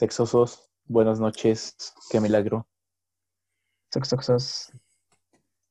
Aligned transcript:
Sexosos, 0.00 0.70
buenas 0.86 1.20
noches, 1.20 1.76
qué 2.08 2.22
milagro. 2.22 2.66
Soxoxos. 3.92 4.72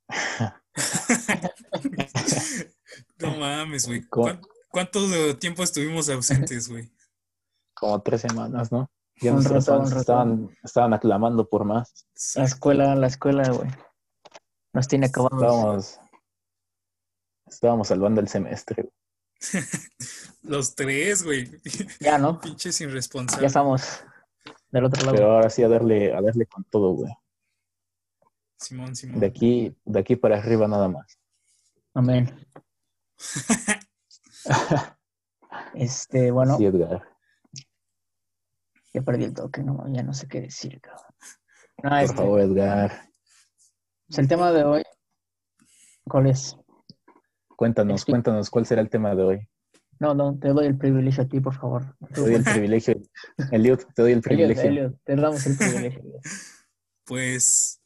no 3.17 3.35
mames, 3.37 3.87
güey. 3.87 4.07
¿Cómo? 4.07 4.25
¿Cuán- 4.25 4.41
¿Cuánto 4.69 5.35
tiempo 5.39 5.63
estuvimos 5.63 6.09
ausentes, 6.09 6.69
güey? 6.69 6.91
Como 7.73 7.99
tres 8.03 8.21
semanas, 8.21 8.71
¿no? 8.71 8.91
Ya 9.19 9.35
estaban, 9.35 10.55
estaban 10.63 10.93
aclamando 10.93 11.49
por 11.49 11.65
más. 11.65 12.05
La 12.35 12.43
escuela, 12.43 12.93
la 12.93 13.07
escuela, 13.07 13.49
güey. 13.49 13.71
Nos 14.73 14.87
tiene 14.87 15.07
acabados. 15.07 15.41
Estábamos, 15.41 15.99
estábamos 17.47 17.87
salvando 17.87 18.21
el 18.21 18.27
semestre. 18.27 18.83
güey. 18.83 18.93
Los 20.43 20.75
tres, 20.75 21.23
güey. 21.23 21.49
Ya, 21.99 22.19
¿no? 22.19 22.39
Pinches 22.41 22.79
irresponsables. 22.81 23.41
Ya 23.41 23.47
estamos 23.47 24.03
del 24.71 24.85
otro 24.85 25.01
lado. 25.03 25.15
Pero 25.15 25.31
ahora 25.31 25.49
sí 25.49 25.63
a 25.63 25.67
darle, 25.69 26.13
a 26.13 26.21
darle 26.21 26.45
con 26.45 26.63
todo, 26.65 26.91
güey. 26.93 27.11
Simón, 28.57 28.95
Simón. 28.95 29.19
De 29.19 29.27
aquí, 29.27 29.75
de 29.85 29.99
aquí 29.99 30.15
para 30.15 30.37
arriba 30.37 30.67
nada 30.67 30.87
más. 30.87 31.19
Amén. 31.93 32.29
Este, 35.73 36.31
bueno, 36.31 36.57
Sí, 36.57 36.65
Edgar. 36.65 37.07
ya 38.93 39.01
perdí 39.01 39.25
el 39.25 39.33
toque, 39.33 39.61
no, 39.63 39.85
ya 39.93 40.03
no 40.03 40.13
sé 40.13 40.27
qué 40.27 40.41
decir, 40.41 40.79
cabrón. 40.81 41.05
No, 41.83 41.89
Por 41.89 41.99
este, 41.99 42.15
favor, 42.17 42.39
Edgar. 42.41 43.01
pues 44.07 44.19
el 44.19 44.27
tema 44.27 44.51
de 44.51 44.63
hoy, 44.63 44.83
¿cuál 46.05 46.27
es? 46.27 46.55
Cuéntanos, 47.55 48.01
Sí. 48.01 48.11
cuéntanos 48.11 48.49
cuál 48.49 48.65
será 48.65 48.81
el 48.81 48.89
tema 48.89 49.15
de 49.15 49.23
hoy. 49.23 49.49
No, 49.99 50.13
no, 50.13 50.37
te 50.39 50.47
doy 50.49 50.65
el 50.67 50.77
privilegio 50.77 51.23
a 51.23 51.27
ti, 51.27 51.39
por 51.41 51.55
favor. 51.55 51.95
Te 52.13 52.21
doy 52.21 52.35
el 52.35 52.43
privilegio. 52.43 53.01
Eliud, 53.51 53.79
te 53.93 54.01
doy 54.01 54.13
el 54.13 54.21
privilegio. 54.21 54.63
Elliot, 54.69 54.97
te 55.03 55.15
damos 55.15 55.45
el 55.45 55.57
privilegio. 55.57 56.01
Pues, 57.05 57.81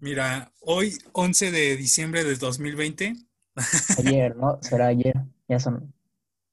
mira, 0.00 0.52
hoy, 0.58 0.98
11 1.12 1.52
de 1.52 1.76
diciembre 1.76 2.24
de 2.24 2.34
2020. 2.34 3.14
Ayer, 3.98 4.34
¿no? 4.34 4.58
Será 4.60 4.88
ayer. 4.88 5.14
Ya 5.46 5.60
son. 5.60 5.94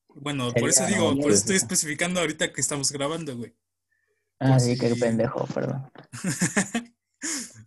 Bueno, 0.09 0.49
Sería 0.51 0.61
por 0.61 0.69
eso 0.69 0.85
digo, 0.85 1.09
ayer. 1.09 1.23
por 1.23 1.31
eso 1.31 1.39
estoy 1.39 1.55
especificando 1.55 2.19
ahorita 2.19 2.53
que 2.53 2.61
estamos 2.61 2.91
grabando, 2.91 3.35
güey. 3.35 3.55
Ah, 4.39 4.51
Pues 4.51 4.63
sí, 4.65 4.77
qué 4.77 4.95
pendejo, 4.95 5.47
perdón. 5.47 5.89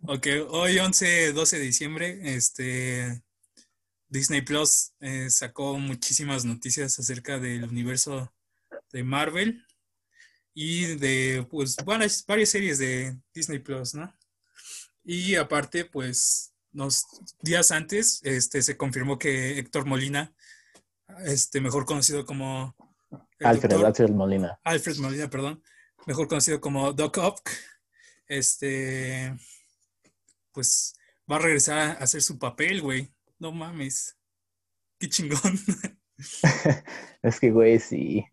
Ok, 0.08 0.26
hoy 0.50 0.78
11, 0.78 1.32
12 1.32 1.58
de 1.58 1.64
diciembre, 1.64 2.36
este 2.36 3.24
Disney 4.08 4.40
Plus 4.42 4.92
eh, 5.00 5.28
sacó 5.30 5.78
muchísimas 5.78 6.44
noticias 6.44 6.98
acerca 6.98 7.38
del 7.38 7.64
universo 7.64 8.32
de 8.92 9.02
Marvel 9.02 9.64
y 10.54 10.96
de 10.96 11.46
pues 11.50 11.76
varias, 11.84 12.24
varias 12.26 12.48
series 12.50 12.78
de 12.78 13.18
Disney 13.34 13.58
Plus, 13.58 13.94
¿no? 13.94 14.14
Y 15.04 15.34
aparte, 15.36 15.84
pues, 15.84 16.52
unos 16.72 17.04
días 17.42 17.70
antes, 17.70 18.20
este 18.24 18.62
se 18.62 18.76
confirmó 18.76 19.18
que 19.18 19.58
Héctor 19.58 19.86
Molina, 19.86 20.34
este 21.24 21.60
mejor 21.60 21.84
conocido 21.86 22.24
como 22.26 22.74
Alfred, 23.40 23.70
doctor- 23.70 23.86
Alfred 23.86 24.10
Molina. 24.10 24.58
Alfred 24.64 24.96
Molina, 24.96 25.30
perdón, 25.30 25.62
mejor 26.06 26.26
conocido 26.28 26.60
como 26.60 26.92
Doc 26.92 27.18
Ock, 27.18 27.50
este, 28.26 29.36
pues 30.52 30.94
va 31.30 31.36
a 31.36 31.40
regresar 31.40 31.78
a 31.78 31.92
hacer 32.04 32.22
su 32.22 32.38
papel, 32.38 32.80
güey. 32.82 33.12
No 33.38 33.52
mames. 33.52 34.16
Qué 34.98 35.08
chingón. 35.08 35.40
Es 37.22 37.40
que, 37.40 37.50
güey, 37.50 37.78
sí. 37.78 38.24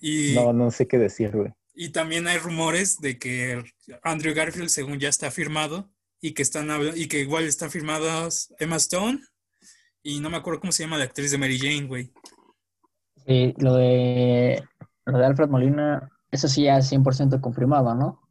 y, 0.00 0.34
No, 0.34 0.52
no 0.52 0.70
sé 0.70 0.86
qué 0.86 0.98
decir, 0.98 1.30
güey. 1.32 1.52
y 1.74 1.88
también 1.90 2.26
hay 2.28 2.38
rumores 2.38 2.98
de 3.00 3.18
que 3.18 3.64
Andrew 4.02 4.34
Garfield, 4.34 4.68
según 4.68 4.98
ya 5.00 5.08
está 5.08 5.30
firmado, 5.30 5.90
y 6.20 6.32
que 6.32 6.42
están 6.42 6.68
y 6.94 7.08
que 7.08 7.20
igual 7.20 7.44
están 7.44 7.70
firmadas 7.70 8.54
Emma 8.58 8.76
Stone, 8.76 9.20
y 10.02 10.20
no 10.20 10.30
me 10.30 10.36
acuerdo 10.36 10.60
cómo 10.60 10.72
se 10.72 10.84
llama 10.84 10.98
la 10.98 11.04
actriz 11.04 11.30
de 11.32 11.38
Mary 11.38 11.58
Jane, 11.58 11.86
güey. 11.86 12.12
Sí, 13.26 13.54
lo 13.58 13.74
de, 13.74 14.62
lo 15.04 15.18
de 15.18 15.26
Alfred 15.26 15.48
Molina, 15.48 16.08
eso 16.30 16.46
sí 16.46 16.62
ya 16.64 16.78
es 16.78 16.92
100% 16.92 17.40
confirmado, 17.40 17.94
¿no? 17.94 18.22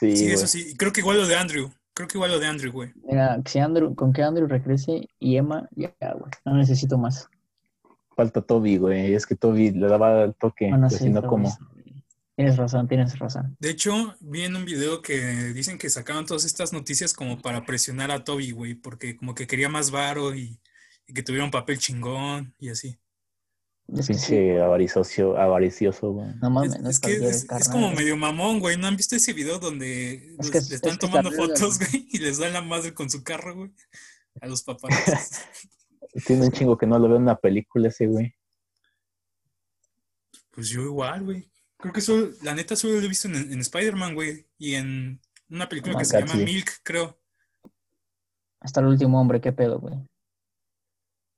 Sí, 0.00 0.16
Sí, 0.16 0.30
eso 0.30 0.46
sí. 0.46 0.70
Y 0.70 0.76
Creo 0.76 0.92
que 0.92 1.00
igual 1.00 1.18
lo 1.18 1.26
de 1.26 1.36
Andrew. 1.36 1.70
Creo 1.94 2.08
que 2.08 2.18
igual 2.18 2.32
lo 2.32 2.40
de 2.40 2.46
Andrew, 2.46 2.72
güey. 2.72 2.92
Mira, 3.04 3.40
si 3.46 3.60
Andrew, 3.60 3.94
con 3.94 4.12
que 4.12 4.22
Andrew 4.22 4.48
regrese 4.48 5.08
y 5.20 5.36
Emma, 5.36 5.68
ya, 5.76 5.94
güey. 6.00 6.30
No 6.44 6.54
necesito 6.54 6.98
más. 6.98 7.28
Falta 8.16 8.42
Toby, 8.42 8.78
güey. 8.78 9.14
Es 9.14 9.26
que 9.26 9.36
Toby 9.36 9.70
le 9.70 9.86
daba 9.86 10.24
el 10.24 10.34
toque. 10.34 10.68
Bueno, 10.68 10.90
sí, 10.90 11.08
no, 11.08 11.22
como. 11.22 11.56
Tienes 12.36 12.56
razón, 12.56 12.88
tienes 12.88 13.16
razón. 13.16 13.56
De 13.60 13.70
hecho, 13.70 14.16
vi 14.18 14.42
en 14.42 14.56
un 14.56 14.64
video 14.64 15.02
que 15.02 15.52
dicen 15.52 15.78
que 15.78 15.88
sacaban 15.88 16.26
todas 16.26 16.44
estas 16.44 16.72
noticias 16.72 17.14
como 17.14 17.40
para 17.40 17.64
presionar 17.64 18.10
a 18.10 18.24
Toby, 18.24 18.50
güey, 18.50 18.74
porque 18.74 19.16
como 19.16 19.36
que 19.36 19.46
quería 19.46 19.68
más 19.68 19.92
varo 19.92 20.34
y, 20.34 20.58
y 21.06 21.14
que 21.14 21.22
tuviera 21.22 21.44
un 21.44 21.52
papel 21.52 21.78
chingón 21.78 22.52
y 22.58 22.70
así. 22.70 22.98
Es 23.92 24.06
sí, 24.06 24.12
Pinche 24.14 24.60
avaricioso, 24.60 25.36
avaricioso, 25.36 26.12
güey. 26.12 26.28
no 26.40 26.50
mames, 26.50 26.74
Es, 26.74 26.80
no 26.80 26.90
es 26.90 27.00
que 27.00 27.14
es, 27.16 27.68
como 27.70 27.92
medio 27.92 28.16
mamón, 28.16 28.58
güey. 28.58 28.78
¿No 28.78 28.86
han 28.86 28.96
visto 28.96 29.14
ese 29.14 29.34
video 29.34 29.58
donde 29.58 30.34
Es 30.38 30.50
que 30.50 30.60
le 30.60 30.76
están 30.76 30.92
es 30.92 30.98
que 30.98 31.06
tomando 31.06 31.30
fotos, 31.30 31.78
güey, 31.78 32.08
y 32.10 32.18
les 32.18 32.38
dan 32.38 32.54
la 32.54 32.62
madre 32.62 32.94
con 32.94 33.10
su 33.10 33.22
carro, 33.22 33.54
güey? 33.54 33.70
A 34.40 34.46
los 34.46 34.62
paparazzis. 34.62 35.42
Tiene 36.26 36.46
un 36.46 36.52
chingo 36.52 36.78
que 36.78 36.86
no 36.86 36.98
lo 36.98 37.08
veo 37.08 37.16
en 37.16 37.24
una 37.24 37.36
película 37.36 37.88
ese, 37.88 38.06
güey. 38.06 38.34
Pues 40.50 40.68
yo 40.68 40.82
igual, 40.82 41.24
güey. 41.24 41.50
Creo 41.76 41.92
que 41.92 42.00
solo, 42.00 42.30
la 42.42 42.54
neta 42.54 42.76
solo 42.76 42.94
lo 42.94 43.02
he 43.02 43.08
visto 43.08 43.28
en, 43.28 43.34
en 43.34 43.60
Spider-Man, 43.60 44.14
güey, 44.14 44.46
y 44.56 44.74
en 44.76 45.20
una 45.50 45.68
película 45.68 45.98
que 45.98 46.04
se 46.04 46.20
llama. 46.20 46.36
Milk, 46.36 46.70
creo. 46.82 47.20
Hasta 48.60 48.80
el 48.80 48.86
último 48.86 49.20
hombre, 49.20 49.40
qué 49.40 49.52
pedo, 49.52 49.78
güey. 49.78 49.94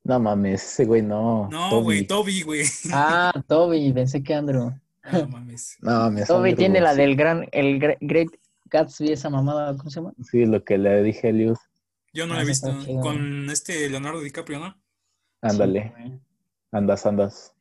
No 0.07 0.21
mames, 0.21 0.63
ese 0.63 0.85
güey 0.85 1.03
no. 1.03 1.49
No, 1.51 1.83
güey, 1.83 2.07
Toby, 2.07 2.43
güey. 2.43 2.63
Ah, 2.93 3.33
Toby, 3.49 3.93
pensé 3.93 4.23
que 4.23 4.35
Andrew. 4.35 4.71
No 5.13 5.29
mames. 5.29 5.77
No 5.83 5.91
mames. 5.91 6.27
Toby 6.29 6.51
Andrew, 6.51 6.57
tiene 6.57 6.81
la 6.81 6.93
sí. 6.95 7.01
del 7.01 7.17
gran, 7.17 7.49
el 7.53 7.81
Gre- 7.81 7.99
Great 8.01 8.29
Gatsby, 8.67 9.13
esa 9.13 9.31
mamada, 9.31 9.77
¿cómo 9.77 9.91
se 9.91 10.01
llama? 10.01 10.13
Sí, 10.31 10.47
lo 10.47 10.63
que 10.65 10.79
le 10.79 11.03
dije 11.03 11.27
a 11.29 11.31
Eliud. 11.31 11.57
Yo 12.13 12.27
no 12.27 12.35
Ah, 12.35 12.37
la 12.39 12.43
he 12.45 12.51
esa 12.53 12.71
visto. 12.71 13.01
Con 13.01 13.51
este 13.51 13.89
Leonardo 13.89 14.21
DiCaprio, 14.21 14.59
¿no? 14.61 14.77
Ándale. 15.43 15.93
Sí. 15.97 16.13
Andas, 16.73 17.05
andas. 17.07 17.53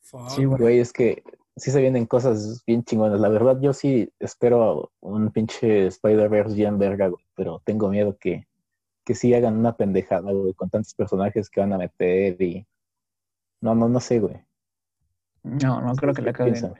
Fuck. 0.00 0.30
Sí. 0.30 0.44
Güey, 0.44 0.78
es 0.78 0.92
que 0.92 1.22
sí 1.56 1.70
se 1.70 1.80
vienen 1.80 2.06
cosas 2.06 2.62
bien 2.66 2.82
chingonas. 2.84 3.20
La 3.20 3.28
verdad, 3.28 3.58
yo 3.60 3.72
sí 3.72 4.10
espero 4.18 4.92
un 5.00 5.30
pinche 5.30 5.86
Spider-Verse 5.86 6.54
bien 6.54 6.78
verga, 6.78 7.08
güey. 7.08 7.24
Pero 7.34 7.60
tengo 7.64 7.88
miedo 7.88 8.16
que, 8.18 8.46
que 9.08 9.14
sí 9.14 9.32
hagan 9.32 9.56
una 9.56 9.74
pendejada, 9.74 10.30
güey, 10.30 10.52
con 10.52 10.68
tantos 10.68 10.92
personajes 10.92 11.48
que 11.48 11.60
van 11.60 11.72
a 11.72 11.78
meter 11.78 12.42
y. 12.42 12.66
No, 13.62 13.74
no, 13.74 13.88
no 13.88 14.00
sé, 14.00 14.20
güey. 14.20 14.36
No, 15.42 15.80
no 15.80 15.94
creo 15.94 16.12
que 16.12 16.20
la 16.20 16.32
¿Qué 16.34 16.36
caguen. 16.36 16.74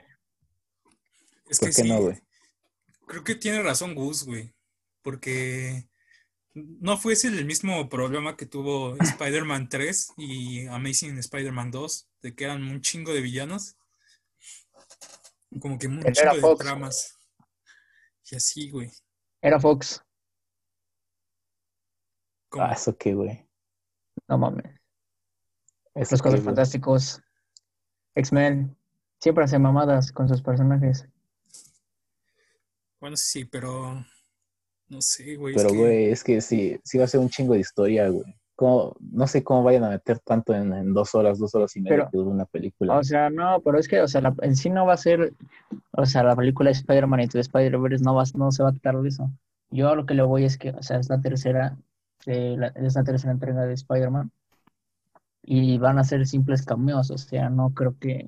Es 1.49 1.59
¿Por 1.59 1.69
que 1.69 1.75
qué 1.75 1.81
sí. 1.81 1.89
no, 1.89 2.01
güey? 2.01 2.21
Creo 3.07 3.23
que 3.23 3.33
tiene 3.33 3.63
razón 3.63 3.95
Gus, 3.95 4.25
güey. 4.25 4.53
Porque 5.01 5.89
no 6.53 6.99
fuese 6.99 7.29
el 7.29 7.45
mismo 7.45 7.89
problema 7.89 8.37
que 8.37 8.45
tuvo 8.45 8.95
Spider-Man 8.99 9.67
3 9.67 10.13
y 10.17 10.67
Amazing 10.67 11.17
Spider-Man 11.17 11.71
2, 11.71 12.09
de 12.21 12.35
que 12.35 12.43
eran 12.43 12.61
un 12.61 12.79
chingo 12.81 13.11
de 13.11 13.21
villanos. 13.21 13.75
Como 15.59 15.79
que 15.79 15.87
un 15.87 16.01
Pero 16.01 16.13
chingo 16.13 16.35
de 16.35 16.41
Fox, 16.41 16.63
tramas. 16.63 17.17
Y 18.29 18.35
así, 18.35 18.69
güey. 18.69 18.91
Era 19.41 19.59
Fox. 19.59 20.03
Como- 22.49 22.65
Ah, 22.65 22.73
eso 22.73 22.97
qué, 22.97 23.13
güey. 23.13 23.45
No 24.27 24.37
mames. 24.37 24.65
Eso 25.95 26.13
Los 26.15 26.21
Cuatro. 26.21 26.41
Fantásticos. 26.41 27.21
X-Men. 28.15 28.75
Siempre 29.19 29.43
hacen 29.43 29.61
mamadas 29.61 30.11
con 30.11 30.27
sus 30.29 30.41
personajes. 30.41 31.07
Bueno, 32.99 33.15
sí, 33.17 33.45
pero 33.45 34.05
no 34.89 35.01
sé, 35.01 35.35
güey. 35.35 35.55
Pero, 35.55 35.69
güey, 35.73 36.05
es 36.05 36.23
que 36.23 36.41
sí, 36.41 36.79
sí 36.83 36.97
va 36.97 37.05
a 37.05 37.07
ser 37.07 37.19
un 37.19 37.29
chingo 37.29 37.53
de 37.53 37.59
historia, 37.61 38.09
güey. 38.09 38.35
Cómo- 38.55 38.95
no 38.99 39.25
sé 39.25 39.41
cómo 39.43 39.63
vayan 39.63 39.85
a 39.85 39.89
meter 39.89 40.19
tanto 40.19 40.53
en, 40.53 40.73
en 40.73 40.93
dos 40.93 41.15
horas, 41.15 41.39
dos 41.39 41.55
horas 41.55 41.73
y 41.77 41.81
media 41.81 41.97
Pero- 41.97 42.09
que 42.11 42.17
dura 42.17 42.29
una 42.31 42.45
película. 42.45 42.97
O 42.97 43.03
sea, 43.03 43.29
no, 43.29 43.61
pero 43.61 43.79
es 43.79 43.87
que, 43.87 44.01
o 44.01 44.07
sea, 44.07 44.19
la- 44.21 44.35
en 44.41 44.55
sí 44.55 44.69
no 44.69 44.85
va 44.85 44.93
a 44.93 44.97
ser, 44.97 45.33
o 45.91 46.05
sea, 46.05 46.23
la 46.23 46.35
película 46.35 46.69
de 46.69 46.73
Spider-Man 46.73 47.21
y 47.21 47.27
de 47.27 47.39
Spider-Verse 47.39 48.03
no, 48.03 48.15
va, 48.15 48.23
no 48.35 48.51
se 48.51 48.63
va 48.63 48.69
a 48.69 48.73
tratar 48.73 49.01
de 49.01 49.07
eso. 49.09 49.29
Yo 49.71 49.95
lo 49.95 50.05
que 50.05 50.13
le 50.13 50.23
voy 50.23 50.43
es 50.43 50.57
que, 50.57 50.71
o 50.71 50.83
sea, 50.83 50.97
es 50.99 51.09
la 51.09 51.21
tercera, 51.21 51.77
eh, 52.25 52.55
la- 52.57 52.67
es 52.67 52.95
la 52.95 53.03
tercera 53.03 53.31
entrega 53.31 53.65
de 53.65 53.73
Spider-Man 53.73 54.31
y 55.43 55.77
van 55.77 55.99
a 55.99 56.03
ser 56.03 56.27
simples 56.27 56.65
cameos, 56.65 57.11
o 57.11 57.17
sea, 57.17 57.49
no 57.49 57.73
creo 57.73 57.97
que, 57.99 58.27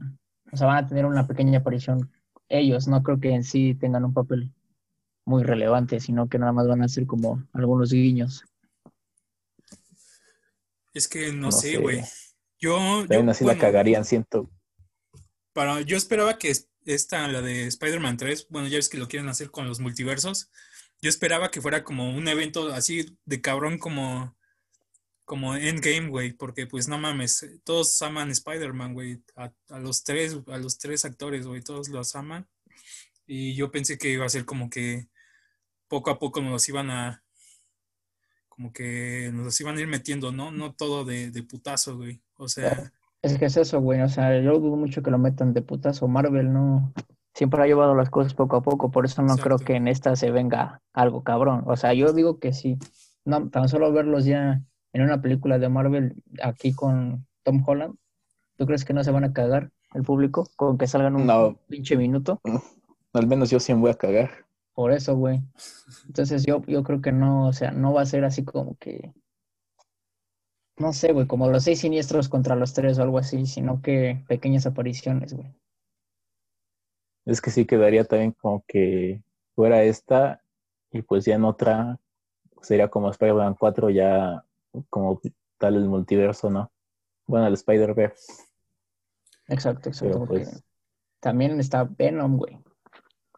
o 0.51 0.57
sea, 0.57 0.67
van 0.67 0.83
a 0.83 0.87
tener 0.87 1.05
una 1.05 1.27
pequeña 1.27 1.59
aparición 1.59 2.11
ellos, 2.49 2.87
no 2.87 3.01
creo 3.03 3.19
que 3.19 3.29
en 3.31 3.43
sí 3.43 3.75
tengan 3.75 4.03
un 4.05 4.13
papel 4.13 4.51
muy 5.25 5.43
relevante, 5.43 5.99
sino 5.99 6.27
que 6.27 6.39
nada 6.39 6.51
más 6.51 6.67
van 6.67 6.81
a 6.83 6.87
ser 6.87 7.05
como 7.05 7.43
algunos 7.53 7.91
guiños. 7.91 8.43
Es 10.93 11.07
que 11.07 11.31
no, 11.31 11.47
No 11.47 11.51
sé, 11.51 11.77
güey. 11.77 12.01
Yo, 12.59 12.77
yo, 12.79 13.07
También 13.07 13.29
así 13.29 13.43
bueno, 13.43 13.57
la 13.57 13.65
cagarían, 13.65 14.03
siento. 14.05 14.49
para, 15.53 15.81
yo 15.81 15.95
esperaba 15.97 16.37
que 16.37 16.53
esta, 16.85 17.27
la 17.27 17.41
de 17.41 17.67
Spider-Man 17.67 18.17
3, 18.17 18.47
bueno, 18.49 18.67
ya 18.67 18.77
ves 18.77 18.89
que 18.89 18.97
lo 18.97 19.07
quieren 19.07 19.29
hacer 19.29 19.51
con 19.51 19.67
los 19.67 19.79
multiversos. 19.79 20.51
Yo 21.01 21.09
esperaba 21.09 21.49
que 21.51 21.61
fuera 21.61 21.83
como 21.83 22.15
un 22.15 22.27
evento 22.27 22.71
así 22.71 23.17
de 23.25 23.41
cabrón 23.41 23.79
como, 23.79 24.37
como 25.25 25.55
Endgame, 25.55 26.09
güey, 26.09 26.33
porque 26.33 26.67
pues 26.67 26.87
no 26.87 26.97
mames, 26.97 27.45
todos 27.63 28.01
aman 28.01 28.31
Spider-Man, 28.31 28.93
güey, 28.93 29.23
a, 29.35 29.51
a, 29.69 29.79
los 29.79 30.03
tres, 30.03 30.37
a 30.47 30.57
los 30.57 30.77
tres 30.77 31.05
actores, 31.05 31.47
güey, 31.47 31.61
todos 31.61 31.89
los 31.89 32.15
aman. 32.15 32.47
Y 33.25 33.55
yo 33.55 33.71
pensé 33.71 33.97
que 33.97 34.09
iba 34.09 34.25
a 34.25 34.29
ser 34.29 34.45
como 34.45 34.69
que 34.69 35.07
poco 35.87 36.09
a 36.09 36.19
poco 36.19 36.41
nos 36.41 36.67
iban 36.69 36.89
a, 36.89 37.23
como 38.47 38.73
que 38.73 39.31
nos 39.33 39.59
iban 39.59 39.77
a 39.77 39.81
ir 39.81 39.87
metiendo, 39.87 40.31
¿no? 40.31 40.51
No 40.51 40.73
todo 40.73 41.03
de, 41.03 41.31
de 41.31 41.41
putazo, 41.41 41.97
güey. 41.97 42.21
O 42.35 42.47
sea... 42.47 42.91
Es 43.21 43.37
que 43.37 43.45
es 43.45 43.57
eso, 43.57 43.79
güey. 43.79 44.01
O 44.01 44.09
sea, 44.09 44.39
yo 44.39 44.59
dudo 44.59 44.75
mucho 44.75 45.01
que 45.01 45.09
lo 45.09 45.17
metan 45.17 45.53
de 45.53 45.61
putazo. 45.61 46.07
Marvel 46.07 46.53
no... 46.53 46.93
Siempre 47.33 47.63
ha 47.63 47.67
llevado 47.67 47.95
las 47.95 48.09
cosas 48.09 48.33
poco 48.33 48.57
a 48.57 48.61
poco, 48.61 48.91
por 48.91 49.05
eso 49.05 49.21
no 49.21 49.37
creo 49.37 49.57
que 49.57 49.75
en 49.75 49.87
esta 49.87 50.15
se 50.15 50.31
venga 50.31 50.81
algo 50.93 51.23
cabrón. 51.23 51.63
O 51.65 51.77
sea, 51.77 51.93
yo 51.93 52.11
digo 52.13 52.39
que 52.39 52.53
sí. 52.53 52.77
No, 53.23 53.49
tan 53.49 53.69
solo 53.69 53.91
verlos 53.91 54.25
ya 54.25 54.61
en 54.93 55.01
una 55.01 55.21
película 55.21 55.59
de 55.59 55.69
Marvel 55.69 56.23
aquí 56.43 56.73
con 56.73 57.25
Tom 57.43 57.63
Holland, 57.65 57.95
¿tú 58.57 58.65
crees 58.65 58.85
que 58.85 58.93
no 58.93 59.03
se 59.03 59.11
van 59.11 59.23
a 59.23 59.33
cagar 59.33 59.71
el 59.93 60.03
público 60.03 60.49
con 60.55 60.77
que 60.77 60.87
salgan 60.87 61.15
un 61.15 61.57
pinche 61.67 61.95
minuto? 61.95 62.41
Al 63.13 63.27
menos 63.27 63.49
yo 63.49 63.59
sí 63.59 63.73
me 63.73 63.81
voy 63.81 63.91
a 63.91 63.95
cagar. 63.95 64.45
Por 64.73 64.91
eso, 64.91 65.15
güey. 65.15 65.41
Entonces 66.07 66.45
yo, 66.45 66.61
yo 66.65 66.83
creo 66.83 67.01
que 67.01 67.11
no, 67.11 67.47
o 67.47 67.53
sea, 67.53 67.71
no 67.71 67.93
va 67.93 68.01
a 68.01 68.05
ser 68.05 68.23
así 68.23 68.43
como 68.43 68.75
que, 68.77 69.13
no 70.77 70.93
sé, 70.93 71.11
güey, 71.11 71.27
como 71.27 71.49
los 71.49 71.63
seis 71.63 71.79
siniestros 71.79 72.29
contra 72.29 72.55
los 72.55 72.73
tres 72.73 72.97
o 72.97 73.03
algo 73.03 73.17
así, 73.17 73.45
sino 73.45 73.81
que 73.81 74.23
pequeñas 74.27 74.65
apariciones, 74.65 75.33
güey. 75.33 75.53
Es 77.25 77.41
que 77.41 77.51
sí 77.51 77.65
quedaría 77.65 78.03
también 78.03 78.31
como 78.31 78.63
que 78.67 79.21
fuera 79.55 79.83
esta 79.83 80.41
y 80.91 81.01
pues 81.01 81.25
ya 81.25 81.35
en 81.35 81.45
otra 81.45 81.99
sería 82.61 82.89
como 82.89 83.09
Spider-Man 83.09 83.55
4 83.59 83.89
ya 83.89 84.43
como 84.89 85.21
tal 85.57 85.75
el 85.75 85.87
multiverso, 85.87 86.49
¿no? 86.49 86.71
Bueno, 87.27 87.47
el 87.47 87.53
Spider-Verse. 87.53 88.43
Exacto, 89.47 89.89
exacto. 89.89 90.25
Pues 90.25 90.63
también 91.19 91.59
está 91.59 91.83
Venom, 91.83 92.37
güey. 92.37 92.57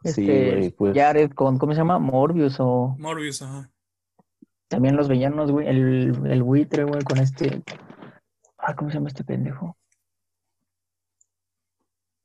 Sí, 0.04 0.28
este, 0.28 0.50
güey, 0.50 0.70
pues. 0.70 0.96
Jared 0.96 1.30
con, 1.32 1.58
¿cómo 1.58 1.72
se 1.72 1.78
llama? 1.78 1.98
Morbius 1.98 2.56
o... 2.60 2.94
Morbius, 2.98 3.42
ajá. 3.42 3.70
También 4.68 4.96
los 4.96 5.08
villanos, 5.08 5.50
güey, 5.50 5.68
el, 5.68 6.26
el 6.26 6.42
buitre, 6.42 6.84
güey, 6.84 7.02
con 7.02 7.18
este... 7.18 7.62
Ah, 8.58 8.74
¿cómo 8.74 8.90
se 8.90 8.96
llama 8.96 9.08
este 9.08 9.24
pendejo? 9.24 9.76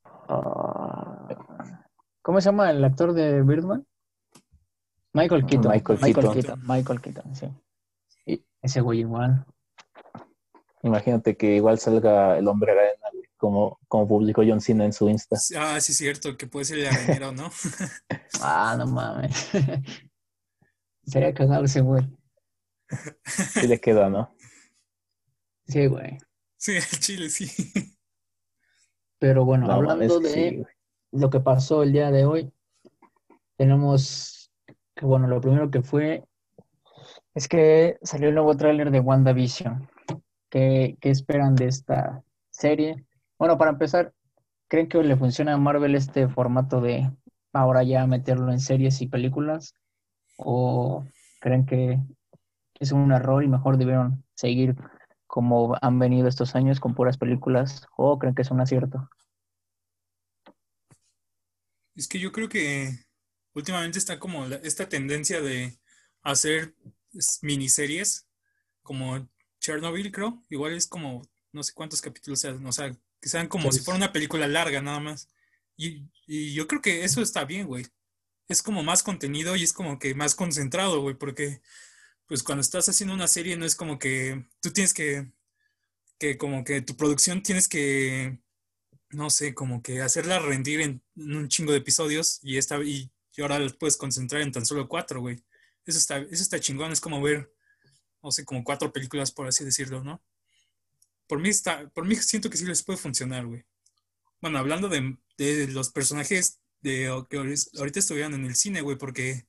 Ah, 0.03 0.68
¿Cómo 2.29 2.41
se 2.41 2.45
llama 2.45 2.69
el 2.69 2.85
actor 2.85 3.13
de 3.13 3.41
Birdman? 3.41 3.87
Michael 5.13 5.47
Keaton. 5.47 5.71
Michael, 5.71 5.99
Michael 5.99 6.29
Keaton. 6.31 6.61
Michael 6.63 7.01
Keaton, 7.01 7.35
sí. 7.35 8.45
ese 8.61 8.81
güey 8.81 8.99
igual. 8.99 9.47
Imagínate 10.83 11.35
que 11.35 11.55
igual 11.55 11.79
salga 11.79 12.37
el 12.37 12.47
hombre 12.47 12.73
arena, 12.73 13.07
como, 13.35 13.79
como 13.87 14.07
publicó 14.07 14.43
John 14.47 14.61
Cena 14.61 14.85
en 14.85 14.93
su 14.93 15.09
Insta. 15.09 15.37
Ah, 15.57 15.81
sí, 15.81 15.91
es 15.91 15.97
cierto, 15.97 16.37
que 16.37 16.45
puede 16.45 16.65
ser 16.65 16.77
el 16.77 16.85
arenero, 16.89 17.31
¿no? 17.31 17.49
ah, 18.43 18.75
no 18.77 18.85
mames. 18.85 19.49
Sería 21.07 21.33
cagarse, 21.33 21.81
güey. 21.81 22.03
Sí 23.25 23.65
le 23.65 23.81
queda, 23.81 24.07
¿no? 24.07 24.35
Sí, 25.65 25.87
güey. 25.87 26.19
Sí, 26.57 26.75
el 26.75 26.99
chile, 26.99 27.29
sí. 27.31 27.49
Pero 29.17 29.45
bueno, 29.45 29.71
hablando 29.71 30.19
de 30.19 30.63
lo 31.11 31.29
que 31.29 31.39
pasó 31.39 31.83
el 31.83 31.91
día 31.91 32.11
de 32.11 32.25
hoy, 32.25 32.51
tenemos 33.57 34.51
que, 34.95 35.05
bueno, 35.05 35.27
lo 35.27 35.41
primero 35.41 35.69
que 35.71 35.81
fue 35.81 36.23
es 37.33 37.47
que 37.47 37.97
salió 38.01 38.29
el 38.29 38.35
nuevo 38.35 38.55
tráiler 38.55 38.91
de 38.91 38.99
WandaVision. 38.99 39.87
¿Qué, 40.49 40.97
¿Qué 40.99 41.09
esperan 41.09 41.55
de 41.55 41.67
esta 41.67 42.23
serie? 42.49 43.05
Bueno, 43.37 43.57
para 43.57 43.71
empezar, 43.71 44.13
¿creen 44.67 44.89
que 44.89 45.01
le 45.03 45.15
funciona 45.15 45.53
a 45.53 45.57
Marvel 45.57 45.95
este 45.95 46.27
formato 46.27 46.81
de 46.81 47.09
ahora 47.53 47.83
ya 47.83 48.05
meterlo 48.07 48.51
en 48.51 48.59
series 48.59 49.01
y 49.01 49.07
películas? 49.07 49.75
¿O 50.37 51.05
creen 51.39 51.65
que 51.65 51.99
es 52.79 52.91
un 52.91 53.11
error 53.11 53.43
y 53.43 53.47
mejor 53.47 53.77
debieron 53.77 54.23
seguir 54.35 54.75
como 55.27 55.75
han 55.81 55.99
venido 55.99 56.27
estos 56.27 56.55
años 56.55 56.79
con 56.79 56.95
puras 56.95 57.17
películas? 57.17 57.85
¿O 57.95 58.17
creen 58.19 58.35
que 58.35 58.41
es 58.41 58.51
un 58.51 58.61
acierto? 58.61 59.09
Es 61.99 62.07
que 62.07 62.17
yo 62.17 62.31
creo 62.31 62.47
que 62.47 62.97
últimamente 63.53 63.99
está 63.99 64.19
como 64.19 64.45
esta 64.45 64.87
tendencia 64.87 65.41
de 65.41 65.77
hacer 66.21 66.73
miniseries 67.41 68.25
como 68.83 69.29
Chernobyl, 69.59 70.09
creo. 70.09 70.41
Igual 70.49 70.75
es 70.75 70.87
como 70.87 71.27
no 71.51 71.61
sé 71.61 71.73
cuántos 71.73 72.01
capítulos 72.01 72.39
sean, 72.39 72.65
o 72.65 72.71
sea, 72.71 72.95
que 73.19 73.27
sean 73.27 73.49
como 73.49 73.69
si 73.73 73.81
fuera 73.81 73.97
una 73.97 74.13
película 74.13 74.47
larga 74.47 74.81
nada 74.81 75.01
más. 75.01 75.27
Y, 75.75 76.05
y 76.25 76.53
yo 76.53 76.69
creo 76.69 76.81
que 76.81 77.03
eso 77.03 77.21
está 77.21 77.43
bien, 77.43 77.67
güey. 77.67 77.85
Es 78.47 78.63
como 78.63 78.81
más 78.81 79.03
contenido 79.03 79.57
y 79.57 79.63
es 79.63 79.73
como 79.73 79.99
que 79.99 80.15
más 80.15 80.35
concentrado, 80.35 81.01
güey, 81.01 81.15
porque 81.15 81.61
pues 82.27 82.43
cuando 82.43 82.61
estás 82.61 82.87
haciendo 82.87 83.13
una 83.13 83.27
serie 83.27 83.57
no 83.57 83.65
es 83.65 83.75
como 83.75 83.99
que 83.99 84.45
tú 84.61 84.71
tienes 84.71 84.93
que, 84.93 85.33
que 86.17 86.37
como 86.37 86.63
que 86.63 86.81
tu 86.81 86.95
producción 86.95 87.43
tienes 87.43 87.67
que, 87.67 88.39
no 89.11 89.29
sé, 89.29 89.53
como 89.53 89.81
que 89.81 90.01
hacerla 90.01 90.39
rendir 90.39 90.81
en, 90.81 91.01
un 91.15 91.47
chingo 91.47 91.71
de 91.71 91.79
episodios 91.79 92.39
y, 92.43 92.57
esta, 92.57 92.81
y, 92.83 93.11
ahora 93.39 93.59
las 93.59 93.73
puedes 93.73 93.97
concentrar 93.97 94.41
en 94.41 94.51
tan 94.51 94.65
solo 94.65 94.87
cuatro, 94.87 95.21
güey. 95.21 95.43
Eso 95.85 95.97
está, 95.97 96.17
eso 96.19 96.43
está 96.43 96.59
chingón, 96.59 96.91
es 96.91 97.01
como 97.01 97.21
ver, 97.21 97.53
no 98.21 98.31
sé, 98.31 98.45
como 98.45 98.63
cuatro 98.63 98.91
películas, 98.91 99.31
por 99.31 99.47
así 99.47 99.63
decirlo, 99.63 100.03
¿no? 100.03 100.21
por 101.29 101.39
mí 101.39 101.49
está, 101.49 101.87
por 101.91 102.05
mí 102.05 102.15
siento 102.15 102.49
que 102.49 102.57
sí 102.57 102.65
les 102.65 102.83
puede 102.83 102.97
funcionar, 102.97 103.45
güey. 103.45 103.63
Bueno, 104.41 104.57
hablando 104.57 104.89
de, 104.89 105.15
los 105.67 105.91
personajes 105.91 106.59
de 106.81 107.23
que 107.29 107.37
ahorita 107.77 107.99
estuvieron 107.99 108.33
en 108.33 108.45
el 108.45 108.55
cine, 108.55 108.81
güey, 108.81 108.97
porque 108.97 109.45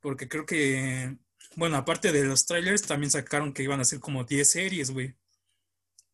porque 0.00 0.28
creo 0.28 0.46
que 0.46 1.18
bueno, 1.56 1.76
aparte 1.76 2.12
de 2.12 2.24
los 2.24 2.46
trailers 2.46 2.82
también 2.82 3.10
sacaron 3.10 3.52
que 3.52 3.64
iban 3.64 3.80
a 3.80 3.84
ser 3.84 3.98
como 3.98 4.24
10 4.24 4.48
series, 4.48 4.90
güey. 4.92 5.16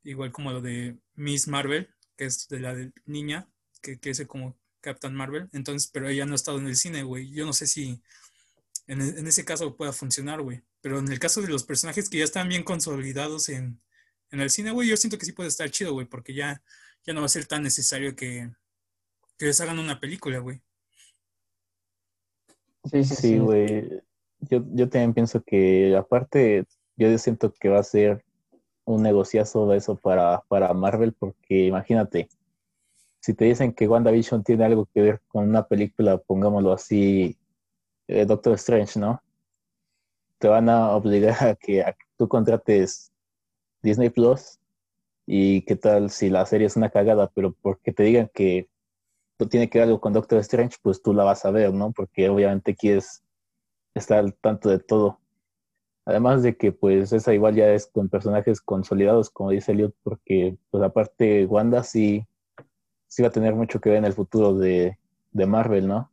Igual 0.02 0.32
como 0.32 0.52
lo 0.52 0.62
de 0.62 0.96
Miss 1.14 1.48
Marvel, 1.48 1.94
que 2.16 2.26
es 2.26 2.48
de 2.48 2.60
la 2.60 2.74
de 2.74 2.92
niña, 3.04 3.48
que, 3.82 3.98
que 3.98 4.10
es 4.10 4.26
como 4.26 4.56
Captain 4.80 5.14
Marvel. 5.14 5.48
Entonces, 5.52 5.90
pero 5.92 6.08
ella 6.08 6.26
no 6.26 6.32
ha 6.32 6.36
estado 6.36 6.58
en 6.58 6.66
el 6.66 6.76
cine, 6.76 7.02
güey. 7.02 7.30
Yo 7.30 7.44
no 7.46 7.52
sé 7.52 7.66
si 7.66 8.00
en, 8.86 9.00
en 9.00 9.26
ese 9.26 9.44
caso 9.44 9.76
pueda 9.76 9.92
funcionar, 9.92 10.42
güey. 10.42 10.62
Pero 10.80 10.98
en 10.98 11.10
el 11.10 11.18
caso 11.18 11.42
de 11.42 11.48
los 11.48 11.64
personajes 11.64 12.08
que 12.08 12.18
ya 12.18 12.24
están 12.24 12.48
bien 12.48 12.62
consolidados 12.62 13.48
en, 13.48 13.80
en 14.30 14.40
el 14.40 14.50
cine, 14.50 14.70
güey, 14.70 14.88
yo 14.88 14.96
siento 14.96 15.18
que 15.18 15.26
sí 15.26 15.32
puede 15.32 15.48
estar 15.48 15.70
chido, 15.70 15.92
güey, 15.92 16.06
porque 16.06 16.34
ya, 16.34 16.62
ya 17.04 17.12
no 17.12 17.20
va 17.20 17.26
a 17.26 17.30
ser 17.30 17.46
tan 17.46 17.62
necesario 17.62 18.14
que, 18.14 18.50
que 19.38 19.46
les 19.46 19.60
hagan 19.60 19.78
una 19.78 20.00
película, 20.00 20.38
güey. 20.38 20.62
Sí, 22.84 23.04
sí, 23.04 23.38
güey. 23.38 23.88
Yo, 24.40 24.64
yo 24.72 24.88
también 24.88 25.14
pienso 25.14 25.42
que, 25.42 25.96
aparte, 25.96 26.64
yo 26.96 27.16
siento 27.18 27.52
que 27.52 27.68
va 27.68 27.80
a 27.80 27.84
ser 27.84 28.24
un 28.86 29.02
negociazo 29.02 29.72
eso 29.74 29.96
para, 29.96 30.42
para 30.48 30.72
Marvel, 30.72 31.12
porque 31.12 31.66
imagínate, 31.66 32.28
si 33.20 33.34
te 33.34 33.44
dicen 33.44 33.74
que 33.74 33.88
WandaVision 33.88 34.44
tiene 34.44 34.64
algo 34.64 34.86
que 34.86 35.02
ver 35.02 35.20
con 35.28 35.48
una 35.48 35.66
película, 35.66 36.18
pongámoslo 36.18 36.72
así, 36.72 37.36
eh, 38.08 38.24
Doctor 38.24 38.54
Strange, 38.54 38.98
¿no? 38.98 39.22
Te 40.38 40.48
van 40.48 40.68
a 40.68 40.92
obligar 40.94 41.42
a 41.44 41.54
que, 41.56 41.82
a 41.82 41.96
tú 42.16 42.28
contrates 42.28 43.12
Disney 43.82 44.10
Plus 44.10 44.58
y 45.26 45.62
qué 45.62 45.76
tal 45.76 46.10
si 46.10 46.30
la 46.30 46.46
serie 46.46 46.68
es 46.68 46.76
una 46.76 46.90
cagada, 46.90 47.30
pero 47.34 47.52
porque 47.60 47.92
te 47.92 48.04
digan 48.04 48.30
que 48.32 48.68
tiene 49.50 49.68
que 49.68 49.78
ver 49.78 49.88
algo 49.88 50.00
con 50.00 50.12
Doctor 50.12 50.38
Strange, 50.38 50.76
pues 50.80 51.02
tú 51.02 51.12
la 51.12 51.24
vas 51.24 51.44
a 51.44 51.50
ver, 51.50 51.74
¿no? 51.74 51.92
Porque 51.92 52.28
obviamente 52.28 52.74
quieres 52.74 53.22
estar 53.94 54.18
al 54.18 54.34
tanto 54.34 54.68
de 54.68 54.78
todo. 54.78 55.20
Además 56.06 56.44
de 56.44 56.56
que 56.56 56.70
pues 56.70 57.12
esa 57.12 57.34
igual 57.34 57.56
ya 57.56 57.68
es 57.68 57.88
con 57.88 58.08
personajes 58.08 58.60
consolidados, 58.60 59.28
como 59.28 59.50
dice 59.50 59.72
Elliot, 59.72 59.94
porque 60.04 60.56
pues 60.70 60.82
aparte 60.84 61.46
Wanda 61.46 61.82
sí, 61.82 62.24
sí 63.08 63.22
va 63.22 63.28
a 63.28 63.32
tener 63.32 63.54
mucho 63.56 63.80
que 63.80 63.90
ver 63.90 63.98
en 63.98 64.04
el 64.04 64.12
futuro 64.12 64.54
de, 64.54 64.98
de 65.32 65.46
Marvel, 65.46 65.88
¿no? 65.88 66.10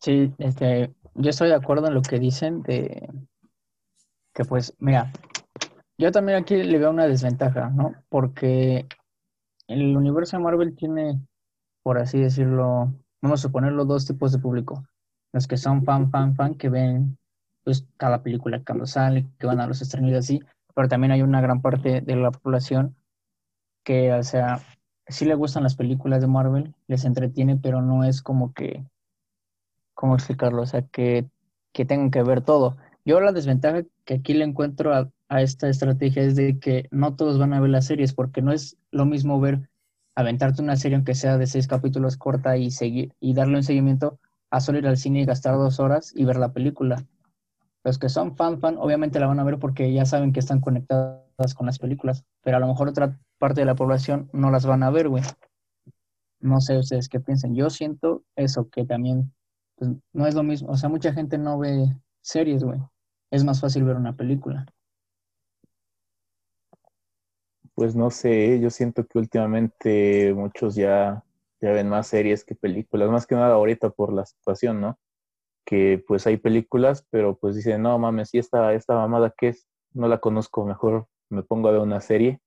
Sí, 0.00 0.34
este, 0.38 0.92
yo 1.14 1.30
estoy 1.30 1.48
de 1.48 1.54
acuerdo 1.54 1.86
en 1.86 1.94
lo 1.94 2.02
que 2.02 2.18
dicen 2.18 2.62
de 2.62 3.08
que 4.34 4.44
pues, 4.44 4.74
mira, 4.80 5.12
yo 5.96 6.10
también 6.10 6.38
aquí 6.38 6.62
le 6.62 6.78
veo 6.78 6.90
una 6.90 7.06
desventaja, 7.06 7.70
¿no? 7.70 7.94
Porque 8.08 8.86
el 9.68 9.96
universo 9.96 10.36
de 10.36 10.42
Marvel 10.42 10.76
tiene, 10.76 11.20
por 11.82 11.98
así 11.98 12.20
decirlo, 12.20 12.92
vamos 13.22 13.40
a 13.40 13.48
suponerlo, 13.48 13.84
dos 13.84 14.04
tipos 14.04 14.32
de 14.32 14.38
público. 14.40 14.84
Los 15.32 15.46
que 15.46 15.56
son 15.56 15.84
fan, 15.84 16.10
fan, 16.10 16.34
fan, 16.34 16.54
que 16.56 16.68
ven 16.68 17.16
pues 17.66 17.84
cada 17.96 18.22
película 18.22 18.62
cuando 18.64 18.86
sale, 18.86 19.26
que 19.40 19.46
van 19.48 19.58
a 19.58 19.66
los 19.66 19.82
estrenos 19.82 20.12
y 20.12 20.14
así, 20.14 20.40
pero 20.72 20.86
también 20.86 21.10
hay 21.10 21.22
una 21.22 21.40
gran 21.40 21.60
parte 21.62 22.00
de 22.00 22.14
la 22.14 22.30
población 22.30 22.94
que, 23.82 24.12
o 24.12 24.22
sea, 24.22 24.60
sí 25.08 25.24
le 25.24 25.34
gustan 25.34 25.64
las 25.64 25.74
películas 25.74 26.20
de 26.20 26.28
Marvel, 26.28 26.76
les 26.86 27.04
entretiene, 27.04 27.56
pero 27.56 27.82
no 27.82 28.04
es 28.04 28.22
como 28.22 28.54
que, 28.54 28.84
¿cómo 29.94 30.14
explicarlo? 30.14 30.62
O 30.62 30.66
sea, 30.66 30.82
que, 30.82 31.26
que 31.72 31.84
tengan 31.84 32.12
que 32.12 32.22
ver 32.22 32.40
todo. 32.40 32.76
Yo 33.04 33.20
la 33.20 33.32
desventaja 33.32 33.82
que 34.04 34.14
aquí 34.14 34.34
le 34.34 34.44
encuentro 34.44 34.94
a, 34.94 35.10
a 35.28 35.42
esta 35.42 35.68
estrategia 35.68 36.22
es 36.22 36.36
de 36.36 36.60
que 36.60 36.86
no 36.92 37.16
todos 37.16 37.36
van 37.36 37.52
a 37.52 37.58
ver 37.58 37.70
las 37.70 37.86
series, 37.86 38.14
porque 38.14 38.42
no 38.42 38.52
es 38.52 38.76
lo 38.92 39.06
mismo 39.06 39.40
ver, 39.40 39.68
aventarte 40.14 40.62
una 40.62 40.76
serie 40.76 40.94
aunque 40.94 41.16
sea 41.16 41.36
de 41.36 41.48
seis 41.48 41.66
capítulos 41.66 42.16
corta 42.16 42.56
y 42.58 42.70
seguir 42.70 43.12
y 43.18 43.34
darle 43.34 43.56
un 43.56 43.64
seguimiento 43.64 44.20
a 44.52 44.60
solo 44.60 44.78
ir 44.78 44.86
al 44.86 44.98
cine 44.98 45.22
y 45.22 45.24
gastar 45.24 45.56
dos 45.56 45.80
horas 45.80 46.12
y 46.14 46.24
ver 46.24 46.36
la 46.36 46.52
película. 46.52 47.04
Los 47.86 48.00
que 48.00 48.08
son 48.08 48.34
fan 48.34 48.58
fan 48.58 48.78
obviamente 48.78 49.20
la 49.20 49.28
van 49.28 49.38
a 49.38 49.44
ver 49.44 49.60
porque 49.60 49.92
ya 49.92 50.04
saben 50.04 50.32
que 50.32 50.40
están 50.40 50.60
conectadas 50.60 51.54
con 51.54 51.66
las 51.66 51.78
películas, 51.78 52.24
pero 52.42 52.56
a 52.56 52.60
lo 52.60 52.66
mejor 52.66 52.88
otra 52.88 53.16
parte 53.38 53.60
de 53.60 53.64
la 53.64 53.76
población 53.76 54.28
no 54.32 54.50
las 54.50 54.66
van 54.66 54.82
a 54.82 54.90
ver, 54.90 55.08
güey. 55.08 55.22
No 56.40 56.60
sé 56.60 56.78
ustedes 56.78 57.08
qué 57.08 57.20
piensan. 57.20 57.54
Yo 57.54 57.70
siento 57.70 58.24
eso, 58.34 58.68
que 58.70 58.84
también 58.84 59.32
pues, 59.76 59.92
no 60.12 60.26
es 60.26 60.34
lo 60.34 60.42
mismo. 60.42 60.70
O 60.70 60.76
sea, 60.76 60.88
mucha 60.88 61.12
gente 61.12 61.38
no 61.38 61.60
ve 61.60 61.96
series, 62.22 62.64
güey. 62.64 62.80
Es 63.30 63.44
más 63.44 63.60
fácil 63.60 63.84
ver 63.84 63.94
una 63.94 64.16
película. 64.16 64.66
Pues 67.76 67.94
no 67.94 68.10
sé, 68.10 68.58
yo 68.58 68.68
siento 68.68 69.06
que 69.06 69.16
últimamente 69.16 70.34
muchos 70.34 70.74
ya, 70.74 71.22
ya 71.60 71.70
ven 71.70 71.88
más 71.88 72.08
series 72.08 72.44
que 72.44 72.56
películas, 72.56 73.10
más 73.10 73.28
que 73.28 73.36
nada 73.36 73.54
ahorita 73.54 73.90
por 73.90 74.12
la 74.12 74.26
situación, 74.26 74.80
¿no? 74.80 74.98
Que 75.66 76.02
pues 76.06 76.26
hay 76.26 76.38
películas, 76.38 77.04
pero 77.10 77.36
pues 77.36 77.56
dicen, 77.56 77.82
no 77.82 77.98
mames, 77.98 78.32
¿y 78.32 78.38
esta, 78.38 78.72
esta 78.72 78.94
mamada 78.94 79.34
qué 79.36 79.48
es? 79.48 79.66
No 79.92 80.08
la 80.08 80.18
conozco, 80.18 80.64
mejor 80.64 81.08
me 81.28 81.42
pongo 81.42 81.68
a 81.68 81.72
ver 81.72 81.80
una 81.80 82.00
serie. 82.00 82.40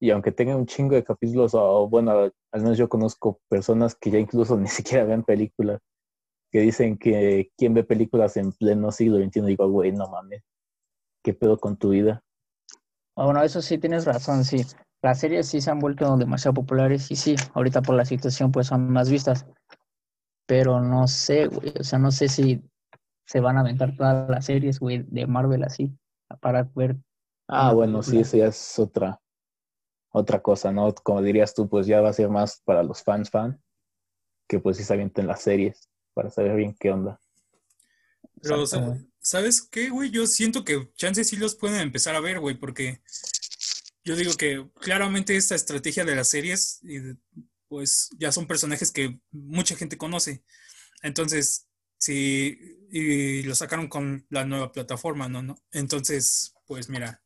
Y 0.00 0.10
aunque 0.10 0.32
tenga 0.32 0.56
un 0.56 0.66
chingo 0.66 0.94
de 0.94 1.04
capítulos, 1.04 1.54
o 1.54 1.88
bueno, 1.88 2.12
al 2.12 2.62
menos 2.62 2.78
yo 2.78 2.88
conozco 2.88 3.40
personas 3.48 3.94
que 3.94 4.10
ya 4.10 4.18
incluso 4.18 4.56
ni 4.60 4.68
siquiera 4.68 5.04
ven 5.04 5.24
películas, 5.24 5.80
que 6.52 6.60
dicen 6.60 6.98
que 6.98 7.50
quien 7.56 7.74
ve 7.74 7.84
películas 7.84 8.36
en 8.36 8.52
pleno 8.52 8.92
siglo 8.92 9.18
XXI, 9.18 9.42
digo, 9.42 9.68
güey, 9.68 9.92
no 9.92 10.08
mames, 10.08 10.42
¿qué 11.22 11.34
pedo 11.34 11.58
con 11.58 11.76
tu 11.76 11.90
vida? 11.90 12.22
Bueno, 13.16 13.42
eso 13.42 13.60
sí 13.60 13.78
tienes 13.78 14.04
razón, 14.04 14.44
sí. 14.44 14.64
Las 15.02 15.20
series 15.20 15.48
sí 15.48 15.60
se 15.60 15.70
han 15.70 15.78
vuelto 15.78 16.16
demasiado 16.16 16.54
populares 16.54 17.10
y 17.10 17.16
sí, 17.16 17.34
ahorita 17.54 17.82
por 17.82 17.94
la 17.94 18.04
situación 18.04 18.52
pues 18.52 18.66
son 18.66 18.90
más 18.90 19.10
vistas. 19.10 19.46
Pero 20.50 20.80
no 20.80 21.06
sé, 21.06 21.46
güey, 21.46 21.72
o 21.78 21.84
sea, 21.84 22.00
no 22.00 22.10
sé 22.10 22.28
si 22.28 22.60
se 23.24 23.38
van 23.38 23.56
a 23.56 23.60
aventar 23.60 23.94
todas 23.94 24.28
las 24.28 24.46
series, 24.46 24.80
güey, 24.80 25.04
de 25.06 25.24
Marvel 25.28 25.62
así, 25.62 25.96
para 26.40 26.64
ver. 26.74 26.96
Ah, 27.46 27.72
bueno, 27.72 28.02
sí, 28.02 28.18
eso 28.18 28.36
ya 28.36 28.46
es 28.46 28.76
otra, 28.76 29.20
otra 30.08 30.42
cosa, 30.42 30.72
¿no? 30.72 30.92
Como 30.92 31.22
dirías 31.22 31.54
tú, 31.54 31.68
pues 31.68 31.86
ya 31.86 32.00
va 32.00 32.08
a 32.08 32.12
ser 32.12 32.30
más 32.30 32.62
para 32.64 32.82
los 32.82 33.00
fans 33.04 33.30
fan, 33.30 33.62
que 34.48 34.58
pues 34.58 34.76
sí 34.76 34.82
se 34.82 34.92
avienten 34.92 35.28
las 35.28 35.40
series, 35.40 35.88
para 36.14 36.30
saber 36.30 36.56
bien 36.56 36.74
qué 36.80 36.90
onda. 36.90 37.20
Pero, 38.42 38.64
¿sabes 39.20 39.62
qué, 39.62 39.88
güey? 39.90 40.10
Yo 40.10 40.26
siento 40.26 40.64
que 40.64 40.90
chances 40.96 41.28
sí 41.28 41.36
los 41.36 41.54
pueden 41.54 41.80
empezar 41.80 42.16
a 42.16 42.20
ver, 42.20 42.40
güey, 42.40 42.56
porque 42.56 43.00
yo 44.02 44.16
digo 44.16 44.32
que 44.34 44.68
claramente 44.80 45.36
esta 45.36 45.54
estrategia 45.54 46.04
de 46.04 46.16
las 46.16 46.26
series, 46.26 46.80
pues 47.70 48.10
ya 48.18 48.32
son 48.32 48.48
personajes 48.48 48.90
que 48.90 49.20
mucha 49.30 49.76
gente 49.76 49.96
conoce. 49.96 50.42
Entonces, 51.02 51.68
sí, 51.98 52.58
y 52.90 53.44
lo 53.44 53.54
sacaron 53.54 53.86
con 53.88 54.26
la 54.28 54.44
nueva 54.44 54.72
plataforma, 54.72 55.28
¿no? 55.28 55.40
¿no? 55.40 55.62
Entonces, 55.70 56.52
pues 56.66 56.88
mira, 56.88 57.22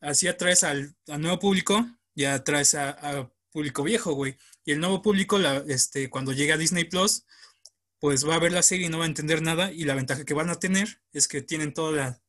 así 0.00 0.28
atraes 0.28 0.64
al, 0.64 0.94
nuevo 1.18 1.38
público 1.38 1.86
y 2.14 2.24
atraes 2.24 2.74
a, 2.74 3.32
público 3.50 3.82
viejo, 3.84 4.12
güey. 4.12 4.36
Y 4.66 4.72
el 4.72 4.80
nuevo 4.80 5.00
público, 5.00 5.38
este, 5.66 6.10
cuando 6.10 6.32
llega 6.32 6.54
a 6.54 6.58
Disney 6.58 6.84
Plus, 6.84 7.24
pues 8.00 8.28
va 8.28 8.34
a 8.34 8.40
ver 8.40 8.52
la 8.52 8.62
serie 8.62 8.86
y 8.86 8.90
no 8.90 8.98
va 8.98 9.04
a 9.04 9.08
entender 9.08 9.40
nada 9.40 9.72
y 9.72 9.84
la 9.84 9.94
ventaja 9.94 10.24
que 10.26 10.34
van 10.34 10.50
a 10.50 10.58
tener 10.58 11.00
es 11.12 11.26
que 11.26 11.40
tienen 11.40 11.72
la, 11.76 12.20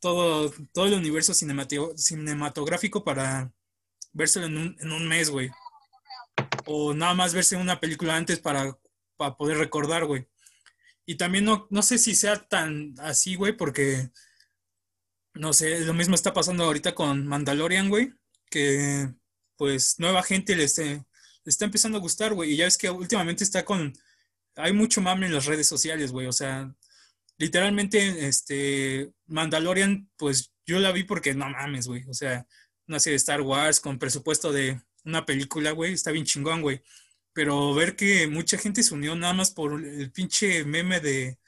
todo, 0.00 0.52
todo 0.72 0.86
el 0.86 0.94
universo 0.94 1.32
cinematográfico 1.32 3.04
para 3.04 3.54
vérselo 4.12 4.46
en 4.46 4.58
un, 4.58 4.76
en 4.80 4.92
un 4.92 5.08
mes, 5.08 5.30
güey. 5.30 5.50
O 6.66 6.94
nada 6.94 7.14
más 7.14 7.34
verse 7.34 7.56
una 7.56 7.80
película 7.80 8.16
antes 8.16 8.38
para, 8.38 8.78
para 9.16 9.36
poder 9.36 9.58
recordar, 9.58 10.04
güey. 10.06 10.26
Y 11.06 11.16
también 11.16 11.44
no, 11.44 11.66
no 11.70 11.82
sé 11.82 11.98
si 11.98 12.14
sea 12.14 12.36
tan 12.36 12.94
así, 12.98 13.34
güey, 13.34 13.56
porque, 13.56 14.10
no 15.34 15.52
sé, 15.52 15.80
lo 15.80 15.94
mismo 15.94 16.14
está 16.14 16.32
pasando 16.32 16.64
ahorita 16.64 16.94
con 16.94 17.26
Mandalorian, 17.26 17.88
güey, 17.88 18.12
que 18.50 19.12
pues 19.56 19.96
nueva 19.98 20.22
gente 20.22 20.56
le, 20.56 20.66
le 20.66 21.04
está 21.44 21.64
empezando 21.64 21.98
a 21.98 22.00
gustar, 22.00 22.34
güey. 22.34 22.52
Y 22.52 22.56
ya 22.56 22.64
ves 22.64 22.78
que 22.78 22.90
últimamente 22.90 23.44
está 23.44 23.64
con 23.64 23.92
hay 24.56 24.72
mucho 24.72 25.00
mame 25.00 25.26
en 25.26 25.34
las 25.34 25.46
redes 25.46 25.66
sociales, 25.66 26.12
güey. 26.12 26.26
O 26.26 26.32
sea, 26.32 26.74
literalmente, 27.38 28.26
este, 28.26 29.12
Mandalorian, 29.26 30.10
pues 30.16 30.52
yo 30.66 30.78
la 30.78 30.92
vi 30.92 31.04
porque 31.04 31.34
no 31.34 31.48
mames, 31.50 31.86
güey. 31.86 32.04
O 32.08 32.14
sea, 32.14 32.46
una 32.86 33.00
serie 33.00 33.14
de 33.14 33.18
Star 33.18 33.40
Wars 33.40 33.80
con 33.80 33.98
presupuesto 33.98 34.52
de 34.52 34.80
una 35.04 35.24
película, 35.24 35.72
güey, 35.72 35.92
está 35.92 36.10
bien 36.10 36.24
chingón, 36.24 36.62
güey. 36.62 36.82
Pero 37.32 37.74
ver 37.74 37.96
que 37.96 38.26
mucha 38.28 38.58
gente 38.58 38.82
se 38.82 38.94
unió 38.94 39.14
nada 39.14 39.32
más 39.32 39.50
por 39.50 39.84
el 39.84 40.10
pinche 40.12 40.64
meme 40.64 41.00
de 41.00 41.38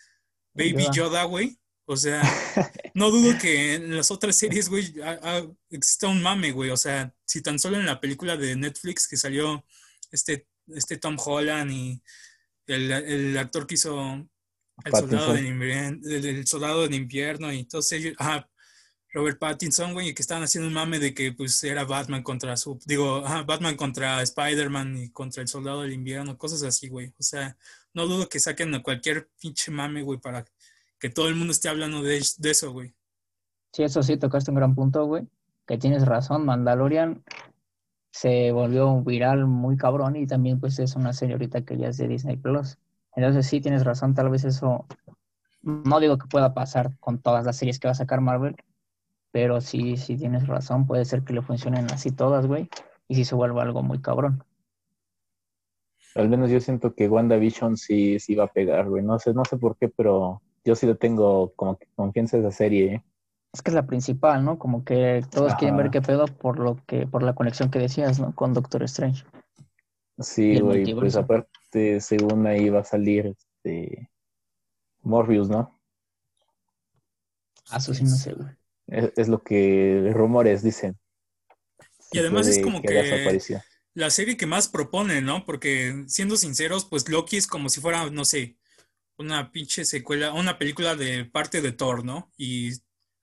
Baby 0.52 0.86
Yoda, 0.92 1.25
güey. 1.25 1.58
O 1.88 1.96
sea, 1.96 2.20
no 2.94 3.10
dudo 3.10 3.38
que 3.38 3.75
en 3.75 3.96
las 3.96 4.10
otras 4.10 4.36
series, 4.36 4.68
güey, 4.68 4.92
exista 5.70 6.08
un 6.08 6.20
mame, 6.20 6.50
güey. 6.50 6.70
O 6.70 6.76
sea, 6.76 7.14
si 7.25 7.42
tan 7.42 7.58
solo 7.58 7.78
en 7.78 7.86
la 7.86 8.00
película 8.00 8.36
de 8.36 8.56
Netflix 8.56 9.06
que 9.06 9.16
salió 9.16 9.64
este, 10.10 10.48
este 10.75 10.96
Tom 10.96 11.16
Holland 11.25 11.70
y 11.70 12.02
el, 12.66 13.38
actor 13.38 13.66
que 13.66 13.75
hizo 13.75 14.28
el 14.84 14.92
soldado, 14.92 15.34
del 15.34 15.46
invierno, 15.46 16.00
el, 16.08 16.46
soldado 16.46 16.82
del 16.82 16.94
invierno 16.94 17.52
y 17.52 17.60
entonces 17.60 18.00
ellos, 18.00 18.16
Robert 19.16 19.38
Pattinson, 19.38 19.94
güey, 19.94 20.12
que 20.12 20.20
estaban 20.20 20.44
haciendo 20.44 20.68
un 20.68 20.75
mame 20.75 20.99
de 20.99 21.14
que 21.14 21.32
pues 21.32 21.64
era 21.64 21.85
Batman 21.85 22.23
contra 22.23 22.54
su, 22.58 22.78
digo, 22.85 23.23
Batman 23.46 23.75
contra 23.75 24.20
Spider-Man 24.20 24.96
y 24.99 25.08
contra 25.08 25.40
el 25.40 25.49
soldado 25.49 25.80
del 25.80 25.94
invierno, 25.94 26.37
cosas 26.37 26.62
así, 26.62 26.90
güey. 26.90 27.14
O 27.18 27.23
sea, 27.23 27.56
no 27.94 28.06
dudo 28.06 28.28
que 28.28 28.38
saquen 28.40 28.75
a 28.75 28.82
cualquier 28.82 29.30
pinche 29.40 29.73
mame, 29.73 30.02
güey, 30.02 30.20
para 30.20 30.44
que 30.99 31.08
todo 31.08 31.28
el 31.28 31.35
mundo 31.35 31.52
esté 31.52 31.70
hablando 31.70 32.02
de, 32.02 32.23
de 32.37 32.50
eso, 32.50 32.73
güey. 32.73 32.94
Sí, 33.73 33.85
eso 33.85 34.02
sí, 34.02 34.18
tocaste 34.18 34.50
un 34.50 34.56
gran 34.56 34.75
punto, 34.75 35.06
güey. 35.06 35.26
Que 35.66 35.78
tienes 35.78 36.04
razón, 36.04 36.44
Mandalorian 36.44 37.25
se 38.11 38.52
volvió 38.52 39.02
viral 39.02 39.46
muy 39.46 39.78
cabrón 39.78 40.16
y 40.16 40.26
también 40.26 40.61
pues 40.61 40.78
es 40.78 40.94
una 40.94 41.14
serie 41.14 41.37
ahorita 41.37 41.64
que 41.64 41.78
ya 41.78 41.88
es 41.88 41.96
de 41.96 42.08
Disney 42.08 42.37
Plus. 42.37 42.76
Entonces 43.14 43.46
sí 43.46 43.62
tienes 43.62 43.82
razón, 43.82 44.14
tal 44.14 44.28
vez 44.28 44.44
eso, 44.44 44.87
no 45.62 46.00
digo 46.00 46.18
que 46.18 46.26
pueda 46.26 46.52
pasar 46.52 46.99
con 47.00 47.18
todas 47.18 47.46
las 47.46 47.56
series 47.56 47.78
que 47.78 47.88
va 47.88 47.92
a 47.92 47.94
sacar 47.94 48.20
Marvel, 48.20 48.56
pero 49.37 49.61
sí, 49.61 49.99
sí 49.99 50.16
tienes 50.16 50.47
razón, 50.47 50.87
puede 50.87 51.05
ser 51.05 51.23
que 51.23 51.35
le 51.35 51.43
funcionen 51.43 51.85
así 51.93 52.11
todas, 52.11 52.47
güey, 52.47 52.71
y 53.07 53.16
si 53.16 53.26
se 53.26 53.35
vuelva 53.35 53.64
algo 53.64 53.83
muy 53.83 54.00
cabrón. 54.00 54.43
Al 56.14 56.31
menos 56.31 56.49
yo 56.49 56.59
siento 56.59 56.95
que 56.95 57.07
WandaVision 57.07 57.76
sí, 57.76 58.19
sí 58.19 58.35
va 58.35 58.45
a 58.45 58.52
pegar, 58.55 58.88
güey. 58.88 59.02
No 59.02 59.19
sé, 59.19 59.35
no 59.35 59.45
sé 59.45 59.59
por 59.59 59.76
qué, 59.76 59.90
pero 59.90 60.40
yo 60.64 60.75
sí 60.75 60.87
le 60.87 60.95
tengo 60.95 61.52
como 61.55 61.76
que 61.76 61.87
confianza 61.95 62.38
a 62.38 62.40
esa 62.40 62.50
serie, 62.50 62.95
¿eh? 62.95 63.05
es 63.52 63.61
que 63.61 63.73
es 63.73 63.75
la 63.75 63.87
principal, 63.87 64.43
¿no? 64.43 64.59
Como 64.59 64.87
que 64.87 65.23
todos 65.31 65.55
quieren 65.57 65.76
ver 65.76 65.90
qué 65.90 66.00
pedo 66.00 66.25
por 66.25 66.59
lo 66.59 66.78
que, 66.87 67.07
por 67.07 67.23
la 67.23 67.35
conexión 67.35 67.71
que 67.71 67.78
decías, 67.78 68.19
¿no? 68.19 68.35
Con 68.35 68.55
Doctor 68.55 68.85
Strange. 68.85 69.23
Sí, 70.19 70.61
güey, 70.61 70.95
pues 70.95 71.14
aparte, 71.14 72.00
según 72.00 72.47
ahí 72.47 72.71
va 72.71 72.81
a 72.81 72.85
salir 72.85 73.37
este 73.37 74.11
Morbius, 75.02 75.50
¿no? 75.50 75.78
Ah, 77.69 77.76
eso 77.76 77.93
sí 77.93 78.02
no 78.02 78.09
sé, 78.09 78.33
güey. 78.33 78.57
Es, 78.88 79.28
lo 79.28 79.43
que 79.43 80.11
rumores 80.12 80.62
dicen. 80.62 80.99
Y 82.12 82.19
además 82.19 82.47
es 82.47 82.62
como 82.62 82.81
que, 82.83 83.40
la 83.95 84.11
serie 84.11 84.37
que 84.37 84.47
más 84.47 84.69
propone, 84.69 85.23
¿no? 85.23 85.45
Porque 85.45 86.05
siendo 86.07 86.37
sinceros, 86.37 86.85
pues 86.85 87.09
Loki 87.09 87.37
es 87.37 87.47
como 87.47 87.69
si 87.69 87.81
fuera, 87.81 88.11
no 88.11 88.25
sé, 88.25 88.57
una 89.19 89.50
pinche 89.50 89.85
secuela, 89.85 90.33
una 90.33 90.59
película 90.59 90.95
de 90.95 91.25
parte 91.25 91.62
de 91.62 91.73
Thor, 91.73 92.05
¿no? 92.05 92.31
Y 92.37 92.73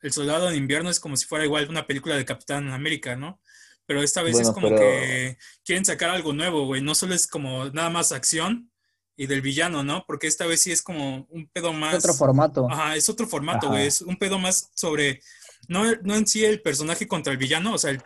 el 0.01 0.11
Soldado 0.11 0.49
de 0.49 0.57
Invierno 0.57 0.89
es 0.89 0.99
como 0.99 1.15
si 1.15 1.25
fuera 1.25 1.45
igual 1.45 1.69
una 1.69 1.87
película 1.87 2.15
de 2.15 2.25
Capitán 2.25 2.71
América, 2.71 3.15
¿no? 3.15 3.39
Pero 3.85 4.01
esta 4.01 4.21
vez 4.21 4.39
es 4.39 4.49
como 4.51 4.69
que 4.69 5.37
quieren 5.63 5.85
sacar 5.85 6.09
algo 6.09 6.33
nuevo, 6.33 6.65
güey. 6.65 6.81
No 6.81 6.95
solo 6.95 7.13
es 7.13 7.27
como 7.27 7.65
nada 7.65 7.89
más 7.89 8.11
acción 8.11 8.71
y 9.15 9.27
del 9.27 9.41
villano, 9.41 9.83
¿no? 9.83 10.05
Porque 10.07 10.27
esta 10.27 10.45
vez 10.45 10.61
sí 10.61 10.71
es 10.71 10.81
como 10.81 11.27
un 11.29 11.47
pedo 11.49 11.73
más. 11.73 11.95
Es 11.95 12.03
otro 12.03 12.13
formato. 12.13 12.67
Ajá, 12.69 12.95
es 12.95 13.09
otro 13.09 13.27
formato, 13.27 13.67
güey. 13.67 13.87
Es 13.87 14.01
un 14.01 14.17
pedo 14.17 14.39
más 14.39 14.71
sobre. 14.73 15.21
No, 15.67 15.83
no 16.03 16.15
en 16.15 16.27
sí 16.27 16.43
el 16.43 16.61
personaje 16.61 17.07
contra 17.07 17.31
el 17.31 17.39
villano, 17.39 17.73
o 17.73 17.77
sea, 17.77 17.97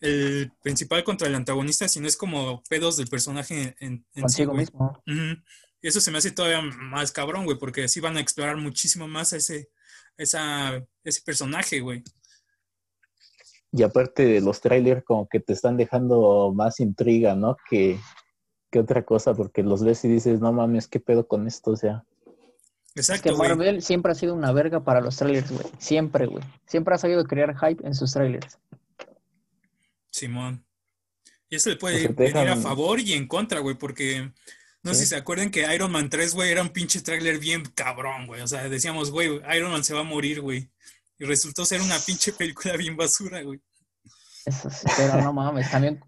el, 0.00 0.52
principal 0.62 1.04
contra 1.04 1.28
el 1.28 1.34
antagonista, 1.34 1.88
sino 1.88 2.06
es 2.06 2.16
como 2.16 2.62
pedos 2.68 2.96
del 2.96 3.08
personaje 3.08 3.74
en, 3.80 4.04
en 4.14 4.28
sí, 4.28 4.46
mismo. 4.46 5.02
Y 5.80 5.88
eso 5.88 6.00
se 6.00 6.10
me 6.10 6.18
hace 6.18 6.32
todavía 6.32 6.60
más 6.62 7.12
cabrón, 7.12 7.44
güey, 7.44 7.58
porque 7.58 7.84
así 7.84 8.00
van 8.00 8.16
a 8.16 8.20
explorar 8.20 8.56
muchísimo 8.56 9.06
más 9.06 9.32
ese, 9.32 9.70
esa, 10.16 10.84
ese 11.04 11.22
personaje, 11.22 11.80
güey. 11.80 12.02
Y 13.70 13.82
aparte 13.82 14.24
de 14.24 14.40
los 14.40 14.60
trailers, 14.60 15.04
como 15.04 15.28
que 15.28 15.40
te 15.40 15.52
están 15.52 15.76
dejando 15.76 16.52
más 16.54 16.80
intriga, 16.80 17.36
¿no? 17.36 17.56
Que, 17.68 17.98
que 18.70 18.80
otra 18.80 19.04
cosa, 19.04 19.34
porque 19.34 19.62
los 19.62 19.84
ves 19.84 20.04
y 20.04 20.08
dices, 20.08 20.40
no 20.40 20.52
mames, 20.52 20.88
¿qué 20.88 21.00
pedo 21.00 21.28
con 21.28 21.46
esto? 21.46 21.72
O 21.72 21.76
sea, 21.76 22.04
Es 22.94 23.08
Exacto, 23.08 23.30
que 23.30 23.36
güey. 23.36 23.48
Marvel 23.50 23.82
siempre 23.82 24.12
ha 24.12 24.14
sido 24.14 24.34
una 24.34 24.52
verga 24.52 24.82
para 24.82 25.00
los 25.00 25.16
trailers, 25.16 25.50
güey. 25.50 25.66
Siempre, 25.78 26.26
güey. 26.26 26.42
Siempre 26.66 26.94
ha 26.94 26.98
sabido 26.98 27.24
crear 27.24 27.56
hype 27.56 27.86
en 27.86 27.94
sus 27.94 28.12
trailers. 28.12 28.58
Simón. 30.10 30.64
Y 31.48 31.56
eso 31.56 31.70
le 31.70 31.76
puede 31.76 32.10
Pues 32.10 32.34
venir 32.34 32.50
a 32.50 32.56
favor 32.56 33.00
y 33.00 33.14
en 33.14 33.26
contra, 33.26 33.60
güey, 33.60 33.76
porque 33.76 34.32
no 34.82 34.94
sé 34.94 35.00
si 35.00 35.06
se 35.06 35.16
acuerdan 35.16 35.50
que 35.50 35.72
Iron 35.74 35.90
Man 35.90 36.10
3, 36.10 36.34
güey, 36.34 36.50
era 36.50 36.62
un 36.62 36.70
pinche 36.70 37.00
tráiler 37.00 37.38
bien 37.38 37.64
cabrón, 37.74 38.26
güey. 38.26 38.42
O 38.42 38.46
sea, 38.46 38.68
decíamos, 38.68 39.10
güey, 39.10 39.40
Iron 39.56 39.70
Man 39.70 39.84
se 39.84 39.94
va 39.94 40.00
a 40.00 40.04
morir, 40.04 40.40
güey. 40.40 40.70
Y 41.18 41.24
resultó 41.24 41.64
ser 41.64 41.80
una 41.80 41.98
pinche 41.98 42.32
película 42.32 42.76
bien 42.76 42.96
basura, 42.96 43.42
güey. 43.42 43.60
Eso 44.44 44.70
sí, 44.70 44.86
pero 44.96 45.20
no 45.20 45.32
mames. 45.32 45.70
También, 45.70 46.00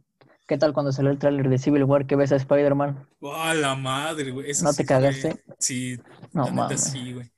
¿qué 0.50 0.58
tal 0.58 0.72
cuando 0.72 0.90
salió 0.90 1.12
el 1.12 1.18
trailer 1.20 1.48
de 1.48 1.58
Civil 1.58 1.84
War 1.84 2.06
que 2.06 2.16
ves 2.16 2.32
a 2.32 2.36
Spider-Man? 2.36 3.06
¡Oh, 3.20 3.54
la 3.54 3.76
madre, 3.76 4.32
güey! 4.32 4.50
Eso 4.50 4.64
¿No 4.64 4.72
sí 4.72 4.78
te 4.78 4.82
fue- 4.84 4.88
cagaste? 4.96 5.44
Sí, 5.60 5.96
No 6.32 6.42
la 6.46 6.50
neta 6.50 6.62
mames. 6.64 6.80
sí, 6.82 7.12
güey. 7.14 7.30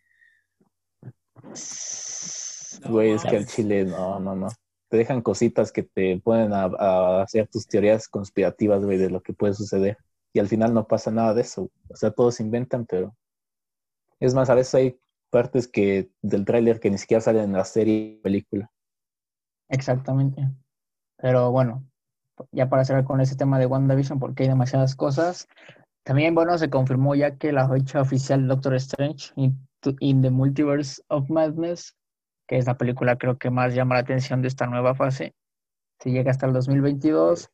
No 2.83 2.91
güey, 2.91 3.11
es 3.13 3.23
que 3.23 3.29
al 3.29 3.35
mames. 3.35 3.55
chile, 3.55 3.85
no, 3.85 4.19
no, 4.19 4.35
no. 4.35 4.49
Te 4.89 4.97
dejan 4.97 5.21
cositas 5.23 5.73
que 5.73 5.83
te 5.83 6.19
ponen 6.25 6.53
a, 6.55 6.65
a 6.65 7.23
hacer 7.23 7.49
tus 7.49 7.67
teorías 7.67 8.09
conspirativas, 8.09 8.83
güey, 8.85 8.97
de 8.99 9.11
lo 9.11 9.23
que 9.23 9.33
puede 9.35 9.55
suceder. 9.55 9.99
Y 10.33 10.39
al 10.39 10.49
final 10.49 10.73
no 10.75 10.87
pasa 10.87 11.11
nada 11.11 11.35
de 11.35 11.43
eso. 11.43 11.71
O 11.91 11.97
sea, 11.97 12.11
todos 12.11 12.41
inventan, 12.41 12.87
pero... 12.87 13.15
Es 14.21 14.35
más, 14.35 14.49
a 14.51 14.55
veces 14.55 14.75
hay 14.75 14.99
partes 15.31 15.69
que 15.69 16.11
del 16.23 16.45
tráiler 16.45 16.81
que 16.81 16.91
ni 16.91 16.97
siquiera 16.99 17.21
salen 17.21 17.45
en 17.45 17.53
la 17.53 17.65
serie 17.65 18.17
o 18.19 18.23
película. 18.23 18.71
Exactamente. 19.69 20.49
Pero 21.19 21.51
bueno, 21.51 21.85
ya 22.51 22.69
para 22.69 22.85
cerrar 22.85 23.05
con 23.05 23.21
ese 23.21 23.37
tema 23.37 23.59
de 23.59 23.67
WandaVision, 23.67 24.19
porque 24.19 24.45
hay 24.45 24.49
demasiadas 24.49 24.97
cosas. 24.97 25.49
También, 26.05 26.35
bueno, 26.35 26.57
se 26.59 26.71
confirmó 26.71 27.15
ya 27.15 27.37
que 27.37 27.53
la 27.53 27.69
fecha 27.69 28.01
oficial 28.01 28.43
de 28.43 28.49
Doctor 28.49 28.75
Strange 28.75 29.33
in, 29.37 29.57
in 30.01 30.23
the 30.23 30.31
Multiverse 30.31 31.03
of 31.09 31.31
Madness, 31.31 31.97
que 32.49 32.59
es 32.59 32.67
la 32.67 32.77
película 32.77 33.17
creo 33.17 33.39
que 33.39 33.51
más 33.51 33.75
llama 33.75 33.95
la 33.95 34.01
atención 34.01 34.43
de 34.43 34.49
esta 34.49 34.67
nueva 34.67 34.95
fase, 34.95 35.35
se 36.01 36.11
llega 36.11 36.31
hasta 36.31 36.47
el 36.47 36.53
2022 36.53 37.51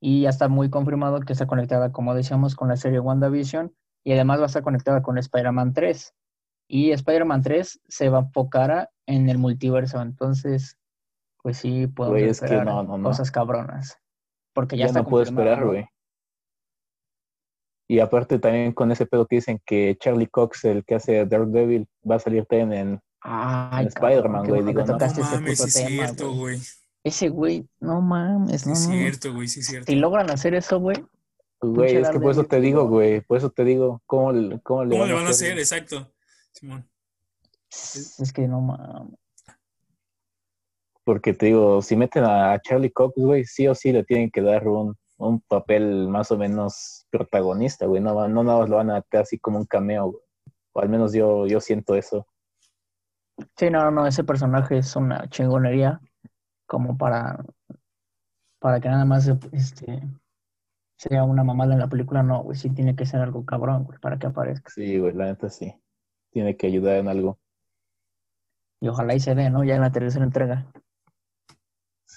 y 0.00 0.22
ya 0.22 0.30
está 0.30 0.48
muy 0.48 0.70
confirmado 0.70 1.20
que 1.20 1.34
está 1.34 1.46
conectada, 1.46 1.92
como 1.92 2.14
decíamos, 2.14 2.54
con 2.54 2.68
la 2.68 2.76
serie 2.76 3.00
WandaVision 3.00 3.74
y 4.02 4.12
además 4.12 4.38
va 4.38 4.44
a 4.44 4.46
estar 4.46 4.62
conectada 4.62 5.02
con 5.02 5.18
Spider-Man 5.18 5.74
3. 5.74 6.14
Y 6.68 6.92
Spider-Man 6.92 7.42
3 7.42 7.80
se 7.86 8.08
va 8.08 8.18
a 8.18 8.22
enfocar 8.22 8.90
en 9.06 9.28
el 9.28 9.38
multiverso, 9.38 10.00
entonces, 10.00 10.78
pues 11.42 11.58
sí, 11.58 11.86
podemos 11.88 12.20
Güey, 12.20 12.30
es 12.30 12.40
que 12.40 12.46
esperar 12.46 12.64
no, 12.64 12.82
no, 12.82 12.96
no. 12.96 13.04
cosas 13.04 13.30
cabronas. 13.30 13.98
Porque 14.52 14.76
ya, 14.76 14.84
Ya, 14.84 14.86
está 14.86 15.02
no 15.02 15.08
puedo 15.08 15.22
esperar, 15.22 15.64
güey. 15.64 15.86
Y 17.88 17.98
aparte 17.98 18.38
también 18.38 18.72
con 18.72 18.92
ese 18.92 19.04
pedo 19.06 19.26
que 19.26 19.36
dicen 19.36 19.60
que 19.66 19.96
Charlie 19.98 20.28
Cox, 20.28 20.64
el 20.64 20.84
que 20.84 20.94
hace 20.94 21.24
Daredevil, 21.26 21.88
va 22.08 22.16
a 22.16 22.20
salir 22.20 22.46
también 22.46 22.72
en... 22.72 23.00
En 23.24 23.86
Spider-Man, 23.88 24.46
güey, 24.46 24.62
bueno 24.62 24.86
no. 24.86 24.98
Mames, 24.98 25.60
es 25.60 25.74
tema, 25.74 25.88
cierto, 25.88 26.32
güey. 26.32 26.58
Ese 27.02 27.28
güey, 27.28 27.66
no 27.80 28.00
mames, 28.00 28.62
Sí 28.62 28.68
no, 28.68 28.74
es 28.74 28.86
no. 28.88 28.92
cierto, 28.94 29.34
güey, 29.34 29.48
sí 29.48 29.60
es 29.60 29.66
cierto. 29.66 29.90
Si 29.90 29.98
logran 29.98 30.30
hacer 30.30 30.54
eso, 30.54 30.78
güey, 30.78 31.04
Güey, 31.62 31.96
es 31.96 32.08
que 32.08 32.18
por 32.20 32.30
eso 32.32 32.44
te 32.44 32.58
digo, 32.60 32.88
güey, 32.88 33.20
por 33.20 33.36
eso 33.36 33.50
te 33.50 33.64
digo, 33.64 34.00
¿cómo, 34.06 34.32
le- 34.32 34.60
cómo 34.60 34.84
le 34.84 34.90
¿Cómo 34.90 35.00
van 35.00 35.08
le 35.08 35.14
van 35.14 35.26
a 35.26 35.30
hacer? 35.30 35.58
hacer? 35.58 35.58
Exacto. 35.58 36.10
Simón. 36.52 36.88
es 37.70 38.32
que 38.32 38.48
no 38.48 38.60
mames. 38.62 39.18
Porque 41.04 41.32
te 41.32 41.46
digo, 41.46 41.82
si 41.82 41.96
meten 41.96 42.24
a 42.24 42.58
Charlie 42.60 42.92
Cox, 42.92 43.14
güey, 43.16 43.44
sí 43.44 43.66
o 43.66 43.74
sí 43.74 43.92
le 43.92 44.04
tienen 44.04 44.30
que 44.30 44.42
dar 44.42 44.68
un, 44.68 44.96
un 45.18 45.40
papel 45.40 46.08
más 46.08 46.30
o 46.30 46.38
menos 46.38 47.06
protagonista, 47.10 47.86
güey. 47.86 48.00
No, 48.00 48.28
no 48.28 48.42
nada 48.42 48.60
más 48.60 48.68
lo 48.68 48.76
van 48.76 48.90
a 48.90 48.94
meter 48.94 49.20
así 49.20 49.38
como 49.38 49.58
un 49.58 49.66
cameo, 49.66 50.06
güey. 50.06 50.22
O 50.72 50.80
al 50.80 50.88
menos 50.88 51.12
yo, 51.12 51.46
yo 51.46 51.60
siento 51.60 51.94
eso. 51.94 52.26
Sí, 53.56 53.70
no, 53.70 53.90
no, 53.90 54.06
ese 54.06 54.24
personaje 54.24 54.78
es 54.78 54.94
una 54.96 55.28
chingonería 55.28 56.00
como 56.66 56.96
para, 56.96 57.44
para 58.58 58.80
que 58.80 58.88
nada 58.88 59.04
más 59.04 59.30
este, 59.52 60.02
sea 60.96 61.24
una 61.24 61.44
mamada 61.44 61.74
en 61.74 61.80
la 61.80 61.88
película. 61.88 62.22
No, 62.22 62.42
güey, 62.42 62.56
sí 62.56 62.70
tiene 62.70 62.94
que 62.94 63.06
ser 63.06 63.20
algo 63.20 63.44
cabrón, 63.44 63.84
güey, 63.84 63.98
para 63.98 64.18
que 64.18 64.26
aparezca. 64.26 64.70
Sí, 64.70 64.98
güey, 64.98 65.12
la 65.14 65.26
neta 65.26 65.48
sí. 65.48 65.74
Tiene 66.30 66.56
que 66.56 66.66
ayudar 66.66 66.96
en 66.96 67.08
algo. 67.08 67.38
Y 68.80 68.88
ojalá 68.88 69.14
y 69.14 69.20
se 69.20 69.34
dé, 69.34 69.50
¿no? 69.50 69.64
Ya 69.64 69.74
en 69.74 69.82
la 69.82 69.92
tercera 69.92 70.24
entrega. 70.24 70.66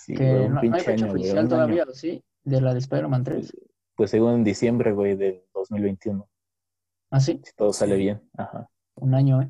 Sí, 0.05 0.13
Que 0.15 0.29
güey, 0.31 0.45
un 0.45 0.47
no, 0.49 0.53
no 0.55 0.59
hay 0.61 0.69
pinche 0.69 0.83
fecha 0.85 1.05
año, 1.05 1.13
oficial 1.13 1.47
todavía, 1.47 1.83
año. 1.83 1.93
¿sí? 1.93 2.23
De 2.43 2.61
la 2.61 2.73
de 2.73 2.79
Spider-Man 2.79 3.23
3. 3.23 3.51
Pues, 3.51 3.69
pues 3.95 4.11
según 4.11 4.33
en 4.33 4.43
diciembre, 4.43 4.91
güey, 4.91 5.15
del 5.15 5.43
2021. 5.53 6.27
¿Ah, 7.11 7.19
sí? 7.19 7.39
Si 7.43 7.53
todo 7.55 7.71
sale 7.73 7.95
Sí. 7.95 8.01
bien. 8.01 8.21
Ajá. 8.37 8.69
Un 8.95 9.13
año, 9.15 9.41
¿eh? 9.41 9.49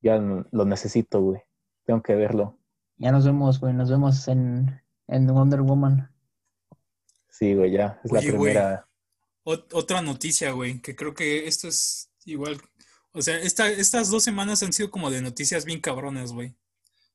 Ya 0.00 0.18
lo 0.18 0.64
necesito, 0.64 1.20
güey. 1.20 1.40
Tengo 1.84 2.02
que 2.02 2.14
verlo. 2.14 2.58
Ya 2.98 3.10
nos 3.12 3.24
vemos, 3.24 3.60
güey, 3.60 3.72
nos 3.74 3.90
vemos 3.90 4.26
en, 4.28 4.80
en 5.08 5.26
Wonder 5.26 5.62
Woman. 5.62 6.10
Sí, 7.28 7.54
güey, 7.54 7.72
ya. 7.72 8.00
Es 8.04 8.12
Oye, 8.12 8.30
la 8.30 8.36
güey. 8.36 8.52
primera. 8.52 8.88
Ot- 9.44 9.68
otra 9.72 10.02
noticia, 10.02 10.52
güey, 10.52 10.80
que 10.80 10.94
creo 10.94 11.14
que 11.14 11.46
esto 11.48 11.68
es 11.68 12.10
igual. 12.24 12.58
O 13.12 13.22
sea, 13.22 13.38
esta- 13.38 13.68
estas 13.70 14.10
dos 14.10 14.22
semanas 14.22 14.62
han 14.62 14.72
sido 14.72 14.90
como 14.90 15.10
de 15.10 15.20
noticias 15.22 15.64
bien 15.64 15.80
cabronas, 15.80 16.32
güey. 16.32 16.54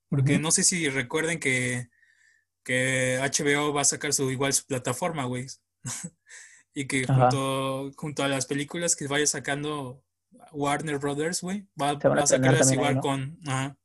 Porque 0.10 0.40
no 0.40 0.52
sé 0.52 0.64
si 0.64 0.90
recuerden 0.90 1.40
que, 1.40 1.90
que 2.64 3.20
HBO 3.22 3.74
va 3.74 3.82
a 3.82 3.86
sacar 3.86 4.14
su 4.14 4.32
igual 4.32 4.54
su 4.54 4.66
plataforma, 4.66 5.26
güey. 5.26 5.48
y 6.74 6.86
que 6.88 7.06
junto, 7.06 7.92
junto 7.96 8.24
a 8.24 8.28
las 8.28 8.46
películas 8.46 8.96
que 8.96 9.08
vaya 9.08 9.28
sacando 9.28 10.04
Warner 10.52 10.98
Brothers, 10.98 11.42
güey, 11.42 11.68
va, 11.80 11.90
a 11.90 11.94
va 11.94 12.22
a 12.22 12.24
estrenar 12.24 12.28
sacarlas 12.28 12.68
ahí, 12.70 12.76
igual 12.76 12.96
¿no? 12.96 13.02
con. 13.02 13.40
Ajá. 13.46 13.78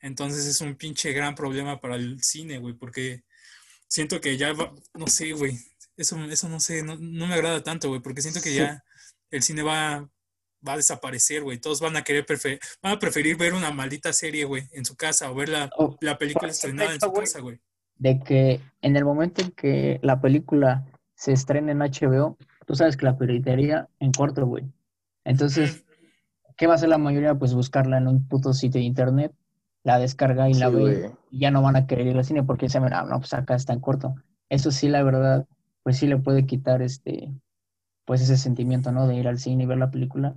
Entonces 0.00 0.44
es 0.44 0.60
un 0.60 0.74
pinche 0.74 1.12
gran 1.12 1.34
problema 1.34 1.80
para 1.80 1.96
el 1.96 2.22
cine, 2.22 2.58
güey, 2.58 2.74
porque 2.74 3.24
siento 3.88 4.20
que 4.20 4.36
ya 4.36 4.52
va, 4.52 4.74
no 4.92 5.06
sé, 5.06 5.32
güey. 5.32 5.58
Eso, 5.96 6.22
eso 6.24 6.48
no 6.48 6.60
sé, 6.60 6.82
no, 6.82 6.96
no 6.96 7.26
me 7.26 7.34
agrada 7.34 7.62
tanto, 7.62 7.88
güey, 7.88 8.02
porque 8.02 8.20
siento 8.20 8.42
que 8.42 8.50
Sí. 8.50 8.56
ya 8.56 8.84
el 9.30 9.42
cine 9.42 9.62
va, 9.62 10.10
va 10.66 10.74
a 10.74 10.76
desaparecer, 10.76 11.42
güey. 11.42 11.58
Todos 11.58 11.80
van 11.80 11.96
a 11.96 12.02
querer 12.02 12.24
preferir, 12.26 12.58
van 12.82 12.92
a 12.94 12.98
preferir 12.98 13.36
ver 13.36 13.54
una 13.54 13.70
maldita 13.70 14.12
serie, 14.12 14.44
güey, 14.44 14.64
en 14.72 14.84
su 14.84 14.96
casa 14.96 15.30
o 15.30 15.34
ver 15.34 15.48
la, 15.48 15.70
Oh, 15.76 15.96
la 16.00 16.16
película 16.18 16.50
estrenada 16.50 16.94
en 16.94 17.00
su 17.00 17.12
casa, 17.12 17.40
güey. 17.40 17.60
de 17.96 18.20
que 18.20 18.60
en 18.82 18.96
el 18.96 19.04
momento 19.04 19.42
en 19.42 19.50
que 19.52 20.00
la 20.02 20.20
película 20.20 20.84
se 21.14 21.32
estrena 21.32 21.72
en 21.72 21.78
HBO, 21.78 22.36
tú 22.66 22.74
sabes 22.74 22.96
que 22.96 23.06
la 23.06 23.16
piratería 23.18 23.88
en 24.00 24.12
corto, 24.12 24.46
güey. 24.46 24.64
Entonces, 25.24 25.84
¿qué 26.56 26.66
va 26.66 26.74
a 26.74 26.76
hacer 26.76 26.88
la 26.88 26.98
mayoría? 26.98 27.34
Pues 27.34 27.54
buscarla 27.54 27.98
en 27.98 28.08
un 28.08 28.26
puto 28.28 28.52
sitio 28.52 28.80
de 28.80 28.86
internet, 28.86 29.32
la 29.84 29.98
descarga 29.98 30.48
y 30.48 30.54
la 30.54 30.68
ve 30.70 31.12
y 31.30 31.40
ya 31.40 31.50
no 31.50 31.62
van 31.62 31.76
a 31.76 31.86
querer 31.86 32.06
ir 32.06 32.16
al 32.16 32.24
cine 32.24 32.42
porque 32.42 32.66
dicen, 32.66 32.82
ah, 32.92 33.06
no, 33.08 33.18
pues 33.20 33.32
acá 33.34 33.54
está 33.54 33.72
en 33.72 33.80
corto. 33.80 34.14
Eso 34.48 34.70
sí, 34.70 34.88
la 34.88 35.02
verdad, 35.02 35.46
pues 35.82 35.98
sí 35.98 36.06
le 36.06 36.16
puede 36.16 36.46
quitar 36.46 36.82
este, 36.82 37.30
pues 38.04 38.20
ese 38.22 38.36
sentimiento, 38.36 38.92
¿no? 38.92 39.06
De 39.06 39.14
ir 39.14 39.28
al 39.28 39.38
cine 39.38 39.64
y 39.64 39.66
ver 39.66 39.78
la 39.78 39.90
película. 39.90 40.34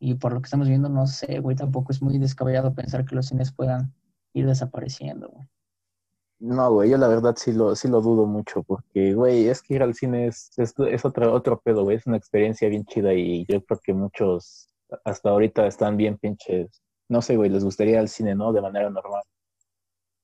Y 0.00 0.14
por 0.14 0.32
lo 0.32 0.40
que 0.40 0.46
estamos 0.46 0.66
viendo, 0.66 0.88
no 0.88 1.06
sé, 1.06 1.40
güey, 1.40 1.54
tampoco 1.54 1.92
es 1.92 2.00
muy 2.00 2.18
descabellado 2.18 2.74
pensar 2.74 3.04
que 3.04 3.14
los 3.14 3.26
cines 3.26 3.52
puedan 3.52 3.94
ir 4.32 4.46
desapareciendo, 4.46 5.28
güey. 5.28 5.46
No, 6.40 6.72
güey, 6.72 6.88
yo 6.88 6.96
la 6.96 7.06
verdad 7.06 7.34
sí 7.36 7.52
lo, 7.52 7.76
sí 7.76 7.86
lo 7.86 8.00
dudo 8.00 8.24
mucho, 8.24 8.62
porque, 8.62 9.12
güey, 9.12 9.46
es 9.48 9.60
que 9.60 9.74
ir 9.74 9.82
al 9.82 9.94
cine 9.94 10.26
es, 10.26 10.50
es, 10.56 10.72
es 10.78 11.04
otro, 11.04 11.34
otro 11.34 11.60
pedo, 11.60 11.84
güey, 11.84 11.98
es 11.98 12.06
una 12.06 12.16
experiencia 12.16 12.66
bien 12.70 12.86
chida 12.86 13.12
y 13.12 13.44
yo 13.44 13.62
creo 13.62 13.78
que 13.84 13.92
muchos 13.92 14.70
hasta 15.04 15.28
ahorita 15.28 15.66
están 15.66 15.98
bien 15.98 16.16
pinches, 16.16 16.82
no 17.10 17.20
sé, 17.20 17.36
güey, 17.36 17.50
les 17.50 17.62
gustaría 17.62 17.94
ir 17.94 17.98
al 17.98 18.08
cine, 18.08 18.34
¿no? 18.34 18.54
De 18.54 18.62
manera 18.62 18.88
normal. 18.88 19.22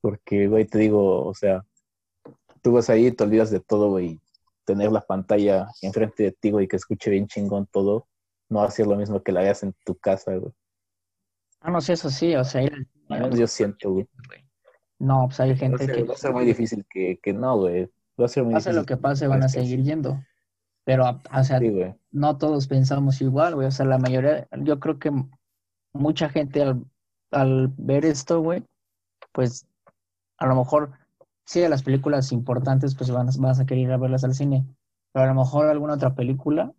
Porque, 0.01 0.47
güey, 0.47 0.65
te 0.65 0.79
digo, 0.79 1.23
o 1.23 1.35
sea, 1.35 1.63
tú 2.63 2.71
vas 2.71 2.89
ahí 2.89 3.07
y 3.07 3.11
te 3.11 3.23
olvidas 3.23 3.51
de 3.51 3.59
todo, 3.59 3.89
güey, 3.91 4.19
tener 4.65 4.91
la 4.91 5.01
pantalla 5.05 5.67
enfrente 5.83 6.23
de 6.23 6.31
ti, 6.31 6.49
güey, 6.49 6.67
que 6.67 6.77
escuche 6.77 7.11
bien 7.11 7.27
chingón 7.27 7.67
todo, 7.67 8.07
no 8.49 8.59
va 8.59 8.65
a 8.65 8.71
ser 8.71 8.87
lo 8.87 8.95
mismo 8.95 9.21
que 9.21 9.31
la 9.31 9.41
veas 9.41 9.63
en 9.63 9.73
tu 9.85 9.95
casa, 9.95 10.35
güey. 10.35 10.53
Ah, 11.61 11.71
no 11.71 11.81
sé, 11.81 11.93
eso 11.93 12.09
sí, 12.09 12.35
o 12.35 12.43
sea, 12.43 12.63
ir 12.63 12.73
al 13.09 13.35
yo 13.35 13.47
siento, 13.47 13.91
güey. 13.91 14.07
No, 14.99 15.25
pues 15.27 15.39
hay 15.39 15.51
Va 15.51 15.57
gente 15.57 15.85
ser, 15.85 15.95
que 15.95 16.03
va 16.03 16.13
a 16.13 16.17
ser 16.17 16.33
muy 16.33 16.45
difícil 16.45 16.85
que, 16.89 17.19
que 17.21 17.33
no, 17.33 17.57
güey. 17.57 17.89
Va 18.19 18.25
a 18.25 18.27
ser 18.27 18.43
muy 18.43 18.53
pase 18.53 18.69
difícil. 18.69 18.81
lo 18.81 18.85
que 18.85 18.97
pase, 18.97 19.27
van 19.27 19.43
a 19.43 19.49
seguir 19.49 19.83
yendo. 19.83 20.19
Pero, 20.83 21.05
o 21.31 21.43
sea, 21.43 21.59
Sí, 21.59 21.71
no 22.11 22.37
todos 22.37 22.67
pensamos 22.67 23.21
igual, 23.21 23.55
güey. 23.55 23.67
O 23.67 23.71
sea, 23.71 23.85
la 23.85 23.97
mayoría, 23.97 24.47
yo 24.61 24.79
creo 24.79 24.97
que 24.99 25.11
mucha 25.93 26.29
gente 26.29 26.61
al, 26.61 26.85
al 27.31 27.67
ver 27.77 28.05
esto, 28.05 28.41
güey, 28.41 28.63
pues 29.33 29.67
a 30.37 30.47
lo 30.47 30.55
mejor 30.55 30.91
sí 31.45 31.59
de 31.59 31.69
las 31.69 31.83
películas 31.83 32.31
importantes, 32.31 32.95
pues 32.95 33.11
van, 33.11 33.29
vas 33.39 33.59
a 33.59 33.65
querer 33.65 33.83
ir 33.83 33.91
a 33.91 33.97
verlas 33.97 34.23
al 34.23 34.33
cine. 34.33 34.65
Pero 35.11 35.25
a 35.25 35.27
lo 35.27 35.35
mejor 35.35 35.67
alguna 35.67 35.93
otra 35.93 36.15
película 36.15 36.73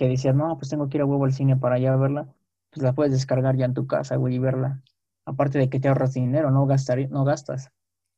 que 0.00 0.08
decías, 0.08 0.34
no, 0.34 0.56
pues 0.56 0.70
tengo 0.70 0.88
que 0.88 0.96
ir 0.96 1.02
a 1.02 1.04
huevo 1.04 1.26
al 1.26 1.34
cine 1.34 1.58
para 1.58 1.78
ya 1.78 1.94
verla, 1.94 2.26
pues 2.70 2.82
la 2.82 2.94
puedes 2.94 3.12
descargar 3.12 3.54
ya 3.54 3.66
en 3.66 3.74
tu 3.74 3.86
casa, 3.86 4.16
güey, 4.16 4.36
y 4.36 4.38
verla. 4.38 4.80
Aparte 5.26 5.58
de 5.58 5.68
que 5.68 5.78
te 5.78 5.88
ahorras 5.88 6.14
dinero, 6.14 6.50
no 6.50 6.64
gastar, 6.64 6.98
no 7.10 7.22
gastas. 7.24 7.68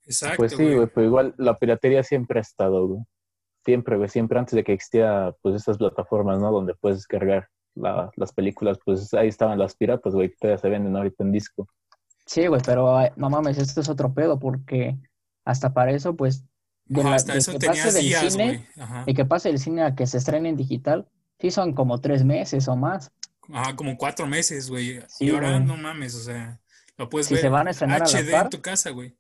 Exacto, 0.05 0.37
Pues 0.37 0.53
sí, 0.53 0.63
güey. 0.75 0.87
pero 0.95 1.05
igual 1.09 1.35
la 1.39 1.59
piratería 1.59 2.05
siempre 2.05 2.39
ha 2.39 2.43
estado, 2.43 2.87
güey. 2.87 3.03
Siempre, 3.65 3.97
güey, 3.97 4.09
siempre 4.09 4.39
antes 4.39 4.55
de 4.55 4.63
que 4.63 4.73
existiera, 4.75 5.35
pues, 5.43 5.57
estas 5.57 5.77
plataformas, 5.77 6.39
¿no? 6.41 6.53
Donde 6.53 6.75
puedes 6.77 6.99
descargar 6.99 7.49
la- 7.75 8.13
las 8.15 8.33
películas, 8.33 8.79
pues 8.85 9.13
ahí 9.15 9.27
estaban 9.27 9.59
las 9.59 9.75
piratas, 9.75 10.15
güey, 10.15 10.29
que 10.31 10.37
todavía 10.41 10.59
se 10.59 10.69
venden 10.69 10.97
ahorita 10.97 11.25
en 11.25 11.33
disco. 11.33 11.67
Sí, 12.27 12.47
güey, 12.47 12.61
pero 12.65 12.97
no 13.17 13.29
mames, 13.29 13.59
esto 13.59 13.81
es 13.81 13.89
otro 13.89 14.15
pedo 14.15 14.39
porque 14.39 14.97
hasta 15.45 15.75
para 15.75 15.91
eso, 15.91 16.15
pues, 16.15 16.45
de, 16.87 17.01
Ajá, 17.01 17.11
la- 17.11 17.17
hasta 17.17 17.33
de 17.33 17.39
eso 17.41 17.51
que 17.51 17.59
tenías 17.59 17.87
pase 17.87 17.99
del 17.99 18.07
días, 18.07 18.33
cine, 18.33 18.69
de 19.05 19.15
que 19.15 19.25
pase 19.25 19.51
el 19.51 19.59
cine 19.59 19.83
a 19.83 19.97
que 19.97 20.07
se 20.07 20.19
estrene 20.19 20.49
en 20.49 20.57
digital, 20.57 21.09
sí 21.43 21.51
son 21.51 21.75
como 21.75 22.01
tres 22.01 22.25
meses 22.25 22.67
o 22.69 22.77
más. 22.77 23.11
Ajá, 23.53 23.77
como 23.77 23.99
cuatro 23.99 24.27
meses, 24.27 24.71
güey. 24.71 25.03
Sí, 25.09 25.27
y 25.27 25.31
ahora 25.31 25.51
güey. 25.59 25.65
no 25.65 25.77
mames, 25.77 26.15
o 26.15 26.21
sea, 26.21 26.59
lo 26.97 27.11
puedes 27.11 27.27
Si 27.27 27.35
ver 27.35 27.43
se 27.43 27.49
van 27.51 27.67
a 27.69 27.73
estrenar 27.73 28.01
a 28.01 28.05
la 28.07 28.11
HD 28.11 28.21
en 28.27 28.31
par. 28.31 28.49
tu 28.49 28.61
casa, 28.63 28.89
güey. 28.91 29.15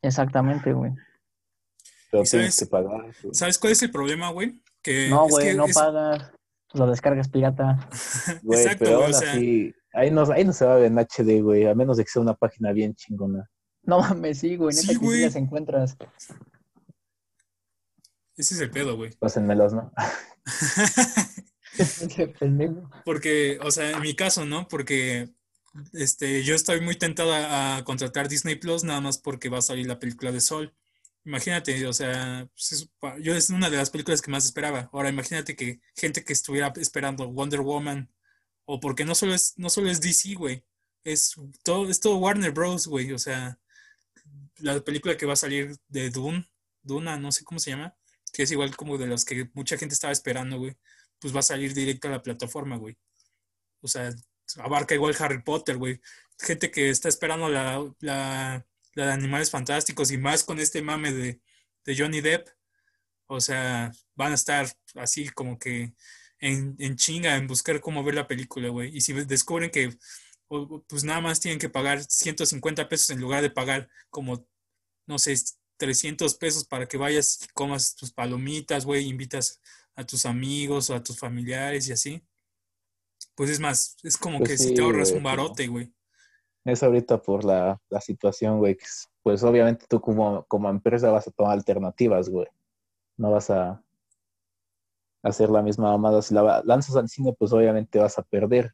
Exactamente, 0.00 0.72
güey. 0.72 0.92
Pero 2.10 2.22
¿Y 2.24 2.26
tienes 2.28 2.54
sabes- 2.54 2.58
que 2.60 2.66
pagar. 2.66 3.00
güey. 3.22 3.34
¿Sabes 3.34 3.58
cuál 3.58 3.72
es 3.72 3.82
el 3.82 3.90
problema, 3.90 4.30
güey? 4.30 4.62
Que 4.82 5.08
No, 5.10 5.26
es 5.26 5.32
güey, 5.32 5.46
que 5.48 5.54
no 5.54 5.66
es- 5.66 5.74
pagas, 5.74 6.32
lo 6.74 6.86
descargas 6.86 7.28
pirata. 7.28 7.88
Güey, 8.42 8.60
Exacto, 8.62 8.84
pero 8.84 8.98
güey, 9.00 9.10
o 9.10 9.14
sea, 9.14 9.32
así, 9.32 9.74
ahí 9.92 10.10
no, 10.10 10.22
ahí 10.32 10.44
no 10.44 10.52
se 10.52 10.64
va 10.64 10.74
a 10.74 10.76
ver 10.76 10.86
en 10.86 10.98
HD, 10.98 11.42
güey, 11.42 11.66
a 11.66 11.74
menos 11.74 11.96
de 11.96 12.04
que 12.04 12.10
sea 12.10 12.22
una 12.22 12.34
página 12.34 12.72
bien 12.72 12.94
chingona. 12.94 13.48
No 13.84 13.98
mames, 14.00 14.38
sí, 14.38 14.56
güey, 14.56 14.74
neta 14.74 14.86
Sí, 14.92 14.98
que 14.98 15.06
sí 15.06 15.22
las 15.22 15.36
encuentras. 15.36 15.96
Ese 18.36 18.54
es 18.54 18.60
el 18.60 18.70
pedo, 18.70 18.96
güey. 18.96 19.10
Pásenmelos, 19.18 19.72
¿no? 19.72 19.92
Qué 22.14 22.28
pendejo. 22.28 22.90
Porque, 23.04 23.58
o 23.62 23.70
sea, 23.70 23.90
en 23.92 24.00
mi 24.00 24.14
caso, 24.14 24.44
¿no? 24.44 24.68
Porque 24.68 25.30
este, 25.92 26.42
yo 26.42 26.54
estoy 26.54 26.80
muy 26.80 26.96
tentado 26.96 27.32
a, 27.32 27.76
a 27.76 27.84
contratar 27.84 28.28
Disney 28.28 28.56
Plus 28.56 28.84
nada 28.84 29.00
más 29.00 29.18
porque 29.18 29.48
va 29.48 29.58
a 29.58 29.62
salir 29.62 29.86
la 29.86 29.98
película 29.98 30.32
de 30.32 30.40
Sol. 30.40 30.74
Imagínate, 31.24 31.86
o 31.86 31.92
sea, 31.92 32.48
pues 32.54 32.88
yo 33.20 33.34
es 33.34 33.50
una 33.50 33.70
de 33.70 33.76
las 33.76 33.90
películas 33.90 34.20
que 34.20 34.30
más 34.30 34.44
esperaba. 34.44 34.90
Ahora, 34.92 35.08
imagínate 35.08 35.54
que 35.54 35.80
gente 35.94 36.24
que 36.24 36.32
estuviera 36.32 36.72
esperando 36.76 37.30
Wonder 37.30 37.60
Woman, 37.60 38.10
o 38.64 38.80
porque 38.80 39.04
no 39.04 39.14
solo 39.14 39.34
es, 39.34 39.54
no 39.56 39.70
solo 39.70 39.88
es 39.88 40.00
DC, 40.00 40.34
güey, 40.34 40.64
es 41.04 41.34
todo, 41.62 41.88
es 41.88 42.00
todo 42.00 42.16
Warner 42.16 42.50
Bros., 42.52 42.86
güey, 42.88 43.12
o 43.12 43.18
sea, 43.18 43.58
la 44.58 44.80
película 44.80 45.16
que 45.16 45.26
va 45.26 45.34
a 45.34 45.36
salir 45.36 45.76
de 45.88 46.10
Dune, 46.10 46.48
Duna, 46.82 47.16
no 47.16 47.30
sé 47.30 47.44
cómo 47.44 47.60
se 47.60 47.70
llama, 47.70 47.96
que 48.32 48.44
es 48.44 48.50
igual 48.50 48.76
como 48.76 48.98
de 48.98 49.06
las 49.06 49.24
que 49.24 49.48
mucha 49.54 49.76
gente 49.76 49.94
estaba 49.94 50.12
esperando, 50.12 50.58
güey, 50.58 50.76
pues 51.18 51.34
va 51.34 51.40
a 51.40 51.42
salir 51.42 51.74
directo 51.74 52.08
a 52.08 52.12
la 52.12 52.22
plataforma, 52.22 52.76
güey. 52.76 52.96
O 53.80 53.88
sea, 53.88 54.10
abarca 54.58 54.94
igual 54.94 55.16
Harry 55.18 55.42
Potter, 55.42 55.76
güey. 55.76 56.00
Gente 56.38 56.70
que 56.70 56.90
está 56.90 57.08
esperando 57.08 57.48
la, 57.48 57.84
la, 58.00 58.66
la 58.94 59.06
de 59.06 59.12
Animales 59.12 59.50
Fantásticos 59.50 60.10
y 60.10 60.18
más 60.18 60.44
con 60.44 60.58
este 60.58 60.82
mame 60.82 61.12
de, 61.12 61.40
de 61.84 61.96
Johnny 61.96 62.20
Depp. 62.20 62.48
O 63.26 63.40
sea, 63.40 63.92
van 64.14 64.32
a 64.32 64.36
estar 64.36 64.66
así 64.96 65.28
como 65.28 65.58
que 65.58 65.94
en, 66.38 66.76
en 66.78 66.96
chinga 66.96 67.36
en 67.36 67.46
buscar 67.46 67.80
cómo 67.80 68.02
ver 68.04 68.14
la 68.14 68.26
película, 68.26 68.68
güey. 68.68 68.94
Y 68.96 69.00
si 69.00 69.12
descubren 69.12 69.70
que 69.70 69.96
pues 70.86 71.04
nada 71.04 71.20
más 71.20 71.40
tienen 71.40 71.58
que 71.58 71.70
pagar 71.70 72.02
150 72.02 72.88
pesos 72.88 73.10
en 73.10 73.20
lugar 73.20 73.42
de 73.42 73.50
pagar 73.50 73.88
como, 74.10 74.46
no 75.06 75.18
sé, 75.18 75.34
300 75.82 76.36
pesos 76.36 76.64
para 76.64 76.86
que 76.86 76.96
vayas 76.96 77.42
y 77.42 77.48
comas 77.52 77.96
tus 77.96 78.12
palomitas, 78.12 78.86
güey, 78.86 79.08
invitas 79.08 79.60
a 79.96 80.06
tus 80.06 80.26
amigos 80.26 80.88
o 80.90 80.94
a 80.94 81.02
tus 81.02 81.18
familiares 81.18 81.88
y 81.88 81.92
así. 81.92 82.22
Pues 83.34 83.50
es 83.50 83.58
más, 83.58 83.96
es 84.04 84.16
como 84.16 84.38
Pues 84.38 84.50
que 84.50 84.58
si 84.58 84.74
te 84.74 84.80
ahorras 84.80 85.10
un 85.10 85.24
barote, 85.24 85.66
güey. 85.66 85.92
Es 86.64 86.84
ahorita 86.84 87.20
por 87.20 87.44
la, 87.44 87.80
la 87.90 88.00
situación, 88.00 88.58
güey. 88.58 88.78
Pues 89.24 89.42
obviamente 89.42 89.86
tú 89.88 90.00
como, 90.00 90.44
como 90.44 90.70
empresa 90.70 91.10
vas 91.10 91.26
a 91.26 91.32
tomar 91.32 91.54
alternativas, 91.54 92.28
güey. 92.28 92.46
No 93.16 93.32
vas 93.32 93.50
a 93.50 93.82
hacer 95.24 95.50
la 95.50 95.62
misma 95.62 95.90
mamada. 95.90 96.22
Si 96.22 96.32
la 96.32 96.62
lanzas 96.64 96.94
al 96.94 97.08
cine, 97.08 97.34
pues 97.36 97.52
obviamente 97.52 97.98
vas 97.98 98.20
a 98.20 98.22
perder. 98.22 98.72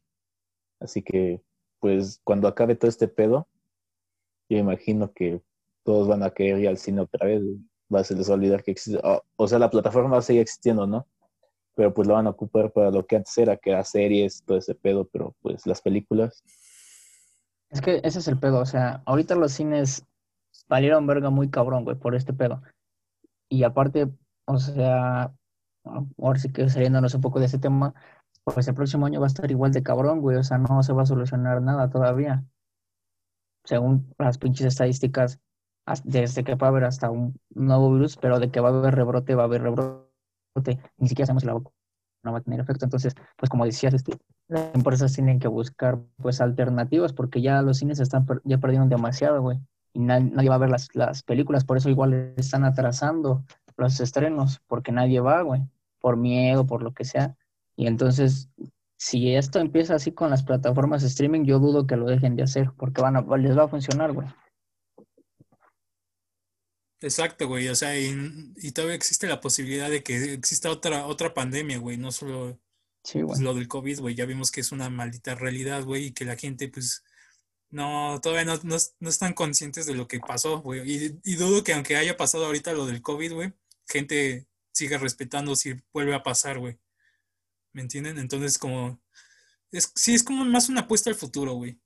Así 0.79 1.03
que, 1.03 1.41
pues 1.81 2.21
cuando 2.23 2.49
acabe 2.49 2.75
todo 2.75 2.91
este 2.91 3.09
pedo, 3.09 3.49
yo 4.51 4.59
imagino 4.59 5.11
que 5.11 5.41
todos 5.89 6.07
van 6.07 6.23
a 6.23 6.29
querer 6.29 6.59
ir 6.59 6.69
al 6.69 6.77
cine 6.77 7.01
otra 7.01 7.27
vez. 7.27 7.43
Va, 7.93 8.05
se 8.05 8.15
les 8.15 8.29
va 8.29 8.35
a 8.35 8.37
olvidar 8.37 8.63
que 8.63 8.73
existe. 8.73 9.01
O, 9.03 9.23
o 9.37 9.49
sea, 9.49 9.59
la 9.59 9.71
plataforma 9.71 10.21
seguir 10.21 10.43
existiendo, 10.43 10.87
¿no? 10.87 11.07
Pero 11.75 11.95
pues 11.95 12.07
la 12.07 12.13
van 12.13 12.27
a 12.27 12.31
ocupar 12.31 12.71
para 12.71 12.91
lo 12.91 13.07
que 13.07 13.17
antes 13.17 13.39
era, 13.39 13.57
que 13.57 13.71
era 13.71 13.83
series, 13.85 14.43
todo 14.45 14.59
ese 14.59 14.75
pedo, 14.75 15.09
pero 15.11 15.35
pues 15.41 15.67
las 15.67 15.81
películas. 15.81 16.45
Es 17.71 17.81
que 17.81 18.03
ese 18.05 18.19
es 18.19 18.29
el 18.29 18.39
pedo, 18.39 18.59
o 18.61 18.67
sea, 18.67 19.03
ahorita 19.07 19.35
los 19.35 19.53
cines 19.53 20.05
valieron 20.69 21.07
verga 21.07 21.31
muy 21.31 21.49
cabrón, 21.49 21.85
güey, 21.85 21.97
por 21.97 22.15
este 22.15 22.35
pedo. 22.35 22.61
Y 23.49 23.63
aparte, 23.63 24.11
o 24.45 24.59
sea, 24.59 25.33
ahora 26.19 26.39
sí 26.39 26.53
que 26.53 26.69
saliéndonos 26.69 27.15
un 27.15 27.23
poco 27.23 27.41
de 27.41 27.47
ese 27.47 27.59
tema, 27.59 27.95
pues 28.45 28.69
el 28.69 28.75
próximo 28.75 29.07
año 29.07 29.21
va 29.21 29.27
a 29.27 29.29
estar 29.29 29.51
igual 29.51 29.73
de 29.73 29.83
cabrón, 29.83 30.21
güey, 30.21 30.37
o 30.37 30.45
sea, 30.45 30.59
no 30.59 30.83
se 30.83 30.93
va 30.93 31.05
a 31.05 31.07
solucionar 31.07 31.63
nada 31.63 31.89
todavía. 31.89 32.45
Según 33.65 34.15
las 34.19 34.37
pinches 34.37 34.67
estadísticas, 34.67 35.41
desde 36.05 36.45
que 36.45 36.53
a 36.53 36.71
haber 36.71 36.85
hasta 36.85 37.11
un 37.11 37.39
nuevo 37.55 37.93
virus, 37.93 38.17
pero 38.17 38.39
de 38.41 38.51
que 38.51 38.61
va 38.61 38.69
a 38.69 38.79
haber 38.79 38.95
rebrote, 38.95 39.35
va 39.35 39.43
a 39.43 39.47
haber 39.47 39.63
rebrote, 39.63 40.79
ni 40.99 41.09
siquiera 41.09 41.27
sabemos 41.27 41.43
si 41.43 41.47
la 41.47 41.55
vacuna 41.55 41.73
va 42.27 42.39
a 42.39 42.41
tener 42.43 42.61
efecto. 42.61 42.85
Entonces, 42.85 43.15
pues 43.37 43.49
como 43.49 43.65
decías, 43.65 43.95
este, 43.95 44.17
las 44.49 44.75
empresas 44.75 45.13
tienen 45.15 45.39
que 45.39 45.49
buscar 45.49 45.99
pues 46.17 46.41
alternativas 46.41 47.13
porque 47.13 47.41
ya 47.43 47.63
los 47.63 47.79
cines 47.79 48.01
están 48.01 48.27
ya 48.45 48.59
perdieron 48.59 48.89
demasiado, 48.89 49.41
güey. 49.43 49.59
Y 49.93 50.01
na- 50.01 50.21
nadie 50.21 50.49
va 50.49 50.57
a 50.57 50.59
ver 50.59 50.71
las, 50.71 50.89
las 50.95 51.23
películas, 51.23 51.65
por 51.65 51.77
eso 51.77 51.89
igual 51.91 52.35
están 52.37 52.65
atrasando 52.65 53.45
los 53.77 54.01
estrenos, 54.01 54.61
porque 54.67 54.93
nadie 54.93 55.21
va, 55.21 55.43
güey, 55.43 55.63
por 56.01 56.17
miedo, 56.17 56.67
por 56.67 56.83
lo 56.83 56.93
que 56.93 57.05
sea. 57.05 57.37
Y 57.77 57.87
entonces, 57.87 58.51
si 58.97 59.35
esto 59.35 59.61
empieza 59.61 59.95
así 59.95 60.13
con 60.13 60.31
las 60.31 60.43
plataformas 60.43 61.03
de 61.03 61.09
streaming, 61.09 61.45
yo 61.45 61.61
dudo 61.61 61.87
que 61.87 61.97
lo 61.97 62.07
dejen 62.07 62.35
de 62.37 62.43
hacer, 62.43 62.73
porque 62.77 63.01
van 63.01 63.17
a, 63.17 63.21
les 63.37 63.57
va 63.57 63.65
a 63.65 63.69
funcionar, 63.69 64.13
güey. 64.13 64.27
Exacto, 67.01 67.47
güey. 67.47 67.69
O 67.69 67.75
sea, 67.75 67.99
y, 67.99 68.53
y 68.57 68.73
todavía 68.73 68.97
existe 68.97 69.27
la 69.27 69.41
posibilidad 69.41 69.91
de 69.91 70.03
que 70.03 70.33
exista 70.33 70.71
otra, 70.71 71.07
otra 71.07 71.35
pandemia, 71.35 71.79
güey. 71.79 71.97
No 71.97 72.13
solo 72.13 72.61
Sí, 73.05 73.23
pues, 73.25 73.41
lo 73.41 73.55
del 73.55 73.69
COVID, 73.69 74.01
güey. 74.01 74.15
Ya 74.15 74.27
vimos 74.27 74.51
que 74.51 74.61
es 74.61 74.73
una 74.73 74.91
maldita 74.91 75.35
realidad, 75.35 75.83
güey, 75.85 76.07
y 76.07 76.13
que 76.13 76.25
la 76.25 76.37
gente, 76.37 76.69
pues, 76.69 77.05
no, 77.71 78.21
todavía 78.23 78.45
no, 78.45 78.61
no, 78.65 78.77
no 79.01 79.09
están 79.09 79.35
conscientes 79.35 79.87
de 79.87 79.95
lo 79.95 80.09
que 80.09 80.21
pasó, 80.21 80.61
güey. 80.61 80.81
Y, 80.91 81.21
y 81.25 81.37
dudo 81.37 81.65
que 81.65 81.73
aunque 81.73 81.97
haya 81.97 82.17
pasado 82.17 82.47
ahorita 82.47 82.73
lo 82.73 82.87
del 82.87 83.03
COVID, 83.03 83.33
güey, 83.33 83.55
gente 83.87 84.47
siga 84.73 84.99
respetando 84.99 85.57
si 85.57 85.75
vuelve 85.93 86.15
a 86.15 86.23
pasar, 86.23 86.59
güey. 86.59 86.79
¿Me 87.73 87.83
entienden? 87.83 88.19
Entonces, 88.19 88.59
como, 88.59 89.01
es, 89.73 89.93
sí, 89.95 90.15
es 90.15 90.23
como 90.23 90.45
más 90.45 90.69
una 90.69 90.83
apuesta 90.83 91.11
al 91.11 91.17
futuro, 91.17 91.55
güey. 91.55 91.81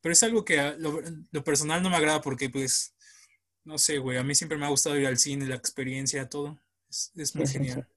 Pero 0.00 0.12
es 0.12 0.22
algo 0.22 0.44
que 0.44 0.76
lo 1.30 1.44
personal 1.44 1.82
no 1.82 1.90
me 1.90 1.96
agrada 1.96 2.20
porque, 2.20 2.50
pues, 2.50 2.93
no 3.64 3.78
sé, 3.78 3.98
güey, 3.98 4.18
a 4.18 4.24
mí 4.24 4.34
siempre 4.34 4.58
me 4.58 4.66
ha 4.66 4.70
gustado 4.70 4.96
ir 4.98 5.06
al 5.06 5.16
cine, 5.18 5.46
la 5.46 5.54
experiencia, 5.56 6.28
todo. 6.28 6.58
Es, 6.88 7.12
es 7.16 7.34
muy 7.36 7.46
Sí, 7.46 7.58
sí, 7.58 7.64
sí. 7.70 7.70
genial. 7.70 7.88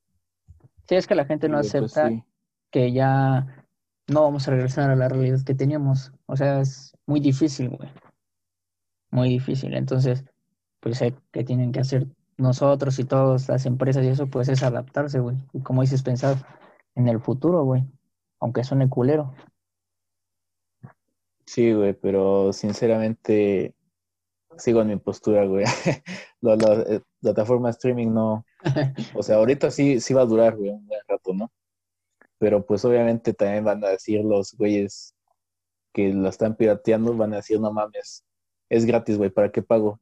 Sí, 0.88 0.96
es 0.96 1.08
que 1.08 1.16
la 1.16 1.26
gente 1.26 1.50
no 1.50 1.58
pues, 1.58 1.68
acepta 1.76 2.10
sí. 2.10 2.24
que 2.72 2.92
ya 2.94 3.68
no 4.08 4.22
vamos 4.24 4.48
a 4.48 4.52
regresar 4.52 4.90
a 4.90 4.96
la 4.96 5.10
realidad 5.10 5.40
que 5.46 5.56
teníamos. 5.56 6.14
O 6.26 6.38
sea, 6.38 6.62
es 6.62 6.96
muy 7.06 7.20
difícil, 7.20 7.70
güey. 7.70 7.90
Muy 9.12 9.30
difícil. 9.30 9.74
Entonces, 9.76 10.24
pues, 10.80 11.02
eh, 11.02 11.16
¿qué 11.32 11.44
tienen 11.44 11.72
que 11.72 11.82
hacer 11.82 12.08
nosotros 12.38 13.00
y 13.00 13.06
todas 13.06 13.50
las 13.50 13.66
empresas 13.66 14.06
y 14.06 14.10
eso? 14.10 14.28
Pues 14.28 14.48
es 14.50 14.64
adaptarse, 14.64 15.20
güey. 15.20 15.38
Y 15.54 15.62
como 15.62 15.82
dices, 15.82 16.04
pensar 16.04 16.38
en 16.96 17.08
el 17.10 17.20
futuro, 17.20 17.64
güey. 17.64 17.84
Aunque 18.40 18.64
suene 18.64 18.90
culero. 18.90 19.34
Sí, 21.46 21.74
güey, 21.74 21.94
pero 21.94 22.52
sinceramente 22.54 23.74
sigo 24.58 24.82
en 24.82 24.88
mi 24.88 24.98
postura, 24.98 25.46
güey. 25.46 25.66
La, 26.42 26.56
la, 26.56 26.82
eh, 26.84 27.02
plataforma 27.20 27.72
streaming 27.72 28.14
no, 28.14 28.46
o 29.16 29.24
sea, 29.24 29.38
ahorita 29.38 29.72
sí, 29.72 30.00
sí 30.00 30.14
va 30.14 30.22
a 30.22 30.26
durar, 30.26 30.56
güey, 30.56 30.70
un 30.70 30.86
buen 30.86 31.02
rato, 31.08 31.34
¿no? 31.34 31.52
Pero 32.38 32.64
pues 32.64 32.86
obviamente 32.86 33.34
también 33.34 33.64
van 33.64 33.84
a 33.84 33.90
decir 33.90 34.24
los 34.24 34.54
güeyes 34.54 35.16
que 35.94 36.14
la 36.14 36.30
están 36.30 36.56
pirateando, 36.56 37.16
van 37.18 37.34
a 37.34 37.38
decir, 37.38 37.60
no 37.60 37.74
mames, 37.74 38.24
es 38.70 38.86
gratis, 38.86 39.18
güey, 39.18 39.32
¿para 39.32 39.52
qué 39.52 39.64
pago? 39.64 40.00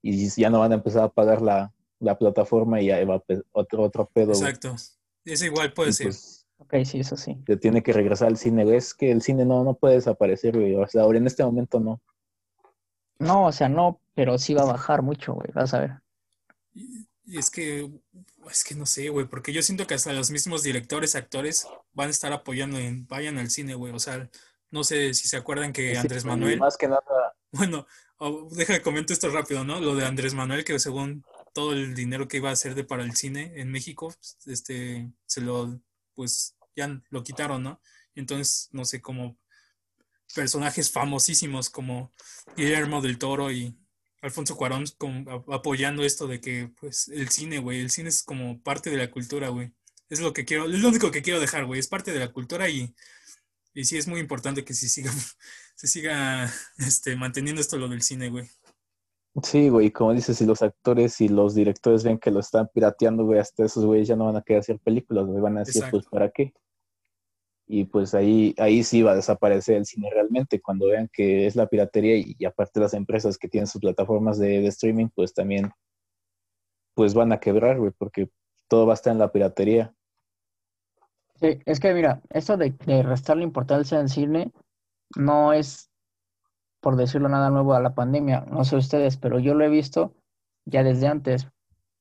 Y 0.00 0.28
ya 0.28 0.48
no 0.48 0.60
van 0.60 0.70
a 0.70 0.76
empezar 0.76 1.02
a 1.02 1.08
pagar 1.08 1.42
la, 1.42 1.74
la 1.98 2.16
plataforma 2.16 2.80
y 2.80 2.86
ya 2.86 3.04
va 3.04 3.22
otro, 3.50 3.82
otro 3.82 4.10
pedo, 4.12 4.32
güey. 4.32 4.38
Exacto. 4.38 4.76
Eso 5.24 5.44
igual 5.44 5.72
puede 5.72 5.92
ser. 5.92 6.06
pues, 6.06 6.42
Ok, 6.58 6.74
sí, 6.84 7.00
eso 7.00 7.16
sí. 7.16 7.36
se 7.44 7.56
tiene 7.56 7.82
que 7.82 7.92
regresar 7.92 8.28
al 8.28 8.36
cine, 8.36 8.64
güey. 8.64 8.76
Es 8.76 8.94
que 8.94 9.10
el 9.10 9.22
cine 9.22 9.44
no, 9.44 9.64
no 9.64 9.74
puede 9.74 9.96
desaparecer, 9.96 10.56
güey. 10.56 10.76
O 10.76 10.86
sea, 10.86 11.02
ahora 11.02 11.18
en 11.18 11.26
este 11.26 11.44
momento 11.44 11.80
no. 11.80 12.00
No, 13.22 13.46
o 13.46 13.52
sea, 13.52 13.68
no, 13.68 14.00
pero 14.14 14.38
sí 14.38 14.54
va 14.54 14.62
a 14.62 14.72
bajar 14.72 15.02
mucho, 15.02 15.34
güey. 15.34 15.48
Vas 15.54 15.74
a 15.74 15.80
ver. 15.80 15.92
Y, 16.74 17.06
y 17.24 17.38
es 17.38 17.50
que, 17.50 17.90
es 18.50 18.64
que 18.64 18.74
no 18.74 18.86
sé, 18.86 19.08
güey, 19.08 19.26
porque 19.26 19.52
yo 19.52 19.62
siento 19.62 19.86
que 19.86 19.94
hasta 19.94 20.12
los 20.12 20.30
mismos 20.30 20.62
directores, 20.62 21.14
actores 21.14 21.66
van 21.92 22.08
a 22.08 22.10
estar 22.10 22.32
apoyando 22.32 22.78
en, 22.78 23.06
vayan 23.06 23.38
al 23.38 23.50
cine, 23.50 23.74
güey. 23.74 23.92
O 23.92 23.98
sea, 23.98 24.28
no 24.70 24.84
sé 24.84 25.14
si 25.14 25.28
se 25.28 25.36
acuerdan 25.36 25.72
que 25.72 25.92
Sí, 25.92 25.96
Andrés 25.96 26.24
Manuel, 26.24 26.58
Más 26.58 26.76
que 26.76 26.88
nada, 26.88 27.02
bueno, 27.52 27.86
oh, 28.18 28.48
deja 28.50 28.72
de 28.72 28.82
comentar 28.82 29.12
esto 29.12 29.30
rápido, 29.30 29.64
¿no? 29.64 29.80
Lo 29.80 29.94
de 29.94 30.06
Andrés 30.06 30.34
Manuel, 30.34 30.64
que 30.64 30.78
según 30.78 31.24
todo 31.52 31.72
el 31.72 31.94
dinero 31.94 32.28
que 32.28 32.38
iba 32.38 32.48
a 32.48 32.54
hacer 32.54 32.74
de 32.74 32.84
para 32.84 33.04
el 33.04 33.14
cine 33.14 33.52
en 33.56 33.70
México, 33.70 34.14
este, 34.46 35.10
se 35.26 35.40
lo, 35.42 35.78
pues, 36.14 36.56
ya 36.74 37.00
lo 37.10 37.22
quitaron, 37.22 37.62
¿no? 37.62 37.80
Entonces, 38.14 38.68
no 38.72 38.84
sé, 38.84 39.00
como 39.00 39.36
personajes 40.34 40.90
famosísimos 40.90 41.70
como 41.70 42.12
Guillermo 42.56 43.00
del 43.00 43.18
Toro 43.18 43.50
y 43.50 43.76
Alfonso 44.22 44.56
Cuarón 44.56 44.84
apoyando 45.48 46.04
esto 46.04 46.26
de 46.26 46.40
que, 46.40 46.70
pues, 46.80 47.08
el 47.08 47.28
cine, 47.28 47.58
güey, 47.58 47.80
el 47.80 47.90
cine 47.90 48.08
es 48.08 48.22
como 48.22 48.62
parte 48.62 48.90
de 48.90 48.96
la 48.96 49.10
cultura, 49.10 49.48
güey. 49.48 49.72
Es 50.08 50.20
lo 50.20 50.32
que 50.32 50.44
quiero, 50.44 50.66
es 50.66 50.80
lo 50.80 50.88
único 50.88 51.10
que 51.10 51.22
quiero 51.22 51.40
dejar, 51.40 51.64
güey, 51.64 51.80
es 51.80 51.88
parte 51.88 52.12
de 52.12 52.20
la 52.20 52.32
cultura 52.32 52.68
y, 52.68 52.94
y 53.74 53.84
sí 53.84 53.98
es 53.98 54.06
muy 54.06 54.20
importante 54.20 54.64
que 54.64 54.74
se 54.74 54.88
siga, 54.88 55.10
se 55.74 55.86
siga 55.88 56.52
este, 56.78 57.16
manteniendo 57.16 57.60
esto 57.60 57.76
lo 57.76 57.88
del 57.88 58.02
cine, 58.02 58.28
güey. 58.28 58.48
Sí, 59.42 59.70
güey, 59.70 59.90
como 59.90 60.12
dices, 60.12 60.36
si 60.36 60.44
los 60.44 60.60
actores 60.60 61.20
y 61.22 61.28
los 61.28 61.54
directores 61.54 62.04
ven 62.04 62.18
que 62.18 62.30
lo 62.30 62.40
están 62.40 62.68
pirateando, 62.72 63.24
güey, 63.24 63.40
hasta 63.40 63.64
esos 63.64 63.84
güeyes 63.84 64.06
ya 64.06 64.14
no 64.14 64.26
van 64.26 64.36
a 64.36 64.42
querer 64.42 64.60
hacer 64.60 64.78
películas, 64.78 65.26
güey, 65.26 65.40
van 65.40 65.56
a 65.56 65.64
decir, 65.64 65.82
pues, 65.90 66.04
¿para 66.06 66.30
qué? 66.30 66.52
Y 67.74 67.86
pues 67.86 68.12
ahí, 68.12 68.54
ahí 68.58 68.84
sí 68.84 69.00
va 69.00 69.12
a 69.12 69.16
desaparecer 69.16 69.78
el 69.78 69.86
cine 69.86 70.10
realmente, 70.12 70.60
cuando 70.60 70.88
vean 70.88 71.08
que 71.10 71.46
es 71.46 71.56
la 71.56 71.68
piratería 71.68 72.18
y, 72.18 72.44
aparte 72.44 72.80
las 72.80 72.92
empresas 72.92 73.38
que 73.38 73.48
tienen 73.48 73.66
sus 73.66 73.80
plataformas 73.80 74.38
de, 74.38 74.66
streaming, 74.66 75.08
pues 75.08 75.32
también 75.32 75.72
pues 76.92 77.14
van 77.14 77.32
a 77.32 77.40
quebrar, 77.40 77.78
güey, 77.78 77.90
porque 77.96 78.28
todo 78.68 78.84
va 78.84 78.92
a 78.92 79.00
estar 79.00 79.14
en 79.14 79.20
la 79.20 79.32
piratería. 79.32 79.94
Sí, 81.40 81.60
es 81.64 81.80
que 81.80 81.94
mira, 81.94 82.20
esto 82.28 82.58
de, 82.58 82.74
de 82.84 83.02
restarle 83.02 83.42
importancia 83.42 83.98
al 83.98 84.10
cine 84.10 84.52
no 85.16 85.54
es, 85.54 85.90
por 86.82 86.96
decirlo 86.96 87.30
nada 87.30 87.48
nuevo, 87.48 87.72
a 87.72 87.80
la 87.80 87.94
pandemia, 87.94 88.44
no 88.50 88.64
sé 88.64 88.76
ustedes, 88.76 89.16
pero 89.16 89.38
yo 89.38 89.54
lo 89.54 89.64
he 89.64 89.70
visto 89.70 90.12
ya 90.66 90.82
desde 90.82 91.06
antes, 91.06 91.48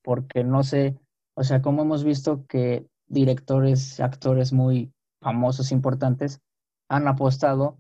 porque 0.02 0.44
no 0.44 0.64
sé, 0.64 1.00
o 1.34 1.46
sea, 1.46 1.62
como 1.62 1.84
hemos 1.84 2.04
visto 2.04 2.46
que 2.46 2.86
directores, 3.08 4.02
actores 4.02 4.52
muy 4.52 4.92
famosos 5.22 5.72
importantes 5.72 6.42
han 6.90 7.08
apostado, 7.08 7.78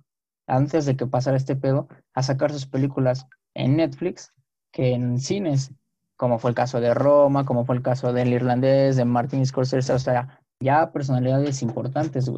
antes 0.47 0.85
de 0.85 0.95
que 0.95 1.07
pasara 1.07 1.37
este 1.37 1.55
pedo, 1.55 1.87
a 2.13 2.23
sacar 2.23 2.51
sus 2.51 2.65
películas 2.65 3.27
en 3.53 3.77
Netflix 3.77 4.31
que 4.71 4.93
en 4.93 5.19
cines, 5.19 5.73
como 6.15 6.39
fue 6.39 6.51
el 6.51 6.55
caso 6.55 6.79
de 6.79 6.93
Roma, 6.93 7.45
como 7.45 7.65
fue 7.65 7.75
el 7.75 7.81
caso 7.81 8.13
del 8.13 8.31
irlandés, 8.31 8.95
de 8.95 9.05
Martin 9.05 9.45
Scorsese, 9.45 9.91
o 9.91 9.99
sea, 9.99 10.39
ya 10.61 10.91
personalidades 10.91 11.61
importantes, 11.61 12.31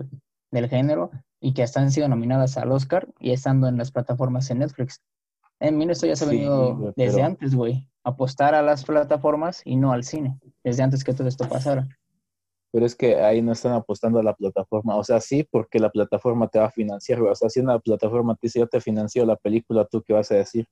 del 0.52 0.70
género 0.70 1.12
y 1.40 1.54
que 1.54 1.64
están 1.64 1.92
sido 1.92 2.08
nominadas 2.08 2.58
al 2.58 2.72
Oscar 2.72 3.08
y 3.20 3.32
estando 3.32 3.68
en 3.68 3.78
las 3.78 3.92
plataformas 3.92 4.50
en 4.50 4.60
Netflix. 4.60 5.02
En 5.60 5.78
mí 5.78 5.86
esto 5.90 6.08
ya 6.08 6.16
se 6.16 6.26
ha 6.26 6.28
venido 6.28 6.94
desde 6.96 7.22
antes, 7.22 7.56
güey. 7.56 7.88
Apostar 8.04 8.56
a 8.56 8.62
las 8.62 8.84
plataformas 8.84 9.62
y 9.66 9.76
no 9.76 9.92
al 9.92 10.04
cine, 10.04 10.40
desde 10.64 10.84
antes 10.84 11.04
que 11.04 11.14
todo 11.14 11.28
esto 11.28 11.48
pasara 11.48 11.88
pero 12.74 12.88
es 12.88 12.96
que 12.96 13.18
ahí 13.18 13.40
no 13.44 13.52
están 13.52 13.74
apostando 13.74 14.18
a 14.18 14.24
la 14.24 14.36
plataforma. 14.36 14.96
O 14.96 15.04
sea, 15.04 15.22
sí, 15.22 15.44
porque 15.44 15.78
la 15.78 15.92
plataforma 15.92 16.48
te 16.48 16.58
va 16.58 16.66
a 16.66 16.72
financiar, 16.72 17.22
O 17.22 17.36
sea, 17.36 17.48
si 17.48 17.60
una 17.60 17.78
plataforma 17.78 18.34
te 18.34 18.48
dice, 18.48 18.58
yo 18.58 18.68
te 18.68 18.82
financio 18.82 19.24
la 19.28 19.36
película, 19.36 19.86
¿tú 19.86 20.02
qué 20.02 20.12
vas 20.12 20.32
a 20.32 20.38
decir? 20.38 20.68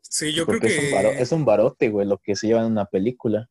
Sí, 0.00 0.32
yo 0.32 0.44
creo 0.44 0.58
que... 0.58 1.20
Es 1.20 1.30
un, 1.30 1.44
barote, 1.44 1.88
güey, 1.88 2.04
lo 2.04 2.18
que 2.18 2.34
se 2.34 2.48
lleva 2.48 2.62
en 2.62 2.72
una 2.72 2.86
película. 2.86 3.48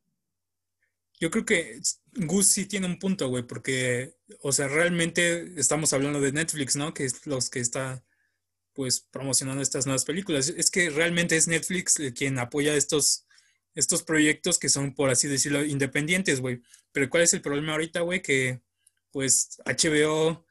Yo 1.22 1.32
creo 1.32 1.46
que 1.46 1.80
Gus 2.16 2.48
sí 2.48 2.66
tiene 2.66 2.88
un 2.88 3.00
punto, 3.00 3.30
güey, 3.30 3.44
porque, 3.44 4.16
o 4.42 4.52
sea, 4.52 4.68
realmente 4.68 5.58
estamos 5.58 5.94
hablando 5.94 6.20
de 6.20 6.34
Netflix, 6.34 6.76
¿no? 6.76 6.94
Que 6.94 7.06
es 7.06 7.26
los 7.26 7.50
que 7.50 7.62
está, 7.62 8.04
pues, 8.74 9.00
promocionando 9.00 9.62
estas 9.62 9.86
nuevas 9.86 10.04
películas. 10.04 10.50
Es 10.50 10.70
que 10.70 10.90
realmente 10.90 11.38
es 11.38 11.48
Netflix 11.48 11.98
quien 12.14 12.40
apoya 12.40 12.76
estos 12.76 13.26
estos 13.76 14.04
proyectos 14.04 14.60
que 14.60 14.70
son, 14.70 14.94
por 14.94 15.10
así 15.10 15.28
decirlo, 15.28 15.64
independientes, 15.64 16.42
güey. 16.42 16.62
Pero 16.92 17.10
¿cuál 17.10 17.24
es 17.24 17.34
el 17.34 17.42
problema 17.42 17.74
ahorita, 17.74 18.02
güey? 18.02 18.22
Que 18.22 18.62
pues 19.12 19.62
HBO 19.66 20.46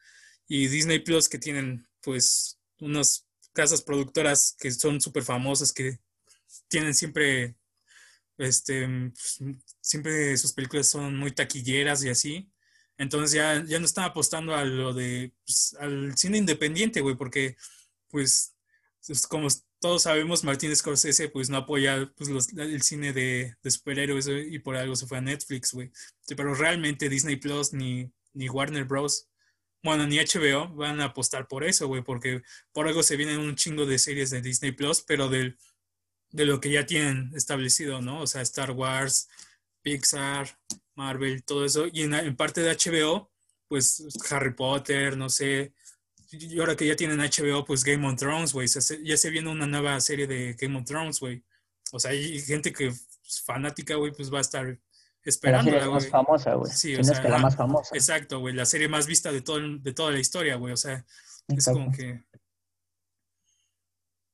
y 0.48 0.68
Disney 0.68 0.98
Plus 1.00 1.28
que 1.28 1.38
tienen 1.38 1.87
pues 2.02 2.59
unas 2.80 3.26
casas 3.52 3.83
productoras 3.83 4.56
que 4.59 4.70
son 4.70 5.00
súper 5.00 5.22
famosas, 5.22 5.72
que 5.72 5.98
tienen 6.68 6.94
siempre, 6.94 7.56
este, 8.38 8.87
pues, 8.88 9.38
siempre 9.80 10.37
sus 10.37 10.52
películas 10.52 10.88
son 10.88 11.16
muy 11.16 11.33
taquilleras 11.33 12.04
y 12.04 12.11
así. 12.11 12.50
Entonces 12.96 13.33
ya, 13.33 13.64
ya 13.64 13.78
no 13.78 13.87
están 13.87 14.04
apostando 14.04 14.54
a 14.54 14.64
lo 14.64 14.92
de, 14.92 15.33
pues, 15.44 15.76
al 15.80 16.16
cine 16.16 16.38
independiente, 16.38 17.00
güey, 17.00 17.16
porque 17.16 17.56
pues 18.09 18.54
es 19.09 19.26
como 19.26 19.48
todos 19.81 20.03
sabemos, 20.03 20.45
Martín 20.45 20.75
Scorsese 20.77 21.31
pues 21.31 21.49
no 21.49 21.57
apoya 21.57 22.12
pues, 22.16 22.29
el 22.57 22.83
cine 22.83 23.12
de, 23.12 23.57
superhéroes 23.64 24.29
y 24.29 24.59
por 24.59 24.77
algo 24.77 24.95
se 24.95 25.07
fue 25.07 25.19
a 25.19 25.23
Netflix, 25.23 25.73
güey. 25.73 25.90
pero 26.37 26.55
realmente 26.55 27.09
Disney 27.09 27.37
Plus 27.37 27.73
ni, 27.73 28.12
ni 28.35 28.49
Warner 28.49 28.85
Bros. 28.85 29.29
Bueno, 29.83 30.07
ni 30.07 30.19
HBO 30.19 30.69
van 30.75 31.01
a 31.01 31.07
apostar 31.07 31.49
por 31.49 31.64
eso, 31.64 31.88
güey, 31.88 32.03
porque 32.03 32.43
por 32.73 32.87
algo 32.87 33.03
se 33.03 33.16
vienen 33.16 33.40
un 33.40 33.57
chingo 33.57 33.87
de 33.87 33.99
series 33.99 34.29
de 34.29 34.43
Disney 34.43 34.73
Plus, 34.73 35.01
pero 35.03 35.31
del, 35.31 35.57
de 36.31 36.45
lo 36.45 36.61
que 36.61 36.71
ya 36.71 36.85
tienen 36.85 37.33
establecido, 37.35 38.03
¿no? 38.03 38.21
O 38.21 38.27
sea, 38.27 38.43
Star 38.43 38.73
Wars, 38.73 39.29
Pixar, 39.81 40.59
Marvel, 40.95 41.43
todo 41.45 41.64
eso. 41.64 41.87
Y 41.90 42.03
en, 42.03 42.12
en 42.12 42.37
parte 42.37 42.61
de 42.61 42.77
HBO, 42.77 43.31
pues 43.69 44.07
Harry 44.31 44.53
Potter, 44.53 45.16
no 45.16 45.31
sé, 45.31 45.73
y 46.33 46.59
ahora 46.61 46.77
que 46.77 46.87
ya 46.87 46.97
tienen 46.97 47.19
HBO, 47.19 47.64
pues 47.64 47.85
Game 47.85 48.07
of 48.07 48.16
Thrones, 48.16 48.53
güey, 48.53 48.69
ya 48.69 49.16
se 49.16 49.31
viene 49.31 49.51
una 49.51 49.66
nueva 49.66 50.01
serie 50.01 50.27
de 50.27 50.55
Game 50.55 50.79
of 50.79 50.85
Thrones, 50.85 51.21
güey. 51.21 51.45
O 51.93 51.99
sea, 51.99 52.12
hay 52.12 52.40
gente 52.40 52.73
que 52.73 52.88
es 52.88 53.43
fanática, 53.45 53.97
güey, 53.97 54.12
pues 54.12 54.33
va 54.33 54.38
a 54.38 54.43
estar 54.43 54.79
esperando. 55.25 55.71
La 55.71 55.90
más 55.90 56.09
famosa, 56.09 56.55
güey. 56.55 56.71
Sí, 56.71 56.95
o 56.95 57.03
sea, 57.03 57.23
la 57.29 57.38
más 57.38 57.57
famosa. 57.57 57.95
Exacto, 57.95 58.38
güey, 58.40 58.55
la 58.55 58.64
serie 58.64 58.88
más 58.88 59.07
vista 59.07 59.33
de, 59.33 59.40
todo, 59.40 59.59
de 59.61 59.93
toda 59.93 60.12
la 60.12 60.19
historia, 60.19 60.57
güey. 60.57 60.73
O 60.73 60.77
sea, 60.77 61.05
es 61.49 61.64
como 61.66 61.90
que... 61.90 62.23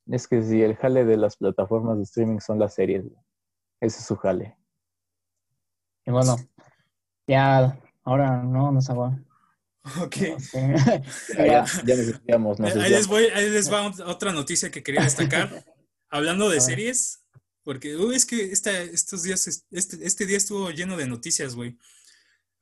Es 0.06 0.28
que 0.28 0.42
si 0.42 0.62
el 0.62 0.76
jale 0.76 1.04
de 1.04 1.16
las 1.16 1.36
plataformas 1.36 1.96
de 1.96 2.04
streaming 2.04 2.38
son 2.38 2.58
las 2.58 2.74
series, 2.74 3.04
güey. 3.04 3.24
Ese 3.80 3.98
es 3.98 4.06
su 4.06 4.16
jale. 4.16 4.56
Y 6.04 6.10
bueno, 6.10 6.36
ya 7.26 7.78
ahora 8.04 8.42
no 8.42 8.70
nos 8.70 8.88
Ok. 10.02 10.16
ya, 11.36 11.64
ahí, 11.64 12.90
les 12.90 13.06
voy, 13.06 13.24
ahí 13.26 13.50
les 13.50 13.72
va 13.72 13.92
otra 14.06 14.32
noticia 14.32 14.70
que 14.70 14.82
quería 14.82 15.02
destacar. 15.02 15.64
Hablando 16.10 16.48
de 16.48 16.60
series, 16.60 17.24
porque 17.62 17.96
es 18.14 18.24
que 18.24 18.52
estos 18.52 19.22
días, 19.22 19.64
este, 19.70 20.06
este 20.06 20.24
día 20.24 20.36
estuvo 20.36 20.70
lleno 20.70 20.96
de 20.96 21.06
noticias, 21.06 21.54
güey. 21.54 21.76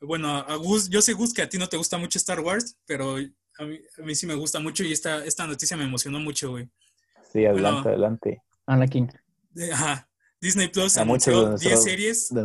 Bueno, 0.01 0.29
a 0.29 0.57
Gus, 0.57 0.89
yo 0.89 1.03
sé, 1.03 1.13
Gus, 1.13 1.35
que 1.35 1.43
a 1.43 1.49
ti 1.49 1.59
no 1.59 1.69
te 1.69 1.77
gusta 1.77 1.99
mucho 1.99 2.19
Star 2.19 2.41
Wars, 2.41 2.77
pero 2.87 3.17
a 3.59 3.65
mí, 3.65 3.81
a 3.99 4.03
mí 4.03 4.15
sí 4.15 4.27
me 4.27 4.35
gusta 4.35 4.61
mucho 4.61 4.83
y 4.83 4.93
esta, 4.93 5.25
esta 5.25 5.47
noticia 5.47 5.77
me 5.77 5.85
emocionó 5.85 6.21
mucho, 6.21 6.51
güey. 6.51 6.69
Sí, 7.33 7.45
adelante, 7.45 7.89
adelante. 7.91 8.43
Anakin. 8.67 9.13
Ajá. 9.73 10.09
Disney 10.41 10.69
Plus 10.69 10.97
anunció 10.97 11.57
10 11.57 11.83
series. 11.83 12.29
De 12.31 12.45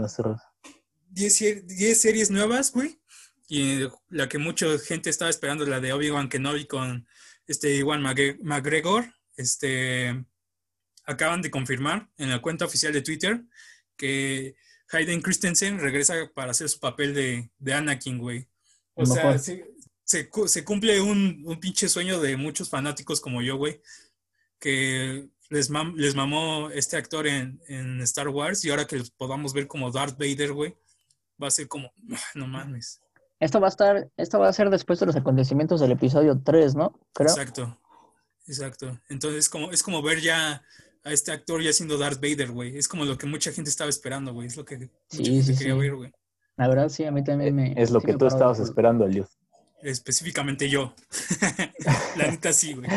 10, 1.09 1.67
10 1.67 2.01
series 2.01 2.29
nuevas, 2.29 2.71
güey 2.71 2.98
y 3.51 3.88
la 4.09 4.29
que 4.29 4.38
mucha 4.38 4.77
gente 4.77 5.09
estaba 5.09 5.31
esperando, 5.31 5.65
la 5.65 5.79
de 5.79 5.91
Obi-Wan 5.91 6.29
Kenobi 6.29 6.67
con 6.67 7.07
este 7.47 7.75
Iwan 7.77 8.03
McGregor, 8.03 9.12
este, 9.35 10.23
acaban 11.03 11.41
de 11.41 11.49
confirmar 11.49 12.07
en 12.17 12.29
la 12.29 12.43
cuenta 12.43 12.65
oficial 12.65 12.93
de 12.93 13.01
Twitter 13.01 13.41
que 13.97 14.55
Hayden 14.91 15.21
Christensen 15.21 15.79
regresa 15.79 16.31
para 16.35 16.51
hacer 16.51 16.69
su 16.69 16.79
papel 16.79 17.15
de, 17.15 17.51
de 17.57 17.73
Anakin, 17.73 18.19
güey. 18.19 18.47
O 18.93 19.05
sea, 19.07 19.39
se, 19.39 19.65
se, 20.03 20.63
cumple 20.63 21.01
un, 21.01 21.41
un, 21.43 21.59
pinche 21.59 21.89
sueño 21.89 22.19
de 22.19 22.38
muchos 22.38 22.69
fanáticos 22.69 23.19
como 23.19 23.41
yo, 23.41 23.57
güey, 23.57 23.81
que 24.59 25.27
les, 25.49 25.71
les 25.95 26.15
mamó 26.15 26.69
este 26.69 26.97
actor 26.97 27.25
en, 27.25 27.59
en, 27.67 27.99
Star 28.01 28.27
Wars 28.27 28.63
y 28.63 28.69
ahora 28.69 28.85
que 28.85 28.97
los 28.97 29.09
podamos 29.09 29.53
ver 29.53 29.65
como 29.65 29.91
Darth 29.91 30.19
Vader, 30.19 30.53
güey, 30.53 30.75
va 31.41 31.47
a 31.47 31.51
ser 31.51 31.67
como, 31.67 31.91
no 32.35 32.45
mames. 32.45 33.01
Esto 33.39 33.60
va 33.62 33.67
a 33.67 33.69
estar, 33.69 34.10
esto 34.17 34.39
va 34.39 34.49
a 34.49 34.54
ser 34.54 34.69
después 34.69 34.99
de 34.99 35.06
los 35.06 35.15
acontecimientos 35.15 35.80
del 35.80 35.91
episodio 35.91 36.41
3, 36.43 36.75
¿no? 36.75 36.99
Creo. 37.13 37.30
Exacto. 37.30 37.80
Exacto. 38.47 38.99
Entonces 39.10 39.47
como, 39.47 39.71
es 39.71 39.84
como 39.84 40.02
ver 40.02 40.19
ya 40.21 40.63
a 41.04 41.12
este 41.12 41.32
actor 41.32 41.62
ya 41.62 41.71
siendo 41.71 41.97
Darth 41.97 42.19
Vader, 42.21 42.52
güey. 42.52 42.78
Es 42.78 42.88
como 42.88 43.06
lo 43.06 43.17
que 43.17 43.28
mucha 43.28 43.52
gente 43.52 43.69
estaba 43.69 43.89
esperando, 43.89 44.34
güey. 44.34 44.47
Es 44.47 44.58
lo 44.58 44.65
que 44.65 44.78
mucha 44.78 45.32
gente 45.32 45.56
quería 45.56 45.75
ver, 45.75 45.95
güey. 45.95 46.12
La 46.58 46.67
verdad, 46.67 46.89
sí, 46.89 47.06
a 47.06 47.12
mí 47.12 47.23
también 47.23 47.56
me. 47.56 47.73
Es 47.82 47.91
lo 47.91 48.02
que 48.02 48.15
tú 48.15 48.25
estabas 48.25 48.60
esperando, 48.60 49.06
Eliud. 49.06 49.28
Específicamente 49.82 50.67
yo. 50.67 50.93
La 52.17 52.30
neta 52.30 52.52
sí, 52.52 52.73
güey. 52.73 52.89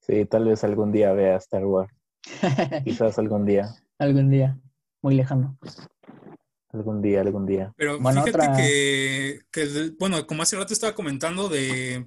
Sí, 0.00 0.24
tal 0.26 0.44
vez 0.44 0.62
algún 0.62 0.92
día 0.92 1.12
vea 1.12 1.36
Star 1.36 1.64
Wars. 1.64 1.90
Quizás 2.84 3.18
algún 3.18 3.46
día. 3.46 3.74
Algún 3.98 4.30
día. 4.30 4.58
Muy 5.00 5.14
lejano. 5.14 5.58
Algún 6.76 7.00
día, 7.00 7.20
algún 7.22 7.46
día. 7.46 7.72
Pero 7.76 7.98
fíjate 7.98 9.40
que, 9.50 9.92
bueno, 9.98 10.26
como 10.26 10.42
hace 10.42 10.56
rato 10.56 10.74
estaba 10.74 10.94
comentando 10.94 11.48
de, 11.48 12.06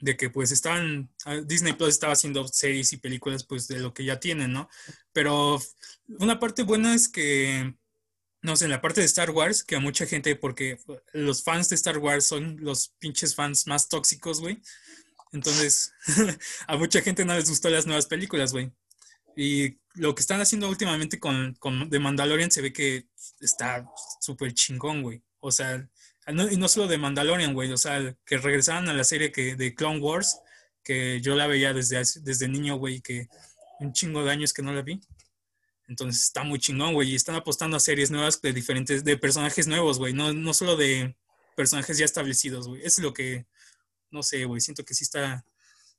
de 0.00 0.16
que 0.16 0.30
pues 0.30 0.50
estaban, 0.50 1.10
ah, 1.26 1.36
Disney 1.44 1.74
Plus 1.74 1.90
estaba 1.90 2.14
haciendo 2.14 2.48
series 2.48 2.92
y 2.92 2.96
películas 2.96 3.44
pues 3.44 3.68
de 3.68 3.80
lo 3.80 3.92
que 3.92 4.04
ya 4.04 4.18
tienen, 4.18 4.52
¿no? 4.52 4.68
Pero 5.12 5.60
una 6.18 6.38
parte 6.38 6.62
buena 6.62 6.94
es 6.94 7.08
que, 7.08 7.74
no 8.40 8.56
sé, 8.56 8.64
en 8.64 8.70
la 8.70 8.80
parte 8.80 9.00
de 9.00 9.06
Star 9.06 9.30
Wars, 9.30 9.62
que 9.62 9.76
a 9.76 9.80
mucha 9.80 10.06
gente, 10.06 10.34
porque 10.36 10.78
los 11.12 11.42
fans 11.42 11.68
de 11.68 11.76
Star 11.76 11.98
Wars 11.98 12.24
son 12.24 12.56
los 12.60 12.94
pinches 12.98 13.34
fans 13.34 13.66
más 13.66 13.88
tóxicos, 13.88 14.40
güey. 14.40 14.62
Entonces, 15.32 15.92
a 16.66 16.76
mucha 16.76 17.02
gente 17.02 17.24
no 17.24 17.34
les 17.34 17.48
gustó 17.48 17.68
las 17.68 17.86
nuevas 17.86 18.06
películas, 18.06 18.52
güey. 18.52 18.72
Y 19.36 19.78
lo 19.94 20.14
que 20.14 20.20
están 20.20 20.40
haciendo 20.40 20.68
últimamente 20.68 21.18
con, 21.18 21.54
con 21.54 21.88
The 21.90 21.98
Mandalorian 21.98 22.50
se 22.50 22.62
ve 22.62 22.72
que 22.72 23.06
está 23.40 23.86
súper 24.20 24.54
chingón, 24.54 25.02
güey. 25.02 25.22
O 25.40 25.50
sea, 25.50 25.88
y 26.26 26.56
no 26.56 26.68
solo 26.68 26.86
de 26.86 26.98
Mandalorian, 26.98 27.52
güey, 27.52 27.72
o 27.72 27.76
sea, 27.76 28.14
que 28.24 28.38
regresaran 28.38 28.88
a 28.88 28.94
la 28.94 29.04
serie 29.04 29.32
que, 29.32 29.56
de 29.56 29.74
Clone 29.74 30.00
Wars, 30.00 30.38
que 30.84 31.20
yo 31.20 31.34
la 31.34 31.46
veía 31.46 31.72
desde, 31.72 32.02
desde 32.22 32.48
niño, 32.48 32.76
güey, 32.76 33.00
que 33.00 33.28
un 33.80 33.92
chingo 33.92 34.24
de 34.24 34.30
años 34.30 34.52
que 34.52 34.62
no 34.62 34.72
la 34.72 34.82
vi. 34.82 35.00
Entonces 35.88 36.22
está 36.22 36.44
muy 36.44 36.58
chingón, 36.58 36.94
güey, 36.94 37.10
y 37.10 37.14
están 37.16 37.34
apostando 37.34 37.76
a 37.76 37.80
series 37.80 38.10
nuevas 38.10 38.40
de 38.40 38.52
diferentes, 38.52 39.04
de 39.04 39.16
personajes 39.16 39.66
nuevos, 39.66 39.98
güey, 39.98 40.14
no, 40.14 40.32
no 40.32 40.54
solo 40.54 40.76
de 40.76 41.16
personajes 41.56 41.98
ya 41.98 42.04
establecidos, 42.04 42.68
güey. 42.68 42.82
Es 42.84 42.98
lo 43.00 43.12
que, 43.12 43.46
no 44.10 44.22
sé, 44.22 44.44
güey, 44.44 44.60
siento 44.60 44.84
que 44.84 44.94
sí 44.94 45.04
está, 45.04 45.44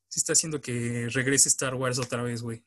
sí 0.07 0.19
está 0.19 0.33
haciendo 0.33 0.61
que 0.61 1.09
regrese 1.09 1.49
Star 1.49 1.75
Wars 1.75 1.99
otra 1.99 2.23
vez, 2.23 2.41
güey. 2.41 2.63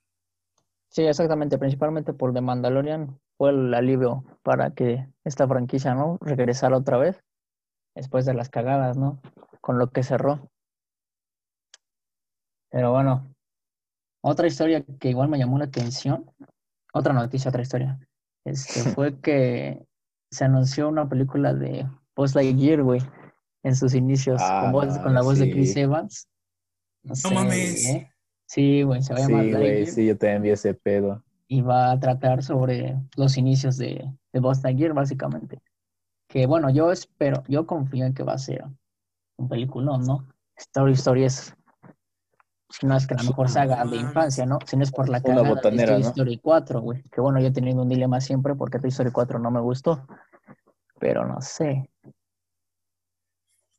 Sí, 0.91 1.03
exactamente, 1.03 1.59
principalmente 1.59 2.13
por 2.13 2.33
The 2.33 2.41
Mandalorian 2.41 3.19
fue 3.37 3.51
el 3.51 3.75
alivio 3.75 4.25
para 4.43 4.71
que 4.71 5.09
esta 5.25 5.47
franquicia, 5.47 5.95
¿no? 5.95 6.19
Regresara 6.21 6.77
otra 6.77 6.97
vez 6.97 7.23
después 7.95 8.25
de 8.27 8.35
las 8.35 8.49
cagadas, 8.49 8.97
¿no? 8.97 9.21
Con 9.61 9.79
lo 9.79 9.91
que 9.91 10.03
cerró. 10.03 10.49
Pero 12.71 12.93
bueno, 12.93 13.35
otra 14.23 14.47
historia 14.47 14.85
que 15.01 15.11
igual 15.11 15.29
me 15.29 15.39
llamó 15.39 15.59
la 15.59 15.65
atención, 15.67 16.31
otra 16.93 17.13
noticia, 17.13 17.49
otra 17.49 17.63
historia, 17.63 17.99
este, 18.45 18.81
fue 18.95 19.21
que 19.21 19.87
se 20.31 20.45
anunció 20.45 20.89
una 20.89 21.09
película 21.09 21.55
de 21.55 21.89
Post 22.15 22.37
Lightyear, 22.37 22.83
güey, 22.83 23.01
en 23.63 23.77
sus 23.77 23.95
inicios, 23.95 24.41
con, 24.43 24.73
con, 24.73 25.15
la 25.15 25.23
voz 25.23 25.39
de 25.39 25.51
Chris 25.51 25.77
Evans. 25.77 26.29
No, 27.03 27.31
mames. 27.31 27.87
¿eh? 27.87 28.11
Sí, 28.47 28.83
güey, 28.83 29.03
se 29.03 29.13
va 29.13 29.19
a 29.19 29.23
llamar 29.23 29.45
Sí, 29.45 29.51
güey, 29.53 29.87
sí, 29.87 30.07
yo 30.07 30.17
también 30.17 30.43
vi 30.43 30.51
ese 30.51 30.75
pedo. 30.75 31.23
Y 31.49 31.61
va 31.61 31.93
a 31.93 32.01
tratar 32.01 32.43
sobre 32.43 32.97
los 33.17 33.37
inicios 33.37 33.77
de, 33.77 34.11
de 34.33 34.41
Buzz 34.41 34.63
Lightyear, 34.63 34.95
básicamente 34.95 35.61
que 36.29 36.47
bueno, 36.47 36.71
yo 36.71 36.93
espero, 36.93 37.43
yo 37.49 37.67
confío 37.67 38.05
en 38.05 38.15
que 38.15 38.23
va 38.23 38.35
a 38.35 38.39
ser 38.39 38.65
un 39.37 39.49
peliculón, 39.49 40.05
¿no? 40.05 40.27
Story 40.57 40.93
Story 40.93 41.25
es, 41.25 41.55
si 42.71 42.87
no 42.87 42.97
es 42.97 43.07
que 43.07 43.15
la 43.15 43.23
mejor 43.23 43.49
saga 43.49 43.85
de 43.85 43.97
infancia, 43.97 44.47
¿no? 44.47 44.59
Si 44.67 44.77
no 44.77 44.83
es 44.83 44.91
por 44.91 45.09
la 45.09 45.21
cagada 45.21 45.55
de 45.55 45.87
Toy 45.87 46.01
Story 46.01 46.39
4, 46.39 46.81
güey. 46.81 47.03
Que 47.13 47.21
bueno, 47.21 47.41
yo 47.41 47.49
he 47.49 47.53
tenido 47.53 47.83
un 47.83 47.89
dilema 47.89 48.21
siempre 48.21 48.55
porque 48.55 48.79
Toy 48.79 48.89
Story 48.89 49.11
4 49.11 49.39
no 49.39 49.51
me 49.51 49.61
gustó, 49.61 50.07
pero 50.99 51.27
no 51.27 51.41
sé. 51.41 51.91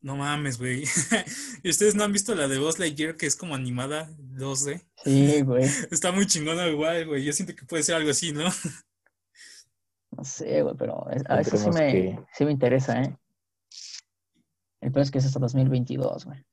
No 0.08 0.16
mames, 0.16 0.58
güey. 0.58 0.86
¿Y 1.64 1.70
ustedes 1.70 1.94
no 1.94 2.06
han 2.06 2.14
visto 2.14 2.34
la 2.34 2.48
de 2.48 2.58
Buzz 2.60 2.80
Lightyear 2.80 3.18
que 3.18 3.26
es 3.26 3.36
como 3.36 3.56
animada 3.56 4.10
2D? 4.38 4.82
Sí, 5.04 5.42
güey. 5.42 5.66
Está 5.92 6.14
muy 6.14 6.26
chingona 6.26 6.66
igual, 6.70 7.08
güey. 7.08 7.26
Yo 7.26 7.34
siento 7.34 7.54
que 7.54 7.66
puede 7.66 7.84
ser 7.84 7.96
algo 7.96 8.10
así, 8.10 8.32
¿no? 8.32 8.46
No 10.10 10.24
sé, 10.24 10.64
güey, 10.64 10.74
pero 10.80 11.06
a 11.30 11.42
eso 11.42 11.58
sí 11.58 11.70
me, 11.70 12.26
sí 12.34 12.46
me 12.46 12.52
interesa, 12.52 13.04
¿eh? 13.04 13.16
El 14.82 14.92
peor 14.92 15.04
es 15.04 15.12
que 15.12 15.20
es 15.20 15.26
hasta 15.26 15.38
2022, 15.38 16.26
güey. 16.26 16.44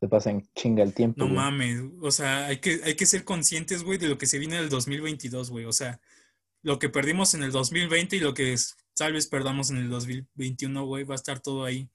Se 0.00 0.08
pasa 0.08 0.30
en 0.30 0.48
chinga 0.56 0.82
el 0.82 0.92
tiempo. 0.94 1.24
No 1.24 1.28
mames, 1.28 1.82
o 2.00 2.10
sea, 2.10 2.46
hay 2.46 2.56
que, 2.56 2.80
hay 2.82 2.96
que 2.96 3.06
ser 3.06 3.22
conscientes, 3.22 3.84
güey, 3.84 3.98
de 3.98 4.08
lo 4.08 4.18
que 4.18 4.26
se 4.26 4.38
viene 4.38 4.56
en 4.56 4.62
el 4.62 4.70
2022, 4.70 5.50
güey. 5.50 5.66
O 5.66 5.72
sea, 5.72 6.00
lo 6.62 6.80
que 6.80 6.88
perdimos 6.88 7.34
en 7.34 7.44
el 7.44 7.52
2020 7.52 8.16
y 8.16 8.20
lo 8.20 8.34
que 8.34 8.54
tal 8.98 9.14
vez 9.14 9.26
perdamos 9.26 9.70
en 9.70 9.78
el 9.78 9.88
2021, 9.88 10.84
güey, 10.84 11.04
va 11.04 11.14
a 11.14 11.16
estar 11.16 11.40
todo 11.40 11.64
ahí. 11.64 11.88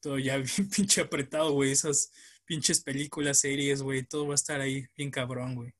Todo 0.00 0.18
ya 0.18 0.36
bien 0.36 0.68
pinche 0.68 1.00
apretado, 1.00 1.52
güey. 1.52 1.72
Esas 1.72 2.12
pinches 2.44 2.80
películas, 2.82 3.38
series, 3.40 3.82
güey, 3.82 4.04
todo 4.04 4.28
va 4.28 4.34
a 4.34 4.36
estar 4.36 4.60
ahí 4.60 4.86
bien 4.96 5.10
cabrón, 5.10 5.56
güey 5.56 5.74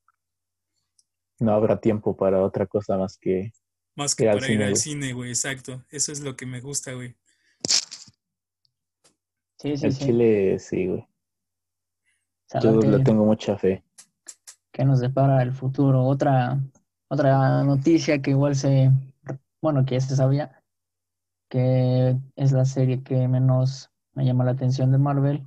no 1.38 1.52
habrá 1.52 1.80
tiempo 1.80 2.16
para 2.16 2.42
otra 2.42 2.66
cosa 2.66 2.96
más 2.96 3.18
que 3.18 3.52
más 3.94 4.14
que 4.14 4.26
para 4.26 4.50
ir 4.50 4.62
al 4.62 4.76
cine, 4.76 5.14
güey, 5.14 5.30
exacto. 5.30 5.82
Eso 5.88 6.12
es 6.12 6.20
lo 6.20 6.36
que 6.36 6.44
me 6.44 6.60
gusta, 6.60 6.92
güey. 6.92 7.16
Sí, 9.58 9.74
sí, 9.74 9.86
el 9.86 9.96
Chile, 9.96 10.58
sí, 10.58 10.86
güey. 10.86 11.08
Yo 12.62 12.78
le 12.78 13.02
tengo 13.02 13.24
mucha 13.24 13.56
fe. 13.56 13.82
¿Qué 14.70 14.84
nos 14.84 15.00
depara 15.00 15.42
el 15.42 15.52
futuro? 15.52 16.04
Otra, 16.04 16.60
otra 17.08 17.64
noticia 17.64 18.20
que 18.20 18.32
igual 18.32 18.54
se, 18.54 18.90
bueno, 19.66 19.84
que 19.84 19.94
ya 19.94 20.00
se 20.00 20.16
sabía, 20.16 20.62
que 21.48 22.16
es 22.36 22.52
la 22.52 22.64
serie 22.64 23.02
que 23.02 23.28
menos 23.28 23.90
me 24.14 24.24
llama 24.24 24.44
la 24.44 24.52
atención 24.52 24.92
de 24.92 24.98
Marvel. 24.98 25.46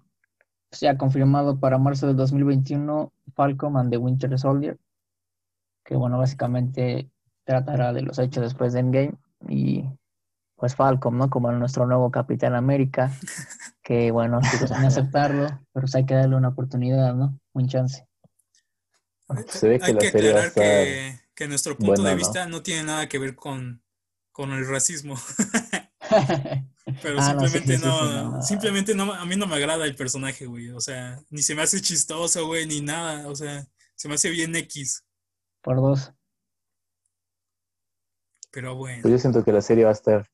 Se 0.71 0.87
ha 0.87 0.97
confirmado 0.97 1.59
para 1.59 1.77
marzo 1.77 2.07
del 2.07 2.15
2021 2.15 3.11
Falcon 3.33 3.77
and 3.77 3.91
the 3.91 3.97
Winter 3.97 4.37
Soldier 4.37 4.77
que 5.89 5.95
bueno, 5.95 6.19
básicamente 6.19 7.09
tratará 7.45 7.93
de 7.93 8.03
los 8.03 8.19
hechos 8.19 8.43
después 8.43 8.73
de 8.73 8.81
Endgame 8.81 9.13
y 9.47 9.85
pues 10.55 10.75
Falcon, 10.75 11.17
¿no? 11.17 11.31
Como 11.31 11.51
nuestro 11.51 11.87
nuevo 11.87 12.11
Capitán 12.11 12.53
América, 12.53 13.11
que 13.81 14.11
bueno, 14.11 14.39
sin 14.43 14.85
aceptarlo, 14.85 15.47
pero 15.73 15.81
pues 15.85 15.95
hay 15.95 16.05
que 16.05 16.13
darle 16.13 16.35
una 16.35 16.49
oportunidad, 16.49 17.15
¿no? 17.15 17.39
Un 17.53 17.67
chance. 17.67 18.05
Se 19.47 19.67
ve 19.67 19.79
que 19.79 19.85
hay 19.85 19.97
que 19.97 20.07
aclarar 20.09 20.53
que, 20.53 21.19
que, 21.33 21.47
nuestro 21.47 21.75
punto 21.75 22.03
de 22.03 22.15
vista 22.15 22.45
¿no? 22.45 22.61
tiene 22.61 22.83
nada 22.83 23.09
que 23.09 23.17
ver 23.17 23.35
con, 23.35 23.81
con 24.39 24.53
el 24.53 24.65
racismo. 24.65 25.15
pero 27.03 27.19
ah, 27.19 27.23
simplemente 27.23 27.77
no, 27.77 28.41
simplemente 28.41 28.95
no, 28.95 29.13
a 29.13 29.25
mí 29.25 29.35
no 29.35 29.45
me 29.47 29.55
agrada 29.55 29.83
el 29.83 29.97
personaje, 29.97 30.45
güey. 30.45 30.69
O 30.69 30.79
sea, 30.79 31.19
ni 31.29 31.41
se 31.41 31.55
me 31.55 31.61
hace 31.61 31.81
chistoso, 31.81 32.47
güey, 32.47 32.65
ni 32.65 32.79
nada. 32.79 33.27
O 33.27 33.35
sea, 33.35 33.67
se 33.95 34.07
me 34.07 34.13
hace 34.13 34.29
bien 34.29 34.55
X 34.55 35.03
por 35.61 35.75
dos. 35.75 36.13
Pero 38.51 38.75
bueno. 38.75 39.01
Pues 39.01 39.11
yo 39.11 39.17
siento 39.17 39.43
que 39.43 39.51
la 39.51 39.61
serie 39.61 39.83
va 39.83 39.89
a 39.89 39.93
estar 39.93 40.25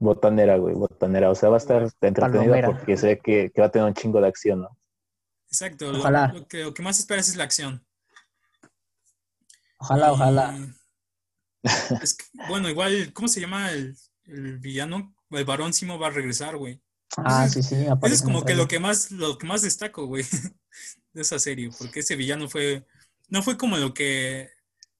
botanera, 0.00 0.56
güey, 0.56 0.74
botanera. 0.74 1.30
O 1.30 1.36
sea, 1.36 1.48
va 1.48 1.54
a 1.54 1.58
estar 1.58 1.88
entretenida 2.00 2.66
porque 2.66 2.96
sé 2.96 3.20
que, 3.20 3.52
va 3.56 3.66
a 3.66 3.70
tener 3.70 3.86
un 3.86 3.94
chingo 3.94 4.20
de 4.20 4.26
acción, 4.26 4.62
¿no? 4.62 4.76
Exacto. 5.46 5.90
Ojalá. 5.90 6.32
Lo, 6.32 6.74
que, 6.74 6.82
más 6.82 6.98
esperas 6.98 7.28
es 7.28 7.36
la 7.36 7.44
acción. 7.44 7.86
Ojalá, 9.78 10.10
ojalá. 10.10 10.58
Bueno, 12.48 12.68
igual, 12.68 13.12
¿cómo 13.12 13.28
se 13.28 13.40
llama 13.40 13.70
el, 13.72 13.96
villano? 14.58 15.14
El 15.30 15.44
varón 15.44 15.72
Simo 15.72 15.98
va 15.98 16.08
a 16.08 16.10
regresar, 16.10 16.56
güey. 16.56 16.80
Ah, 17.16 17.48
sí, 17.48 17.62
sí. 17.62 17.76
Eso 17.76 17.98
es 18.02 18.22
como 18.22 18.44
que 18.44 18.54
lo 18.54 18.66
que 18.66 18.78
más, 18.78 19.10
lo 19.10 19.38
que 19.38 19.46
más 19.46 19.62
destaco, 19.62 20.06
güey, 20.06 20.24
de 21.12 21.22
esa 21.22 21.38
serie, 21.38 21.70
porque 21.78 22.00
ese 22.00 22.16
villano 22.16 22.48
fue, 22.48 22.86
no 23.28 23.42
fue 23.42 23.56
como 23.56 23.76
lo 23.76 23.94
que 23.94 24.50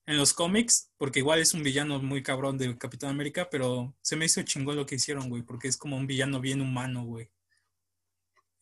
en 0.06 0.16
los 0.16 0.32
cómics, 0.32 0.90
porque 0.98 1.20
igual 1.20 1.40
es 1.40 1.54
un 1.54 1.62
villano 1.62 1.98
muy 2.00 2.22
cabrón 2.22 2.58
de 2.58 2.76
Capitán 2.76 3.10
América, 3.10 3.48
pero 3.50 3.94
se 4.02 4.16
me 4.16 4.26
hizo 4.26 4.42
chingón 4.42 4.76
lo 4.76 4.86
que 4.86 4.96
hicieron, 4.96 5.28
güey, 5.28 5.42
porque 5.42 5.68
es 5.68 5.76
como 5.76 5.96
un 5.96 6.06
villano 6.06 6.40
bien 6.40 6.60
humano, 6.60 7.04
güey. 7.04 7.30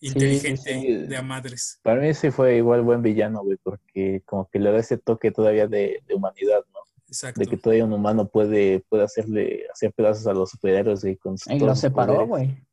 Inteligente, 0.00 1.06
de 1.06 1.16
a 1.16 1.22
madres. 1.22 1.78
Para 1.82 2.00
mí 2.00 2.12
sí 2.12 2.32
fue 2.32 2.56
igual 2.56 2.82
buen 2.82 3.02
villano, 3.02 3.42
güey, 3.42 3.56
porque 3.62 4.22
como 4.24 4.48
que 4.50 4.58
le 4.58 4.72
da 4.72 4.78
ese 4.78 4.98
toque 4.98 5.30
todavía 5.30 5.68
de, 5.68 6.02
humanidad, 6.12 6.64
¿no? 6.71 6.71
Exacto. 7.12 7.40
De 7.40 7.46
que 7.46 7.58
todavía 7.58 7.84
un 7.84 7.92
humano 7.92 8.26
puede, 8.26 8.80
puede 8.88 9.04
hacerle, 9.04 9.66
hacer 9.70 9.92
pedazos 9.92 10.26
a 10.26 10.32
los 10.32 10.50
superhéroes 10.50 11.04
y 11.04 11.16
con 11.16 11.36
Y 11.46 11.58
lo 11.58 11.76
separó, 11.76 12.26
güey. 12.26 12.66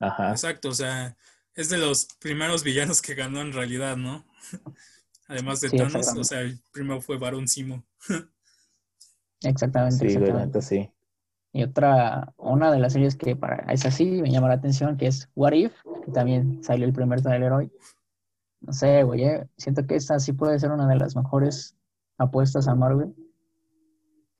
Ajá. 0.00 0.32
Exacto, 0.32 0.70
o 0.70 0.74
sea, 0.74 1.16
es 1.54 1.68
de 1.68 1.78
los 1.78 2.06
primeros 2.18 2.64
villanos 2.64 3.00
que 3.00 3.14
ganó 3.14 3.42
en 3.42 3.52
realidad, 3.52 3.96
¿no? 3.96 4.26
Además 5.28 5.60
de 5.60 5.70
Thanos, 5.70 6.08
o 6.16 6.24
sea, 6.24 6.40
el 6.40 6.58
primero 6.72 7.00
fue 7.00 7.16
Barón 7.16 7.46
Simo. 7.46 7.84
exactamente. 9.42 10.08
Sí, 10.08 10.68
sí. 10.68 10.90
Y 11.52 11.62
otra, 11.62 12.34
una 12.38 12.72
de 12.72 12.80
las 12.80 12.92
series 12.92 13.14
que 13.14 13.36
para 13.36 13.72
es 13.72 13.86
así, 13.86 14.20
me 14.20 14.32
llama 14.32 14.48
la 14.48 14.54
atención, 14.54 14.96
que 14.96 15.06
es 15.06 15.28
What 15.36 15.52
If, 15.52 15.72
que 16.04 16.10
también 16.10 16.62
salió 16.64 16.86
el 16.86 16.92
primer 16.92 17.22
trailer 17.22 17.52
hoy. 17.52 17.70
No 18.60 18.72
sé, 18.72 19.04
güey, 19.04 19.24
eh, 19.24 19.48
siento 19.56 19.86
que 19.86 19.94
esta 19.94 20.18
sí 20.18 20.32
puede 20.32 20.58
ser 20.58 20.72
una 20.72 20.88
de 20.88 20.96
las 20.96 21.14
mejores 21.14 21.76
apuestas 22.18 22.66
a 22.66 22.74
Marvel. 22.74 23.14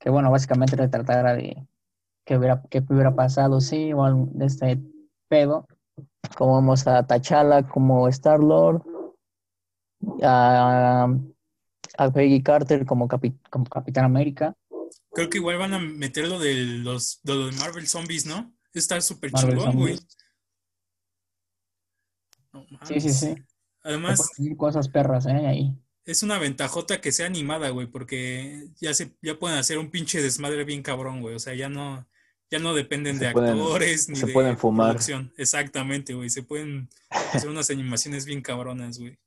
Que 0.07 0.11
bueno, 0.11 0.31
básicamente 0.31 0.77
retratará 0.77 1.35
de 1.35 1.67
qué 2.23 2.37
hubiera, 2.37 2.63
qué 2.69 2.81
hubiera 2.87 3.13
pasado, 3.13 3.59
sí, 3.59 3.87
igual 3.87 4.29
de 4.31 4.45
este 4.45 4.79
pedo. 5.27 5.67
Como 6.37 6.53
vamos 6.53 6.87
a 6.87 7.05
T'Challa 7.05 7.67
como 7.67 8.07
Star-Lord, 8.07 8.83
a, 10.23 11.13
a 11.97 12.11
Peggy 12.13 12.41
Carter 12.41 12.85
como, 12.85 13.09
como 13.49 13.65
Capitán 13.65 14.05
América. 14.05 14.55
Creo 15.11 15.29
que 15.29 15.39
igual 15.39 15.57
van 15.57 15.73
a 15.73 15.79
meter 15.79 16.29
lo 16.29 16.39
de 16.39 16.55
los, 16.55 17.19
de 17.23 17.51
Marvel 17.59 17.85
Zombies, 17.85 18.25
¿no? 18.25 18.55
Está 18.73 19.01
súper 19.01 19.33
chingón, 19.33 19.75
güey. 19.75 19.99
No 22.53 22.65
Sí, 22.83 23.01
sí, 23.01 23.09
sí. 23.09 23.35
Además, 23.83 24.25
cosas 24.55 24.87
perras, 24.87 25.25
¿eh? 25.25 25.47
Ahí. 25.47 25.77
Es 26.07 26.23
una 26.23 26.39
ventajota 26.39 26.99
que 27.01 27.11
sea 27.11 27.27
animada, 27.27 27.69
güey, 27.69 27.85
porque 27.87 28.69
ya 28.81 28.93
se, 28.95 29.11
ya 29.21 29.37
pueden 29.37 29.57
hacer 29.59 29.77
un 29.77 29.91
pinche 29.91 30.21
desmadre 30.21 30.63
bien 30.63 30.81
cabrón, 30.81 31.21
güey. 31.21 31.35
O 31.35 31.39
sea, 31.39 31.53
ya 31.53 31.69
no, 31.69 32.07
ya 32.49 32.57
no 32.59 32.73
dependen 32.73 33.19
Se 33.19 33.25
de 33.25 33.31
pueden- 33.33 33.51
actores 33.59 34.09
ni 34.09 34.15
se 34.15 34.25
de 34.27 34.33
pueden 34.33 34.57
fumar. 34.57 34.91
producción. 34.91 35.31
Exactamente, 35.37 36.13
güey. 36.15 36.29
Se 36.29 36.41
pueden 36.43 36.89
hacer 37.33 37.49
unas 37.49 37.69
animaciones 37.69 38.25
bien 38.25 38.41
cabronas, 38.41 38.97
güey. 38.99 39.17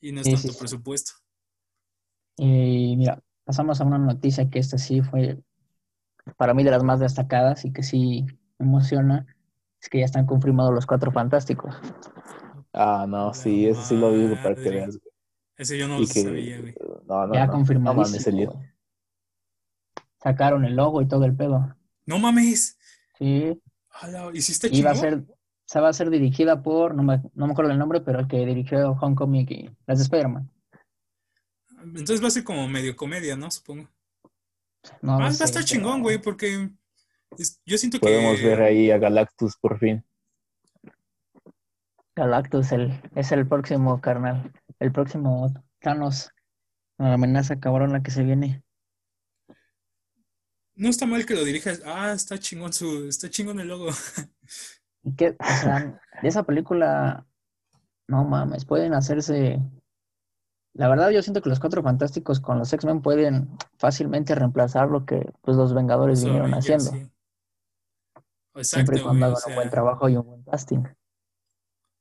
Y 0.00 0.12
no 0.12 0.20
es 0.20 0.26
Sí, 0.26 0.32
tanto 0.32 0.48
sí, 0.48 0.52
sí. 0.54 0.58
presupuesto. 0.58 1.12
Y 2.36 2.96
mira, 2.96 3.22
pasamos 3.44 3.80
a 3.80 3.84
una 3.84 3.98
noticia 3.98 4.50
que 4.50 4.58
esta 4.58 4.76
sí 4.76 5.00
fue 5.02 5.38
para 6.36 6.52
mí 6.52 6.64
de 6.64 6.70
las 6.72 6.82
más 6.82 6.98
destacadas 7.00 7.64
y 7.64 7.72
que 7.72 7.82
sí 7.82 8.26
me 8.58 8.66
emociona. 8.66 9.26
Es 9.80 9.88
que 9.88 10.00
ya 10.00 10.04
están 10.06 10.26
confirmados 10.26 10.74
los 10.74 10.84
cuatro 10.86 11.12
fantásticos. 11.12 11.74
Ah, 12.72 13.06
no, 13.08 13.32
sí, 13.34 13.66
eso 13.68 13.82
sí 13.82 13.96
lo 13.96 14.12
digo 14.12 14.34
para 14.42 14.54
que 14.56 14.68
veas. 14.68 14.98
Ese 15.56 15.78
yo 15.78 15.86
no 15.88 15.98
lo 16.00 16.06
que, 16.06 16.22
sabía, 16.22 16.60
güey. 16.60 16.74
no, 17.06 17.26
no, 17.28 17.34
ya 17.34 17.40
no, 17.40 17.46
no 17.46 17.52
confirmadísimo. 17.52 18.36
mames, 18.36 18.52
güey. 18.54 18.68
Sacaron 20.22 20.64
el 20.64 20.74
logo 20.74 21.02
y 21.02 21.06
todo 21.08 21.24
el 21.26 21.36
pedo. 21.36 21.76
No 22.06 22.18
mames. 22.18 22.78
Sí, 23.18 23.60
Ala, 23.90 24.30
¿Y 24.32 24.40
si 24.42 24.52
está 24.52 24.66
y 24.68 24.82
va 24.82 24.90
a 24.90 24.94
ser, 24.96 25.22
se 25.66 25.80
va 25.80 25.88
a 25.88 25.92
ser 25.92 26.10
dirigida 26.10 26.62
por, 26.62 26.94
no 26.94 27.02
me, 27.04 27.22
no 27.34 27.46
me 27.46 27.52
acuerdo 27.52 27.70
el 27.70 27.78
nombre, 27.78 28.00
pero 28.00 28.18
el 28.20 28.26
que 28.26 28.44
dirigió 28.44 28.92
Homecoming 28.92 29.46
y 29.50 29.70
las 29.86 29.98
de 29.98 30.04
Spider-Man. 30.04 30.50
Entonces 31.84 32.22
va 32.22 32.28
a 32.28 32.30
ser 32.32 32.42
como 32.44 32.66
medio 32.66 32.96
comedia, 32.96 33.36
¿no? 33.36 33.50
Supongo. 33.50 33.88
No 35.02 35.14
Ah, 35.14 35.18
va 35.18 35.26
a 35.26 35.30
estar 35.30 35.48
pero 35.52 35.64
chingón, 35.64 36.02
güey, 36.02 36.18
porque 36.18 36.70
es- 37.38 37.60
yo 37.64 37.78
siento 37.78 37.98
que... 38.00 38.06
Podemos 38.06 38.42
ver 38.42 38.62
ahí 38.62 38.90
a 38.90 38.98
Galactus 38.98 39.56
por 39.56 39.78
fin. 39.78 40.04
Galactus 42.16 42.72
el, 42.72 43.00
es 43.14 43.32
el 43.32 43.46
próximo 43.46 44.00
carnal, 44.00 44.52
el 44.78 44.92
próximo 44.92 45.52
Thanos, 45.80 46.30
la 46.98 47.14
amenaza 47.14 47.60
cabrona 47.60 48.02
que 48.02 48.10
se 48.10 48.24
viene. 48.24 48.62
No 50.76 50.88
está 50.88 51.06
mal 51.06 51.24
que 51.24 51.34
lo 51.34 51.44
dirijas. 51.44 51.82
Ah, 51.84 52.12
está 52.12 52.38
chingón 52.38 52.72
su... 52.72 53.06
Está 53.08 53.30
chingón 53.30 53.60
el 53.60 53.68
logo. 53.68 53.90
Que, 55.16 55.36
o 55.38 55.60
sea, 55.60 56.00
de 56.22 56.28
esa 56.28 56.44
película, 56.44 57.26
no 58.08 58.24
mames, 58.24 58.64
pueden 58.64 58.94
hacerse. 58.94 59.60
La 60.72 60.88
verdad, 60.88 61.10
yo 61.10 61.22
siento 61.22 61.42
que 61.42 61.50
los 61.50 61.60
Cuatro 61.60 61.82
Fantásticos 61.82 62.40
con 62.40 62.58
los 62.58 62.72
X-Men 62.72 63.02
pueden 63.02 63.50
fácilmente 63.76 64.34
reemplazar 64.34 64.88
lo 64.88 65.04
que 65.04 65.30
pues, 65.42 65.58
los 65.58 65.74
Vengadores 65.74 66.24
vinieron 66.24 66.54
haciendo. 66.54 66.90
sí. 66.90 67.10
Siempre 68.62 68.96
y 68.96 69.00
Exacto, 69.00 69.02
cuando. 69.02 69.26
O 69.26 69.36
hagan 69.36 69.50
un 69.50 69.54
buen 69.56 69.70
trabajo 69.70 70.08
y 70.08 70.16
un 70.16 70.26
buen 70.26 70.42
casting. 70.44 70.84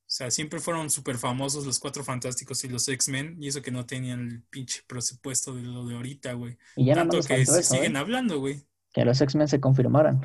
O 0.06 0.16
sea, 0.16 0.30
siempre 0.30 0.60
fueron 0.60 0.90
súper 0.90 1.18
famosos 1.18 1.66
los 1.66 1.80
Cuatro 1.80 2.04
Fantásticos 2.04 2.64
y 2.64 2.70
los 2.70 2.88
X-Men. 2.88 3.38
Y 3.42 3.48
eso 3.48 3.62
que 3.62 3.72
no 3.72 3.86
tenían 3.86 4.20
el 4.30 4.44
pinche 4.44 4.82
presupuesto 4.86 5.56
de 5.56 5.64
lo 5.64 5.86
de 5.88 5.96
ahorita, 5.96 6.34
güey. 6.34 6.58
Y 6.76 6.86
ya 6.86 6.94
nada 6.96 7.04
Tanto 7.06 7.18
más 7.18 7.28
que 7.28 7.36
se 7.38 7.42
eso, 7.42 7.58
¿eh? 7.58 7.64
siguen 7.64 7.96
hablando, 7.98 8.40
güey. 8.40 8.64
Que 8.94 9.06
los 9.06 9.20
X-Men 9.22 9.48
se 9.48 9.60
confirmaran. 9.60 10.22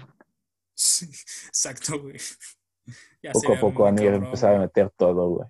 Sí, 0.74 1.06
exacto, 1.48 2.00
güey. 2.00 2.16
Ya 3.22 3.32
Poco 3.32 3.52
a 3.54 3.60
poco 3.60 3.82
muy 3.82 3.82
van 3.82 3.98
a 3.98 4.02
ir 4.02 4.08
a 4.08 4.12
cabrón, 4.12 4.24
empezar 4.26 4.50
a 4.50 4.56
güey. 4.56 4.66
meter 4.66 4.90
todo, 4.96 5.28
güey. 5.28 5.48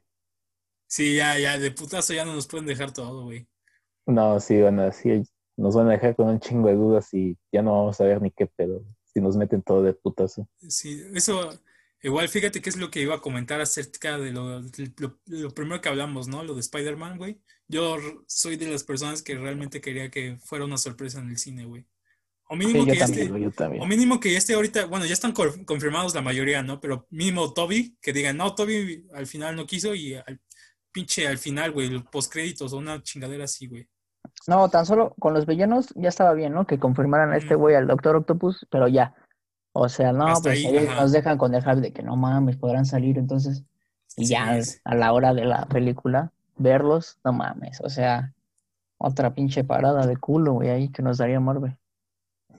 Sí, 0.88 1.16
ya, 1.16 1.38
ya, 1.38 1.58
de 1.58 1.70
putazo 1.70 2.14
ya 2.14 2.24
no 2.24 2.34
nos 2.34 2.46
pueden 2.48 2.66
dejar 2.66 2.92
todo, 2.92 3.24
güey. 3.24 3.46
No, 4.06 4.40
sí, 4.40 4.60
van 4.60 4.80
a, 4.80 4.90
sí, 4.90 5.22
nos 5.56 5.74
van 5.76 5.88
a 5.88 5.92
dejar 5.92 6.16
con 6.16 6.28
un 6.28 6.40
chingo 6.40 6.68
de 6.68 6.74
dudas 6.74 7.12
y 7.12 7.36
ya 7.52 7.60
no 7.62 7.72
vamos 7.72 8.00
a 8.00 8.04
ver 8.04 8.22
ni 8.22 8.30
qué 8.30 8.46
pedo. 8.46 8.82
Si 9.04 9.20
nos 9.20 9.36
meten 9.36 9.62
todo 9.62 9.82
de 9.82 9.92
putazo. 9.92 10.48
Sí, 10.66 11.04
eso, 11.14 11.50
igual 12.02 12.28
fíjate 12.28 12.60
que 12.60 12.70
es 12.70 12.76
lo 12.76 12.90
que 12.90 13.00
iba 13.00 13.16
a 13.16 13.20
comentar 13.20 13.60
acerca 13.60 14.18
de 14.18 14.32
lo, 14.32 14.60
lo, 14.60 15.20
lo 15.26 15.50
primero 15.50 15.80
que 15.80 15.88
hablamos, 15.88 16.28
¿no? 16.28 16.42
Lo 16.42 16.54
de 16.54 16.60
Spider-Man, 16.60 17.18
güey. 17.18 17.40
Yo 17.66 17.96
soy 18.26 18.56
de 18.56 18.70
las 18.70 18.84
personas 18.84 19.22
que 19.22 19.36
realmente 19.36 19.80
quería 19.80 20.10
que 20.10 20.38
fuera 20.38 20.64
una 20.64 20.78
sorpresa 20.78 21.20
en 21.20 21.28
el 21.28 21.38
cine, 21.38 21.66
güey. 21.66 21.86
O 22.48 22.56
mínimo 22.56 22.84
Sí, 22.84 22.90
que 22.90 22.96
ya 22.96 23.06
también, 23.06 23.44
esté, 23.44 23.64
o 23.64 23.86
mínimo 23.86 24.20
que 24.20 24.32
ya 24.32 24.38
esté 24.38 24.54
ahorita, 24.54 24.86
bueno, 24.86 25.04
ya 25.04 25.12
están 25.12 25.32
confirmados 25.32 26.14
la 26.14 26.22
mayoría, 26.22 26.62
¿no? 26.62 26.80
Pero 26.80 27.06
mínimo 27.10 27.52
Toby, 27.52 27.98
que 28.00 28.14
digan, 28.14 28.38
no, 28.38 28.54
Toby 28.54 29.06
al 29.12 29.26
final 29.26 29.54
no 29.54 29.66
quiso 29.66 29.94
y 29.94 30.14
al 30.14 30.40
pinche 30.90 31.28
al 31.28 31.36
final, 31.36 31.72
güey, 31.72 31.90
los 31.90 32.04
postcréditos 32.04 32.72
o 32.72 32.78
una 32.78 33.02
chingadera 33.02 33.44
así, 33.44 33.66
güey. 33.66 33.86
No, 34.46 34.70
tan 34.70 34.86
solo 34.86 35.14
con 35.18 35.34
los 35.34 35.44
villanos 35.44 35.92
ya 35.94 36.08
estaba 36.08 36.32
bien, 36.32 36.54
¿no? 36.54 36.66
Que 36.66 36.78
confirmaran 36.78 37.32
a 37.32 37.36
este 37.36 37.54
güey, 37.54 37.74
al 37.74 37.86
Doctor 37.86 38.16
Octopus, 38.16 38.66
pero 38.70 38.88
ya. 38.88 39.14
O 39.80 39.88
sea, 39.88 40.12
no, 40.12 40.26
Hasta 40.26 40.50
pues 40.50 40.58
ahí, 40.58 40.66
ellos 40.66 40.88
ajá. 40.88 41.00
nos 41.02 41.12
dejan 41.12 41.38
con 41.38 41.54
el 41.54 41.62
hype 41.62 41.80
de 41.80 41.92
que 41.92 42.02
no 42.02 42.16
mames, 42.16 42.56
podrán 42.56 42.84
salir 42.86 43.18
entonces. 43.18 43.64
Y 44.16 44.26
Sí, 44.26 44.32
ya 44.32 44.56
es- 44.58 44.80
a 44.84 44.94
la 44.94 45.12
hora 45.12 45.32
de 45.34 45.44
la 45.44 45.66
película, 45.66 46.32
verlos, 46.56 47.18
no 47.24 47.32
mames. 47.32 47.80
O 47.82 47.88
sea, 47.88 48.34
otra 48.98 49.34
pinche 49.34 49.62
parada 49.64 50.06
de 50.06 50.16
culo, 50.16 50.54
güey, 50.54 50.70
ahí 50.70 50.88
que 50.88 51.02
nos 51.02 51.18
daría 51.18 51.38
Marvel. 51.40 51.76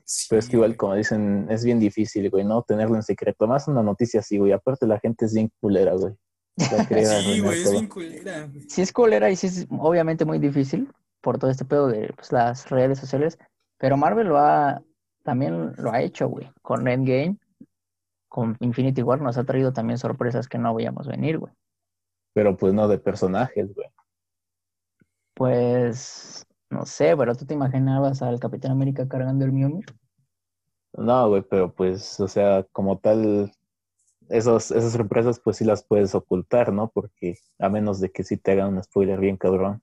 sí, 0.05 0.27
Pero 0.29 0.39
es 0.39 0.47
que 0.49 0.55
igual, 0.55 0.75
como 0.77 0.95
dicen, 0.95 1.47
es 1.49 1.63
bien 1.65 1.79
difícil, 1.79 2.29
güey, 2.29 2.43
¿no? 2.45 2.61
Tenerlo 2.63 2.95
en 2.95 3.03
secreto. 3.03 3.45
Más 3.47 3.67
una 3.67 3.83
noticia 3.83 4.21
así, 4.21 4.37
güey. 4.37 4.51
Aparte 4.53 4.87
la 4.87 4.99
gente 4.99 5.25
es 5.25 5.33
bien 5.33 5.51
culera, 5.59 5.93
güey. 5.93 6.13
Sí, 6.57 7.41
güey, 7.41 7.57
es 7.57 7.63
todo. 7.63 7.71
bien 7.73 7.87
culera, 7.87 8.45
güey. 8.47 8.69
Sí 8.69 8.81
es 8.81 8.91
culera 8.93 9.29
y 9.29 9.35
sí 9.35 9.47
es 9.47 9.67
obviamente 9.69 10.25
muy 10.25 10.39
difícil 10.39 10.91
por 11.21 11.37
todo 11.37 11.51
este 11.51 11.65
pedo 11.65 11.87
de 11.87 12.11
pues, 12.15 12.31
las 12.31 12.69
redes 12.69 12.97
sociales, 12.99 13.37
pero 13.77 13.97
Marvel 13.97 14.27
lo 14.27 14.37
ha, 14.39 14.81
también 15.29 15.73
lo 15.77 15.91
ha 15.91 16.01
hecho, 16.01 16.27
güey, 16.27 16.49
con 16.63 16.87
Endgame, 16.87 17.37
con 18.27 18.57
Infinity 18.61 19.03
War 19.03 19.21
nos 19.21 19.37
ha 19.37 19.43
traído 19.43 19.71
también 19.71 19.99
sorpresas 19.99 20.47
que 20.47 20.57
no 20.57 20.73
veíamos 20.73 21.07
venir, 21.07 21.37
güey. 21.37 21.53
Pero 22.33 22.57
pues 22.57 22.73
no 22.73 22.87
de 22.87 22.97
personajes, 22.97 23.71
güey. 23.75 23.87
Pues, 25.35 26.47
no 26.71 26.83
sé, 26.87 27.15
pero 27.15 27.35
tú 27.35 27.45
te 27.45 27.53
imaginabas 27.53 28.23
al 28.23 28.39
Capitán 28.39 28.71
América 28.71 29.07
cargando 29.07 29.45
el 29.45 29.51
Mjolnir. 29.51 29.85
No, 30.93 31.29
güey, 31.29 31.43
pero 31.43 31.71
pues, 31.71 32.19
o 32.19 32.27
sea, 32.27 32.65
como 32.71 32.97
tal, 32.97 33.51
esos, 34.29 34.71
esas 34.71 34.93
sorpresas 34.93 35.39
pues 35.39 35.57
sí 35.57 35.63
las 35.63 35.83
puedes 35.83 36.15
ocultar, 36.15 36.73
¿no? 36.73 36.89
Porque 36.89 37.37
a 37.59 37.69
menos 37.69 37.99
de 37.99 38.09
que 38.09 38.23
sí 38.23 38.35
te 38.35 38.53
hagan 38.53 38.73
un 38.73 38.83
spoiler 38.83 39.19
bien 39.19 39.37
cabrón. 39.37 39.79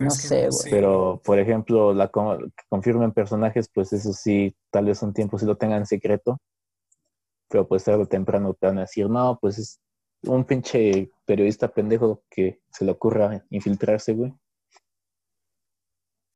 Pero 0.00 0.08
No 0.08 0.14
es 0.14 0.22
que 0.22 0.28
sé, 0.28 0.48
güey. 0.48 0.70
Pero, 0.70 1.20
por 1.22 1.38
ejemplo, 1.38 1.92
la 1.92 2.08
que 2.08 2.64
confirmen 2.70 3.12
personajes, 3.12 3.68
pues 3.68 3.92
eso 3.92 4.14
sí, 4.14 4.56
tal 4.70 4.86
vez 4.86 5.02
un 5.02 5.12
tiempo 5.12 5.38
sí 5.38 5.44
lo 5.44 5.58
tengan 5.58 5.80
en 5.80 5.86
secreto. 5.86 6.40
Pero 7.50 7.68
pues 7.68 7.84
tarde 7.84 8.04
o 8.04 8.08
temprano 8.08 8.54
te 8.54 8.66
van 8.66 8.78
a 8.78 8.82
decir, 8.82 9.10
no, 9.10 9.38
pues 9.38 9.58
es 9.58 9.78
un 10.22 10.46
pinche 10.46 11.10
periodista 11.26 11.68
pendejo 11.68 12.24
que 12.30 12.62
se 12.72 12.86
le 12.86 12.92
ocurra 12.92 13.44
infiltrarse, 13.50 14.14
güey. 14.14 14.32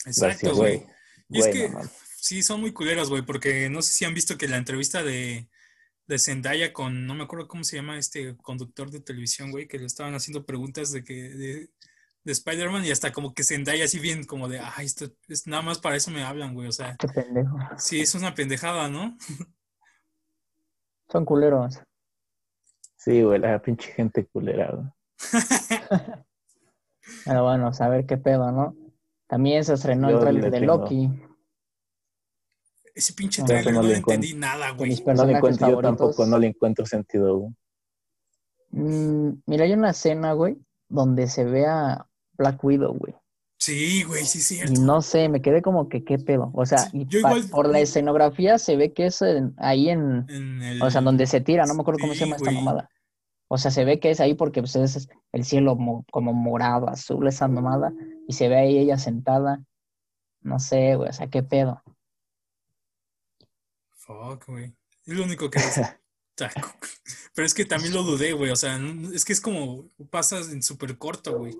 Exacto, 0.05 0.55
güey. 0.55 0.85
Y 1.31 1.41
es 1.41 1.47
que 1.49 1.73
sí, 2.21 2.43
son 2.43 2.61
muy 2.61 2.75
culeros, 2.75 3.09
güey, 3.09 3.23
porque 3.23 3.71
no 3.71 3.81
sé 3.81 3.95
si 3.95 4.05
han 4.05 4.13
visto 4.13 4.37
que 4.37 4.47
la 4.47 4.59
entrevista 4.59 5.03
de, 5.03 5.49
de 6.07 6.19
Zendaya 6.19 6.75
con, 6.75 7.07
no 7.07 7.15
me 7.15 7.25
acuerdo 7.25 7.49
cómo 7.49 7.65
se 7.65 7.77
llama 7.77 7.97
este 7.97 8.37
conductor 8.37 8.91
de 8.91 9.01
televisión, 9.01 9.53
güey, 9.53 9.67
que 9.67 9.79
le 9.79 9.87
estaban 9.87 10.15
haciendo 10.15 10.45
preguntas 10.45 10.93
de 10.93 11.03
que 11.03 11.15
de, 11.15 11.71
de 12.25 12.33
Spider-Man 12.33 12.85
y 12.85 12.91
hasta 12.91 13.13
como 13.13 13.35
que 13.35 13.45
Zendaya 13.45 13.85
así 13.85 13.99
bien 13.99 14.25
como 14.25 14.49
de, 14.49 14.59
ay, 14.61 14.87
esto 14.87 15.07
es 15.29 15.47
nada 15.47 15.63
más 15.63 15.79
para 15.79 15.97
eso 15.97 16.11
me 16.11 16.23
hablan, 16.25 16.55
güey, 16.55 16.69
o 16.69 16.73
sea, 16.73 16.97
Qué 16.97 17.07
pendejo. 17.09 17.57
sí, 17.77 18.01
es 18.01 18.15
una 18.15 18.35
pendejada, 18.35 18.89
¿no? 18.89 19.17
Son 21.11 21.25
culeros. 21.25 21.79
Sí, 22.97 23.23
güey, 23.23 23.39
la 23.39 23.61
pinche 23.61 23.93
gente 23.93 24.27
culera, 24.27 24.73
güey. 24.73 24.87
Pero 27.27 27.45
bueno, 27.45 27.71
a 27.79 27.89
ver 27.89 28.07
qué 28.07 28.17
pedo, 28.17 28.51
¿no? 28.51 28.75
También 29.27 29.65
se 29.65 29.75
estrenó 29.75 30.11
Yo 30.11 30.17
el 30.17 30.23
tráiler 30.23 30.45
le 30.45 30.51
de 30.51 30.61
tengo- 30.61 30.77
Loki. 30.79 31.11
Ese 32.95 33.13
pinche 33.13 33.43
No, 33.43 33.47
trailer 33.49 33.75
no 33.75 33.81
no, 33.83 33.87
le 33.89 33.93
le 33.93 33.99
entendí 33.99 34.29
encuentro. 34.29 34.49
nada, 34.59 34.71
güey. 34.71 34.91
mis 34.91 35.05
No 35.05 35.25
le 35.27 35.33
encuentro, 35.33 35.69
yo 35.69 35.81
tampoco 35.83 36.27
no 36.27 36.39
le 36.39 36.47
encuentro 36.47 36.87
sentido, 36.87 37.37
güey. 37.39 37.53
Mm, 38.71 39.43
mira, 39.47 39.65
hay 39.65 39.73
una 39.73 39.91
escena, 39.91 40.33
güey, 40.33 40.57
donde 40.89 41.27
se 41.27 41.45
ve 41.45 41.67
a 41.67 42.07
Black 42.37 42.63
Widow, 42.63 42.95
güey. 42.95 43.15
Sí, 43.59 44.03
güey, 44.03 44.25
sí, 44.25 44.39
es 44.61 44.71
Y 44.71 44.75
no 44.75 45.01
sé, 45.01 45.29
me 45.29 45.41
quedé 45.41 45.63
como 45.63 45.89
que 45.89 46.05
qué 46.05 46.19
pedo. 46.19 46.51
O 46.55 46.67
sea, 46.67 46.79
Sí, 46.79 47.07
y 47.11 47.17
igual- 47.17 47.49
por 47.51 47.69
la 47.69 47.81
escenografía 47.81 48.59
se 48.59 48.77
ve 48.77 48.93
que 48.93 49.07
es 49.07 49.23
en- 49.23 49.55
ahí 49.57 49.89
en, 49.89 50.27
En 50.29 50.63
el- 50.63 50.83
o 50.83 50.91
sea, 50.91 51.01
donde 51.01 51.27
se 51.27 51.41
tira, 51.41 51.65
no 51.65 51.75
me 51.75 51.81
acuerdo 51.81 52.01
cómo 52.01 52.13
se 52.13 52.19
Sí, 52.19 52.25
llama 52.25 52.37
esta 52.37 52.51
mamada. 52.51 52.91
O 53.49 53.57
sea, 53.57 53.71
se 53.71 53.85
ve 53.85 54.01
que 54.01 54.11
es 54.11 54.21
ahí 54.21 54.35
porque 54.35 54.61
pues, 54.61 54.75
es 54.77 55.09
el 55.33 55.45
cielo 55.45 55.77
mo- 55.77 56.05
como 56.11 56.33
morado, 56.35 56.89
azul, 56.89 57.27
esa 57.29 57.47
mamada, 57.49 57.93
y 58.27 58.33
se 58.35 58.49
ve 58.49 58.57
ahí 58.57 58.79
ella 58.79 58.99
sentada. 58.99 59.63
No 60.43 60.59
sé, 60.59 60.97
güey, 60.97 61.09
o 61.09 61.13
sea, 61.13 61.29
qué 61.29 61.43
pedo. 61.43 61.83
Fuck, 63.95 64.47
güey. 64.49 64.75
Es 65.07 65.15
lo 65.15 65.25
único 65.25 65.49
que 65.51 65.59
es. 65.59 65.81
Pero 67.35 67.47
es 67.47 67.55
que 67.55 67.65
también 67.65 67.95
lo 67.95 68.03
dudé, 68.03 68.33
güey. 68.33 68.51
O 68.51 68.57
sea, 68.57 68.79
es 69.15 69.25
que 69.25 69.33
es 69.33 69.41
como 69.41 69.89
pasas 70.11 70.51
en 70.53 70.63
súper 70.63 70.99
corto, 70.99 71.39
güey. 71.39 71.57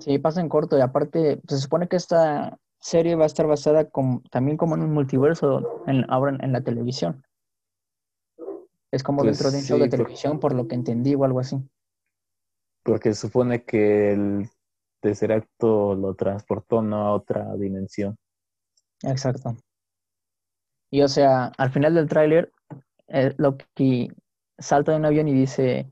Sí, 0.00 0.18
pasa 0.18 0.40
en 0.40 0.48
corto, 0.48 0.76
y 0.78 0.80
aparte, 0.80 1.36
pues, 1.36 1.58
se 1.58 1.64
supone 1.64 1.88
que 1.88 1.96
esta 1.96 2.58
serie 2.78 3.14
va 3.14 3.24
a 3.24 3.26
estar 3.26 3.46
basada 3.46 3.88
también 4.30 4.56
como 4.56 4.74
en 4.74 4.82
un 4.82 4.92
multiverso 4.92 5.84
en, 5.86 6.04
ahora 6.10 6.32
en, 6.32 6.44
en 6.44 6.52
la 6.52 6.62
televisión. 6.62 7.22
Es 8.90 9.02
como 9.02 9.22
Pues 9.22 9.38
dentro 9.38 9.50
de 9.50 9.58
un 9.58 9.64
show 9.64 9.78
de 9.78 9.88
televisión, 9.88 10.40
por 10.40 10.54
lo 10.54 10.68
que 10.68 10.74
entendí 10.74 11.14
o 11.14 11.24
algo 11.24 11.40
así. 11.40 11.56
Porque 12.82 13.14
supone 13.14 13.64
que 13.64 14.12
el 14.12 14.50
tercer 15.00 15.32
acto 15.32 15.94
lo 15.94 16.14
transportó 16.14 16.82
¿no? 16.82 16.96
a 17.06 17.14
otra 17.14 17.54
dimensión. 17.56 18.16
Exacto. 19.02 19.56
Y 20.90 21.02
o 21.02 21.08
sea, 21.08 21.52
al 21.56 21.70
final 21.70 21.94
del 21.94 22.08
tráiler, 22.08 22.52
eh, 23.08 23.34
Loki 23.38 24.10
salta 24.58 24.92
de 24.92 24.98
un 24.98 25.06
avión 25.06 25.28
y 25.28 25.32
dice, 25.32 25.90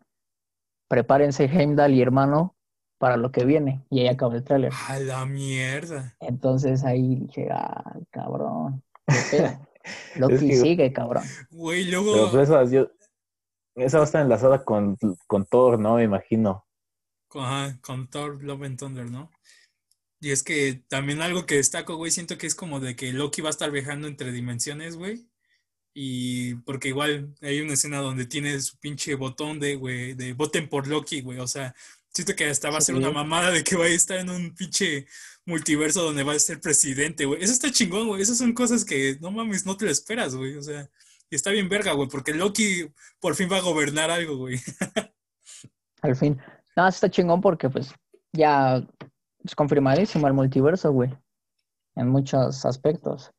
prepárense 0.88 1.44
Heimdall 1.44 1.94
y 1.94 2.02
hermano 2.02 2.54
para 3.00 3.16
lo 3.16 3.32
que 3.32 3.46
viene. 3.46 3.82
Y 3.90 4.00
ahí 4.00 4.08
acaba 4.08 4.36
el 4.36 4.44
tráiler. 4.44 4.70
A 4.88 4.98
la 5.00 5.24
mierda. 5.24 6.14
Entonces 6.20 6.84
ahí 6.84 7.16
dije, 7.16 7.48
ah, 7.50 7.98
cabrón. 8.10 8.84
qué 9.06 9.14
pedo". 9.38 9.66
Loki 10.16 10.48
que- 10.48 10.56
sigue, 10.56 10.92
cabrón. 10.92 11.24
Güey, 11.50 11.86
Pero 11.86 12.02
luego. 12.02 12.30
pues 12.30 12.48
esa, 12.50 12.64
yo, 12.70 12.90
esa 13.74 13.96
va 13.96 14.04
a 14.04 14.06
estar 14.06 14.22
enlazada 14.22 14.62
con, 14.64 14.98
con 15.26 15.46
Thor, 15.46 15.78
¿no? 15.78 15.94
Me 15.96 16.04
imagino. 16.04 16.66
Con, 17.26 17.42
ajá, 17.42 17.78
con 17.80 18.10
Thor 18.10 18.44
Love 18.44 18.64
and 18.64 18.78
Thunder, 18.78 19.10
¿no? 19.10 19.30
Y 20.20 20.32
es 20.32 20.42
que 20.42 20.84
también 20.88 21.22
algo 21.22 21.46
que 21.46 21.54
destaco, 21.56 21.96
güey, 21.96 22.10
siento 22.10 22.36
que 22.36 22.46
es 22.46 22.54
como 22.54 22.80
de 22.80 22.94
que 22.94 23.14
Loki 23.14 23.40
va 23.40 23.48
a 23.48 23.50
estar 23.56 23.70
viajando 23.70 24.06
entre 24.08 24.30
dimensiones, 24.30 24.96
güey. 24.96 25.26
Y 25.94 26.56
porque 26.66 26.88
igual 26.88 27.34
hay 27.40 27.62
una 27.62 27.72
escena 27.72 27.98
donde 28.00 28.26
tiene 28.26 28.60
su 28.60 28.78
pinche 28.78 29.14
botón 29.14 29.58
de, 29.58 29.76
güey, 29.76 30.12
de 30.12 30.34
voten 30.34 30.68
por 30.68 30.86
Loki, 30.86 31.22
güey. 31.22 31.38
O 31.38 31.46
sea, 31.46 31.74
siento 32.12 32.34
que 32.34 32.48
hasta 32.48 32.70
va 32.70 32.78
a 32.78 32.82
ser 32.82 32.94
una 32.94 33.10
mamada 33.10 33.50
de 33.50 33.64
que 33.64 33.76
vaya 33.76 33.92
a 33.92 33.96
estar 33.96 34.18
en 34.18 34.30
un 34.30 34.54
pinche 34.54 35.06
multiverso 35.46 36.02
donde 36.02 36.22
va 36.22 36.32
a 36.32 36.38
ser 36.38 36.60
presidente, 36.60 37.24
güey. 37.24 37.42
Eso 37.42 37.52
está 37.52 37.70
chingón, 37.70 38.08
güey. 38.08 38.22
Esas 38.22 38.38
son 38.38 38.52
cosas 38.52 38.84
que 38.84 39.18
no 39.20 39.30
mames, 39.30 39.66
no 39.66 39.76
te 39.76 39.84
lo 39.84 39.90
esperas, 39.90 40.34
güey. 40.34 40.56
O 40.56 40.62
sea, 40.62 40.88
y 41.30 41.36
está 41.36 41.50
bien 41.50 41.68
verga, 41.68 41.92
güey, 41.92 42.08
porque 42.08 42.34
Loki 42.34 42.92
por 43.20 43.34
fin 43.34 43.48
va 43.50 43.58
a 43.58 43.62
gobernar 43.62 44.10
algo, 44.10 44.36
güey. 44.36 44.58
Al 46.02 46.16
fin. 46.16 46.40
No, 46.76 46.88
está 46.88 47.10
chingón 47.10 47.40
porque 47.40 47.68
pues 47.68 47.92
ya 48.32 48.82
es 49.44 49.54
confirmadísimo 49.54 50.26
el 50.26 50.34
multiverso, 50.34 50.92
güey. 50.92 51.10
En 51.96 52.08
muchos 52.08 52.64
aspectos. 52.64 53.32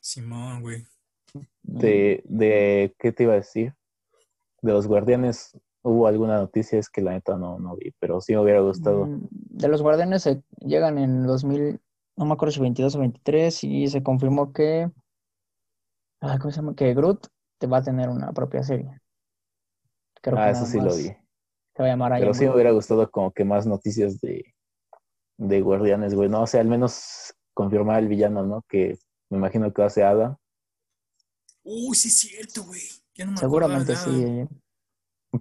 Simón, 0.00 0.62
güey. 0.62 0.86
De, 1.62 2.22
de, 2.24 2.94
¿qué 2.98 3.12
te 3.12 3.24
iba 3.24 3.34
a 3.34 3.36
decir? 3.36 3.74
De 4.62 4.72
los 4.72 4.86
guardianes, 4.86 5.56
hubo 5.82 6.06
alguna 6.06 6.36
noticia, 6.36 6.78
es 6.78 6.88
que 6.88 7.00
la 7.00 7.12
neta 7.12 7.36
no, 7.36 7.58
no 7.58 7.76
vi, 7.76 7.92
pero 7.98 8.20
sí 8.20 8.32
me 8.34 8.40
hubiera 8.40 8.60
gustado. 8.60 9.06
Mm, 9.06 9.28
De 9.30 9.68
los 9.68 9.82
guardianes 9.82 10.22
se 10.22 10.42
llegan 10.58 10.98
en 10.98 11.26
2000, 11.26 11.80
no 12.16 12.24
me 12.24 12.32
acuerdo 12.32 12.52
si 12.52 12.60
22 12.60 12.96
o 12.96 12.98
23, 13.00 13.64
y 13.64 13.88
se 13.88 14.02
confirmó 14.02 14.52
que, 14.52 14.90
¿cómo 16.20 16.50
se 16.50 16.56
llama? 16.56 16.74
Que 16.74 16.94
Groot 16.94 17.26
te 17.58 17.66
va 17.66 17.78
a 17.78 17.82
tener 17.82 18.08
una 18.08 18.32
propia 18.32 18.62
serie. 18.62 19.00
Creo 20.22 20.36
que 20.36 20.42
ah, 20.42 20.50
eso 20.50 20.60
nada 20.60 20.72
sí 20.72 20.80
lo 20.80 20.94
vi. 20.94 21.16
Se 21.74 21.82
va 21.82 21.86
a 21.86 21.88
llamar 21.88 22.12
Pero 22.18 22.34
sí 22.34 22.44
me 22.44 22.54
hubiera 22.54 22.72
gustado 22.72 23.10
como 23.10 23.32
que 23.32 23.44
más 23.44 23.66
noticias 23.66 24.20
de, 24.20 24.54
de 25.38 25.60
guardianes, 25.62 26.14
güey. 26.14 26.28
No, 26.28 26.42
o 26.42 26.46
sea, 26.46 26.60
al 26.60 26.68
menos 26.68 27.34
confirmar 27.54 28.00
el 28.00 28.08
villano, 28.08 28.44
¿no? 28.44 28.62
Que 28.68 28.98
me 29.30 29.38
imagino 29.38 29.72
que 29.72 29.82
va 29.82 29.86
a 29.86 29.90
ser 29.90 30.04
Ada. 30.04 30.38
Uy, 31.62 31.96
sí 31.96 32.08
es 32.08 32.18
cierto, 32.18 32.64
güey. 32.64 32.80
No 33.26 33.36
Seguramente 33.36 33.96
sí. 33.96 34.10
eh. 34.10 34.48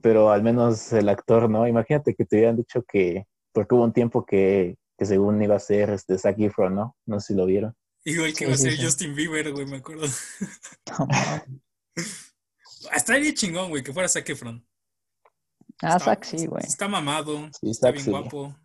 Pero 0.01 0.31
al 0.31 0.43
menos 0.43 0.91
el 0.93 1.09
actor, 1.09 1.49
¿no? 1.49 1.67
Imagínate 1.67 2.15
que 2.15 2.25
te 2.25 2.37
hubieran 2.37 2.57
dicho 2.57 2.83
que, 2.83 3.25
porque 3.51 3.75
hubo 3.75 3.83
un 3.83 3.93
tiempo 3.93 4.25
que, 4.25 4.77
que 4.97 5.05
según 5.05 5.41
iba 5.41 5.55
a 5.55 5.59
ser 5.59 5.89
este 5.89 6.17
Zac 6.17 6.37
Efron, 6.39 6.75
¿no? 6.75 6.95
No 7.05 7.19
sé 7.19 7.27
si 7.27 7.33
lo 7.35 7.45
vieron. 7.45 7.75
Igual 8.05 8.31
que 8.31 8.37
Sí, 8.37 8.43
iba 8.45 8.53
a 8.53 8.57
ser 8.57 8.71
sí. 8.73 8.83
Justin 8.83 9.15
Bieber, 9.15 9.51
güey, 9.51 9.65
me 9.65 9.77
acuerdo. 9.77 10.05
No 10.05 11.07
bien 13.21 13.35
chingón, 13.35 13.69
güey, 13.69 13.83
que 13.83 13.93
fuera 13.93 14.07
Zac 14.07 14.29
Efron. 14.29 14.65
Ah, 15.81 15.95
Está- 15.97 15.99
Zack 16.05 16.23
sí, 16.23 16.45
güey. 16.45 16.63
Está 16.65 16.87
mamado, 16.87 17.49
Sí, 17.59 17.69
está 17.69 17.87
Zac 17.87 17.93
bien 17.95 18.05
sí. 18.05 18.11
guapo, 18.11 18.55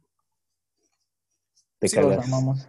Te 1.79 2.01
lo 2.01 2.21
amamos. 2.21 2.69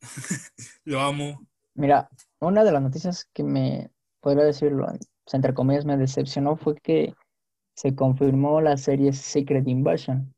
lo 0.84 1.00
amo. 1.00 1.46
Mira, 1.74 2.08
una 2.40 2.64
de 2.64 2.72
las 2.72 2.82
noticias 2.82 3.28
que 3.32 3.44
me, 3.44 3.90
podría 4.20 4.44
decirlo, 4.44 4.86
pues, 4.88 5.34
entre 5.34 5.54
comillas, 5.54 5.84
me 5.84 5.96
decepcionó 5.96 6.56
fue 6.56 6.76
que 6.80 7.14
se 7.78 7.94
confirmó 7.94 8.60
la 8.60 8.76
serie 8.76 9.12
Secret 9.12 9.68
Invasion, 9.68 10.34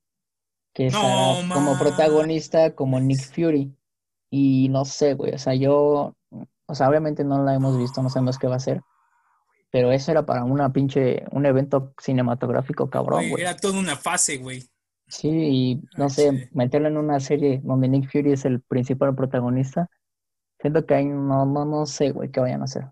que 0.74 0.90
No, 0.90 0.98
estará 0.98 1.54
como 1.54 1.78
protagonista 1.78 2.74
como 2.74 3.00
Nick 3.00 3.32
Fury. 3.34 3.74
Y 4.30 4.68
no 4.68 4.84
sé, 4.84 5.14
güey, 5.14 5.32
o 5.32 5.38
sea, 5.38 5.54
yo, 5.54 6.14
o 6.66 6.74
sea, 6.74 6.90
obviamente 6.90 7.24
no 7.24 7.42
la 7.42 7.54
hemos 7.54 7.78
visto, 7.78 8.02
no 8.02 8.10
sabemos 8.10 8.38
qué 8.38 8.46
va 8.46 8.56
a 8.56 8.60
ser, 8.60 8.82
pero 9.72 9.90
eso 9.90 10.10
era 10.12 10.26
para 10.26 10.44
una 10.44 10.70
pinche, 10.70 11.24
un 11.32 11.46
evento 11.46 11.94
cinematográfico 11.98 12.90
cabrón, 12.90 13.20
Güey, 13.20 13.30
güey. 13.30 13.42
era 13.42 13.56
toda 13.56 13.78
una 13.78 13.96
fase, 13.96 14.36
güey. 14.36 14.62
Sí, 15.08 15.28
y 15.30 15.82
no 15.96 16.04
Ay, 16.04 16.10
sé, 16.10 16.30
sí. 16.30 16.48
meterlo 16.52 16.88
en 16.88 16.98
una 16.98 17.20
serie 17.20 17.62
donde 17.64 17.88
Nick 17.88 18.12
Fury 18.12 18.32
es 18.32 18.44
el 18.44 18.60
principal 18.60 19.14
protagonista, 19.14 19.88
siento 20.60 20.84
que 20.84 20.94
ahí 20.94 21.06
no, 21.06 21.46
no, 21.46 21.64
no 21.64 21.86
sé, 21.86 22.10
güey, 22.10 22.30
qué 22.30 22.40
vayan 22.40 22.60
a 22.60 22.64
hacer. 22.64 22.84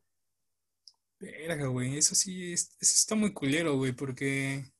Verga, 1.21 1.67
güey, 1.67 1.99
eso 1.99 2.15
sí, 2.15 2.53
es- 2.53 2.77
eso 2.81 2.95
está 2.95 3.15
muy 3.17 3.33
culero, 3.33 3.77
güey, 3.77 3.93
porque, 3.93 4.71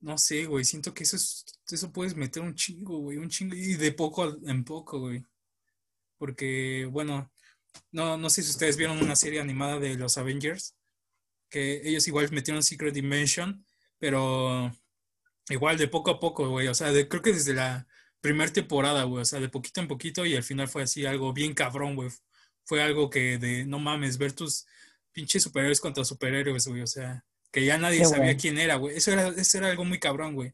no 0.00 0.18
sé, 0.18 0.46
güey, 0.46 0.64
siento 0.64 0.94
que 0.94 1.04
eso 1.04 1.16
es, 1.16 1.44
eso 1.70 1.92
puedes 1.92 2.16
meter 2.16 2.42
un 2.42 2.54
chingo, 2.54 2.98
güey, 3.00 3.18
un 3.18 3.28
chingo, 3.30 3.54
y 3.56 3.74
de 3.76 3.92
poco 3.92 4.36
en 4.48 4.64
poco, 4.64 5.00
güey. 5.00 5.24
Porque, 6.18 6.88
bueno, 6.90 7.32
no, 7.92 8.16
no 8.18 8.30
sé 8.30 8.42
si 8.42 8.50
ustedes 8.50 8.76
vieron 8.78 8.98
una 9.02 9.16
serie 9.16 9.40
animada 9.40 9.78
de 9.80 9.96
los 9.96 10.18
Avengers, 10.18 10.76
que 11.50 11.82
ellos 11.88 12.08
igual 12.08 12.30
metieron 12.32 12.62
Secret 12.64 12.94
Dimension, 12.94 13.64
pero 13.98 14.72
igual 15.50 15.78
de 15.78 15.88
poco 15.88 16.10
a 16.12 16.20
poco, 16.20 16.48
güey, 16.50 16.68
o 16.68 16.74
sea, 16.74 16.92
de- 16.92 17.08
creo 17.08 17.22
que 17.22 17.32
desde 17.32 17.54
la 17.54 17.86
primera 18.20 18.52
temporada, 18.52 19.04
güey, 19.04 19.22
o 19.22 19.24
sea, 19.24 19.40
de 19.40 19.48
poquito 19.48 19.80
en 19.80 19.88
poquito 19.88 20.26
y 20.26 20.36
al 20.36 20.42
final 20.44 20.68
fue 20.68 20.82
así 20.82 21.06
algo 21.06 21.32
bien 21.32 21.54
cabrón, 21.54 21.96
güey. 21.96 22.10
Fue 22.64 22.82
algo 22.82 23.10
que 23.10 23.38
de, 23.38 23.64
no 23.66 23.78
mames, 23.78 24.18
ver 24.18 24.32
tus 24.32 24.66
pinches 25.12 25.42
superhéroes 25.42 25.80
contra 25.80 26.04
superhéroes, 26.04 26.66
güey, 26.68 26.82
o 26.82 26.86
sea, 26.86 27.24
que 27.50 27.64
ya 27.64 27.78
nadie 27.78 27.98
Sí, 28.04 28.10
sabía 28.10 28.24
güey. 28.24 28.36
quién 28.36 28.58
era, 28.58 28.76
güey. 28.76 28.96
Eso 28.96 29.12
era, 29.12 29.28
eso 29.28 29.58
era 29.58 29.68
algo 29.68 29.84
muy 29.84 29.98
cabrón, 29.98 30.34
güey. 30.34 30.52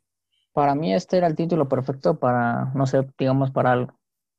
Para 0.52 0.74
mí 0.74 0.94
este 0.94 1.16
era 1.16 1.26
el 1.26 1.34
título 1.34 1.68
perfecto 1.68 2.18
para, 2.18 2.66
no 2.74 2.86
sé, 2.86 3.06
digamos, 3.18 3.50
para 3.50 3.92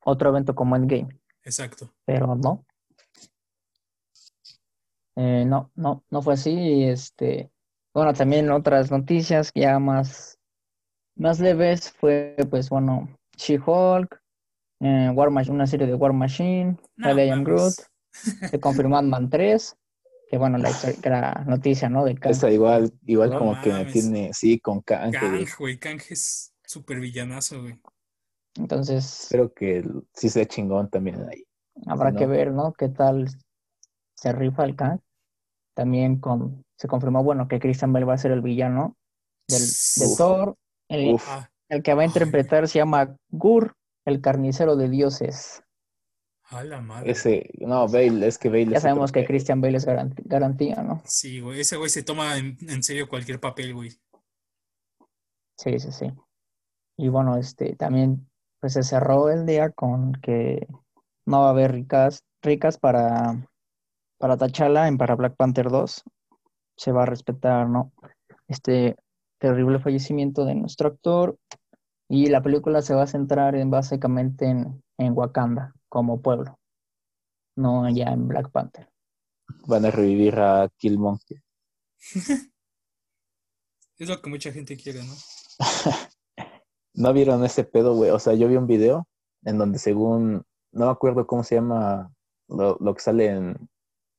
otro 0.04 0.30
evento 0.30 0.56
como 0.56 0.76
Endgame, 0.76 1.20
Exacto. 1.44 1.94
pero 2.06 2.36
no. 2.36 2.66
Eh, 5.16 5.46
no, 5.46 5.72
no, 5.76 6.04
no 6.10 6.22
fue 6.22 6.34
así. 6.34 6.52
y, 6.52 6.84
Este, 6.86 7.52
bueno, 7.94 8.14
también 8.14 8.52
otras 8.52 8.92
noticias 8.92 9.52
ya 9.54 9.80
más, 9.80 10.38
más 11.16 11.40
leves 11.40 11.92
fue, 11.92 12.36
pues, 12.50 12.70
bueno, 12.70 13.10
She-Hulk, 13.38 14.22
eh, 14.82 15.12
una 15.50 15.68
serie 15.68 15.88
de 15.88 15.96
War 15.96 16.14
Machine, 16.14 16.78
No 16.98 17.20
I 17.20 17.30
Am 17.30 17.44
Groot, 17.44 17.74
se 18.12 18.60
confirmó 18.60 18.98
Ant-Man 18.98 19.30
3, 19.30 19.76
que 20.36 20.40
bueno, 20.40 20.58
la, 20.58 20.70
historia- 20.70 21.00
que 21.02 21.50
noticia, 21.50 21.88
¿no? 21.88 22.04
De 22.04 22.14
Kang. 22.16 22.30
Esa 22.34 22.52
igual, 22.52 22.92
igual 23.06 23.30
No 23.30 23.40
como 23.40 23.62
que 23.62 23.72
me 23.72 23.86
tiene, 23.86 24.34
sí, 24.34 24.60
con 24.60 24.82
Kang, 24.82 25.14
Kang, 25.14 25.46
güey. 25.58 25.80
Kang 25.80 26.02
es 26.10 26.54
súper 26.62 27.00
villanazo, 27.00 27.62
güey. 27.62 27.80
Entonces, 28.58 29.22
Espero 29.24 29.54
que 29.54 29.86
sí 30.14 30.28
sea 30.28 30.46
chingón 30.46 30.90
también 30.90 31.26
ahí. 31.30 31.46
habrá 31.88 32.12
¿no? 32.12 32.20
que 32.20 32.26
ver, 32.26 32.52
¿no? 32.52 32.74
¿Qué 32.74 32.90
tal 32.90 33.30
se 34.18 34.34
rifa 34.34 34.66
el 34.66 34.76
Kang? 34.76 35.00
También 35.74 36.20
con, 36.20 36.66
se 36.78 36.90
confirmó, 36.90 37.24
bueno, 37.24 37.48
que 37.48 37.60
Christian 37.62 37.94
Bale 37.94 38.06
va 38.06 38.16
a 38.16 38.18
ser 38.18 38.32
el 38.32 38.42
villano 38.42 38.98
del, 39.48 39.62
de 39.62 40.06
Uf. 40.06 40.18
Thor. 40.18 40.58
El, 40.90 41.14
Uf, 41.14 41.30
el 41.70 41.82
que 41.82 41.94
va 41.94 42.02
a 42.02 42.04
Ay. 42.04 42.10
interpretar 42.10 42.68
se 42.68 42.80
llama 42.80 43.16
Gur, 43.30 43.74
el 44.06 44.20
carnicero 44.20 44.76
de 44.76 44.90
dioses. 44.90 45.64
A 46.50 46.64
la 46.64 46.82
madre. 46.82 47.12
ese, 47.12 47.50
no, 47.60 47.88
Bale, 47.88 48.28
es 48.28 48.38
que 48.38 48.50
Bale 48.50 48.68
Ya 48.68 48.78
es 48.78 48.84
sabemos 48.84 49.12
que 49.12 49.26
Christian 49.26 49.62
Bale 49.62 49.78
es 49.78 49.86
garan- 49.86 50.14
garantía, 50.26 50.84
¿no? 50.84 51.02
Sí, 51.06 51.40
güey, 51.40 51.62
ese 51.62 51.78
güey 51.78 51.90
se 51.90 52.04
toma 52.04 52.38
en, 52.38 52.58
en 52.70 52.84
serio 52.84 53.08
cualquier 53.10 53.40
papel, 53.40 53.74
güey. 53.74 53.92
Sí, 55.58 55.80
sí, 55.80 55.92
sí. 55.92 56.12
Y 56.98 57.10
bueno, 57.10 57.38
este 57.38 57.76
también 57.76 58.30
pues 58.60 58.74
se 58.74 58.84
cerró 58.84 59.30
el 59.30 59.46
día 59.46 59.70
con 59.72 60.14
que 60.14 60.68
no 61.26 61.42
va 61.42 61.48
a 61.48 61.52
haber 61.52 61.72
ricas, 61.74 62.24
ricas 62.42 62.78
para, 62.78 63.48
para 64.18 64.38
T'Challa 64.38 64.88
en 64.88 64.98
para 64.98 65.16
Black 65.16 65.36
Panther 65.36 65.70
2. 65.70 66.04
Se 66.78 66.92
va 66.92 67.04
a 67.04 67.06
respetar, 67.06 67.68
¿no? 67.70 67.92
Este 68.48 68.96
terrible 69.40 69.80
fallecimiento 69.80 70.46
de 70.46 70.56
nuestro 70.56 70.88
actor. 70.90 71.38
Y 72.10 72.28
la 72.28 72.42
película 72.42 72.82
se 72.82 72.94
va 72.94 73.04
a 73.04 73.08
centrar 73.08 73.56
en 73.56 73.70
básicamente 73.72 74.46
en, 74.46 74.84
en 74.98 75.14
Wakanda 75.14 75.75
como 75.96 76.22
pueblo, 76.22 76.60
no 77.56 77.90
ya 77.90 78.08
en 78.08 78.28
Black 78.28 78.52
Panther. 78.52 78.92
Van 79.66 79.86
a 79.86 79.92
revivir 79.92 80.38
a 80.38 80.68
Killmonger. 80.76 81.42
Es 83.98 84.10
lo 84.10 84.22
que 84.22 84.30
mucha 84.30 84.52
gente 84.52 84.76
quiere, 84.76 85.02
¿no? 85.06 85.14
¿No 86.96 87.14
vieron 87.14 87.46
ese 87.46 87.64
pedo, 87.64 87.96
güey? 87.96 88.12
O 88.12 88.20
sea, 88.20 88.34
yo 88.34 88.50
vi 88.50 88.58
un 88.58 88.68
video 88.68 89.08
en 89.46 89.58
donde 89.58 89.80
según, 89.80 90.44
no 90.74 90.86
me 90.88 90.92
acuerdo 90.92 91.26
cómo 91.26 91.46
se 91.46 91.56
llama 91.56 92.14
lo, 92.50 92.76
lo 92.82 92.94
que 92.94 93.00
sale 93.00 93.28
en, 93.28 93.70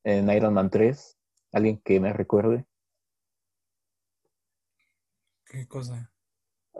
en 0.02 0.30
Iron 0.30 0.54
Man 0.54 0.70
3, 0.70 1.18
¿Alguien 1.52 1.78
que 1.84 2.00
me 2.00 2.14
recuerde? 2.14 2.64
¿Qué 5.44 5.68
cosa? 5.68 6.10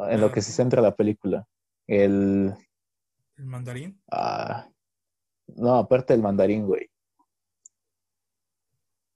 En 0.09 0.23
lo 0.23 0.33
que 0.33 0.41
se 0.41 0.53
centra 0.53 0.81
la 0.81 0.97
película. 0.97 1.47
El. 1.87 2.55
¿El 3.37 3.45
mandarín? 3.45 4.03
Ah, 4.11 4.71
no, 5.55 5.77
aparte 5.77 6.13
del 6.13 6.23
mandarín, 6.23 6.67
güey. 6.67 6.91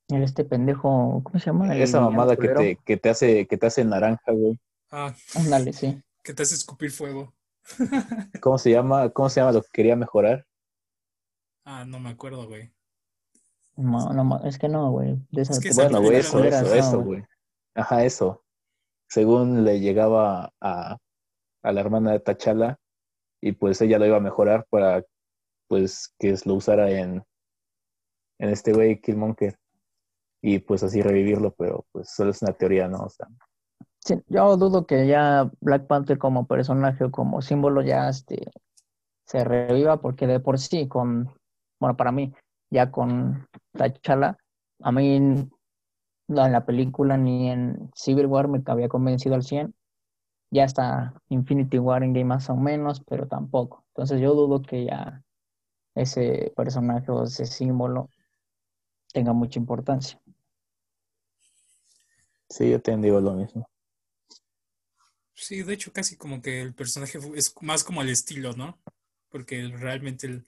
El 0.08 0.22
este 0.24 0.44
pendejo, 0.44 1.20
¿cómo 1.24 1.38
se 1.38 1.46
llama? 1.46 1.74
El 1.74 1.82
Esa 1.82 2.00
mamada 2.00 2.36
que 2.36 2.48
te, 2.48 2.76
que 2.84 2.96
te 2.96 3.10
hace, 3.10 3.46
que 3.46 3.56
te 3.56 3.66
hace 3.66 3.84
naranja, 3.84 4.32
güey. 4.32 4.58
Ah, 4.90 5.14
Ándale, 5.36 5.72
sí. 5.72 6.02
que 6.24 6.34
te 6.34 6.42
hace 6.42 6.54
escupir 6.54 6.90
fuego. 6.90 7.32
¿Cómo 8.40 8.58
se 8.58 8.70
llama? 8.70 9.10
¿Cómo 9.10 9.28
se 9.28 9.40
llama 9.40 9.52
lo 9.52 9.62
que 9.62 9.68
quería 9.72 9.94
mejorar? 9.96 10.46
Ah, 11.64 11.84
no 11.84 12.00
me 12.00 12.10
acuerdo, 12.10 12.46
güey. 12.48 12.72
No, 13.76 14.12
no, 14.12 14.44
es 14.44 14.58
que 14.58 14.68
no, 14.68 14.90
güey. 14.90 15.16
De 15.30 15.42
esas 15.42 15.58
Es 15.58 15.62
que 15.62 15.68
te- 15.68 15.72
esa 15.74 15.82
Bueno, 15.84 16.02
güey, 16.02 16.16
eso, 16.18 16.42
eso, 16.42 16.62
no, 16.64 16.74
eso, 16.74 17.00
güey. 17.02 17.24
Ajá, 17.74 18.04
eso. 18.04 18.42
Según 19.08 19.64
le 19.64 19.80
llegaba 19.80 20.52
a, 20.60 20.98
a 21.62 21.72
la 21.72 21.80
hermana 21.80 22.12
de 22.12 22.20
Tachala 22.20 22.78
y 23.40 23.52
pues 23.52 23.80
ella 23.80 23.98
lo 23.98 24.06
iba 24.06 24.16
a 24.16 24.20
mejorar 24.20 24.66
para 24.70 25.04
pues 25.70 26.12
que 26.18 26.34
lo 26.46 26.54
usara 26.54 26.90
en, 26.90 27.22
en 28.40 28.48
este 28.48 28.72
güey 28.72 29.00
Killmonger 29.00 29.56
y 30.42 30.58
pues 30.58 30.82
así 30.82 31.00
revivirlo, 31.00 31.54
pero 31.54 31.86
pues 31.92 32.10
solo 32.10 32.32
es 32.32 32.42
una 32.42 32.54
teoría, 32.54 32.88
¿no? 32.88 33.04
O 33.04 33.08
sea, 33.08 33.28
Sí, 34.00 34.16
yo 34.26 34.56
dudo 34.56 34.84
que 34.86 35.06
ya 35.06 35.48
Black 35.60 35.86
Panther 35.86 36.18
como 36.18 36.46
personaje 36.46 37.04
o 37.04 37.10
como 37.12 37.40
símbolo 37.40 37.82
ya 37.82 38.08
este, 38.08 38.50
se 39.26 39.44
reviva 39.44 40.00
porque 40.00 40.26
de 40.26 40.40
por 40.40 40.58
sí 40.58 40.88
con, 40.88 41.30
bueno, 41.78 41.96
para 41.96 42.10
mí, 42.10 42.32
ya 42.70 42.90
con 42.90 43.46
T'Challa, 43.72 44.38
a 44.82 44.90
mí 44.90 45.20
no 45.20 46.46
en 46.46 46.52
la 46.52 46.64
película 46.64 47.16
ni 47.16 47.50
en 47.50 47.90
Civil 47.94 48.26
War 48.26 48.48
me 48.48 48.60
había 48.66 48.88
convencido 48.88 49.36
al 49.36 49.44
100. 49.44 49.72
Ya 50.50 50.64
está 50.64 51.14
Infinity 51.28 51.78
War 51.78 52.02
en 52.02 52.12
Game 52.12 52.24
más 52.24 52.50
o 52.50 52.56
menos, 52.56 53.02
pero 53.06 53.28
tampoco. 53.28 53.84
Entonces 53.94 54.20
yo 54.20 54.34
dudo 54.34 54.62
que 54.62 54.86
ya 54.86 55.22
ese 55.94 56.52
personaje 56.56 57.10
o 57.10 57.24
ese 57.24 57.46
símbolo 57.46 58.08
tenga 59.12 59.32
mucha 59.32 59.58
importancia. 59.58 60.20
sí, 62.48 62.70
yo 62.70 62.80
te 62.80 62.96
digo 62.96 63.20
lo 63.20 63.32
mismo. 63.34 63.68
Sí, 65.34 65.62
de 65.62 65.72
hecho, 65.72 65.92
casi 65.92 66.16
como 66.16 66.42
que 66.42 66.60
el 66.60 66.74
personaje 66.74 67.18
es 67.34 67.54
más 67.62 67.82
como 67.82 68.02
el 68.02 68.10
estilo, 68.10 68.52
¿no? 68.52 68.78
Porque 69.30 69.68
realmente 69.68 70.26
el 70.26 70.46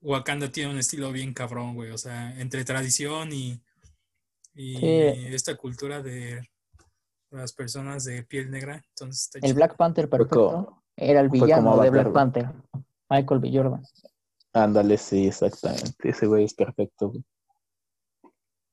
Wakanda 0.00 0.50
tiene 0.50 0.72
un 0.72 0.78
estilo 0.78 1.12
bien 1.12 1.32
cabrón, 1.32 1.74
güey. 1.74 1.90
O 1.90 1.98
sea, 1.98 2.38
entre 2.40 2.64
tradición 2.64 3.32
y, 3.32 3.62
y 4.54 4.76
Sí. 4.76 5.34
esta 5.34 5.54
cultura 5.56 6.02
de 6.02 6.42
las 7.30 7.52
personas 7.52 8.04
de 8.04 8.24
piel 8.24 8.50
negra. 8.50 8.82
Entonces 8.88 9.30
está 9.32 9.46
El. 9.46 9.54
Black 9.54 9.76
Panther 9.76 10.08
perfecto 10.08 10.82
era 10.96 11.20
el 11.20 11.28
villano 11.28 11.78
de 11.80 11.90
Black. 11.90 12.12
Panther, 12.12 12.52
Michael 13.10 13.40
B. 13.40 13.50
Jordan. 13.52 13.84
Ándale, 14.56 14.96
sí, 14.96 15.26
exactamente. 15.26 15.92
Ese 16.02 16.26
güey 16.26 16.44
es 16.44 16.54
perfecto. 16.54 17.10
güey. 17.10 17.24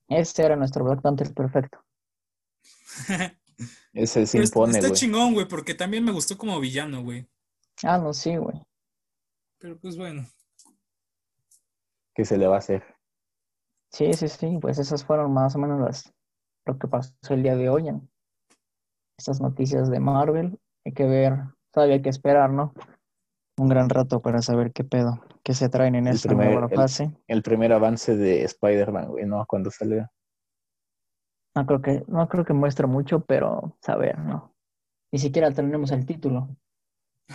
Ese 0.07 0.43
era 0.45 0.55
nuestro 0.55 0.83
Black 0.85 1.01
Panther 1.01 1.33
perfecto. 1.33 1.83
Ese 3.93 4.25
se 4.25 4.39
está- 4.39 4.59
impone, 4.59 4.71
está 4.77 4.87
güey. 4.87 4.99
chingón, 4.99 5.33
güey, 5.33 5.47
porque 5.47 5.73
también 5.75 6.05
me 6.05 6.11
gustó 6.13 6.37
como 6.37 6.59
villano, 6.59 7.03
güey. 7.03 7.27
Ah, 7.83 7.97
no, 7.97 8.13
sí, 8.13 8.35
güey. 8.37 8.61
Pero 9.59 9.77
pues 9.79 9.97
bueno. 9.97 10.25
¿Qué 12.15 12.23
se 12.25 12.37
le 12.37 12.47
va 12.47 12.55
a 12.55 12.59
hacer? 12.59 12.83
Sí, 13.91 14.13
sí, 14.13 14.27
sí, 14.29 14.57
pues 14.61 14.79
esas 14.79 15.03
fueron 15.03 15.33
más 15.33 15.55
o 15.55 15.59
menos 15.59 15.81
las, 15.81 16.13
lo 16.65 16.77
que 16.79 16.87
pasó 16.87 17.13
el 17.29 17.43
día 17.43 17.55
de 17.55 17.69
hoy 17.69 17.89
en 17.89 18.09
estas 19.17 19.41
noticias 19.41 19.89
de 19.89 19.99
Marvel. 19.99 20.57
Hay 20.85 20.93
que 20.93 21.05
ver, 21.05 21.33
todavía 21.71 21.95
hay 21.95 22.01
que 22.01 22.09
esperar, 22.09 22.49
¿no? 22.51 22.73
Un 23.63 23.69
gran 23.69 23.87
rato 23.87 24.21
para 24.21 24.41
saber 24.41 24.73
qué 24.73 24.83
pedo, 24.83 25.23
qué 25.41 25.53
se 25.53 25.69
traen 25.69 25.95
en 25.95 26.05
El 26.07 26.15
esta 26.15 26.27
primer- 26.27 26.51
nueva 26.51 26.67
el- 26.69 26.75
fase. 26.75 27.15
El 27.27 27.41
primer 27.43 27.71
avance 27.71 28.13
de 28.17 28.43
Spider-Man, 28.43 29.07
güey, 29.07 29.25
¿no? 29.25 29.45
Cuando 29.47 29.71
salió. 29.71 30.11
No 31.55 31.65
creo 31.65 31.81
que, 31.81 32.03
no 32.09 32.27
creo 32.27 32.43
que 32.43 32.51
muestre 32.51 32.87
mucho, 32.87 33.21
pero 33.23 33.77
saber, 33.81 34.19
¿no? 34.19 34.53
Ni 35.13 35.19
siquiera 35.19 35.49
tenemos 35.53 35.91
el 35.91 36.05
título. 36.05 36.49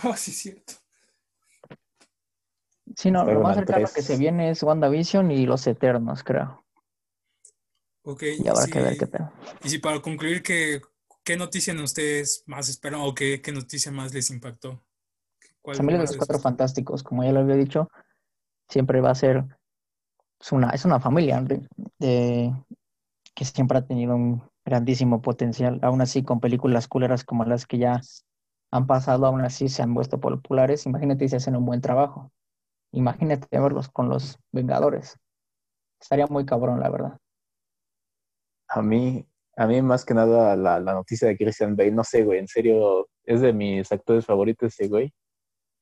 Oh, 0.03 0.13
sí, 0.15 0.31
cierto. 0.31 0.73
Sí, 2.95 3.09
no, 3.09 3.25
lo 3.25 3.39
más 3.41 3.55
cercano 3.55 3.79
3. 3.87 3.93
que 3.95 4.01
se 4.03 4.15
viene 4.15 4.51
es 4.51 4.61
WandaVision 4.61 5.31
y 5.31 5.47
Los 5.47 5.65
Eternos, 5.65 6.23
creo. 6.23 6.63
Ok, 8.03 8.21
Y 8.37 8.47
habrá 8.47 8.67
que 8.67 8.81
ver 8.81 8.93
sí. 8.93 8.99
qué 8.99 9.07
pedo. 9.07 9.31
Y 9.63 9.69
si 9.69 9.79
para 9.79 9.99
concluir, 9.99 10.43
¿qué, 10.43 10.79
qué 11.23 11.37
noticia 11.37 11.73
en 11.73 11.79
ustedes 11.79 12.43
más 12.45 12.69
esperan 12.69 13.01
o 13.01 13.15
qué, 13.15 13.41
qué 13.41 13.51
noticia 13.51 13.91
más 13.91 14.13
les 14.13 14.29
impactó? 14.29 14.83
¿Cuál 15.69 15.77
Familia 15.77 15.99
de 15.99 16.05
los 16.07 16.17
Cuatro 16.17 16.35
gustó? 16.35 16.49
Fantásticos, 16.49 17.03
como 17.03 17.23
ya 17.23 17.31
lo 17.31 17.39
había 17.39 17.55
dicho, 17.55 17.89
siempre 18.67 19.01
va 19.01 19.11
a 19.11 19.15
ser, 19.15 19.45
es 20.39 20.51
una, 20.51 20.69
es 20.71 20.85
una 20.85 20.99
familia 20.99 21.41
de, 21.41 21.67
de- 21.99 22.53
que 23.35 23.45
siempre 23.45 23.77
ha 23.77 23.85
tenido 23.85 24.15
un 24.15 24.41
grandísimo 24.65 25.21
potencial. 25.21 25.79
Aún 25.81 26.01
así, 26.01 26.23
con 26.23 26.39
películas 26.39 26.87
culeras 26.87 27.23
como 27.23 27.45
las 27.45 27.65
que 27.65 27.77
ya 27.77 28.01
han 28.71 28.85
pasado, 28.87 29.25
aún 29.25 29.41
así 29.41 29.69
se 29.69 29.81
han 29.81 29.93
vuelto 29.93 30.19
populares. 30.19 30.85
Imagínate 30.85 31.27
si 31.29 31.35
hacen 31.35 31.55
un 31.55 31.65
buen 31.65 31.81
trabajo. 31.81 32.31
Imagínate 32.91 33.47
verlos 33.59 33.89
con 33.89 34.09
los 34.09 34.37
Vengadores. 34.51 35.17
Estaría 36.01 36.27
muy 36.27 36.45
cabrón, 36.45 36.79
la 36.79 36.89
verdad. 36.89 37.17
A 38.69 38.81
mí, 38.81 39.25
a 39.57 39.67
mí 39.67 39.81
más 39.81 40.05
que 40.05 40.13
nada 40.13 40.55
la, 40.55 40.79
la 40.79 40.93
noticia 40.93 41.27
de 41.27 41.37
Christian 41.37 41.75
Bale, 41.75 41.91
no 41.91 42.03
sé, 42.03 42.23
güey, 42.23 42.39
en 42.39 42.47
serio, 42.47 43.07
es 43.23 43.41
de 43.41 43.51
mis 43.53 43.91
actores 43.91 44.25
favoritos 44.25 44.73
ese 44.73 44.87
güey. 44.87 45.11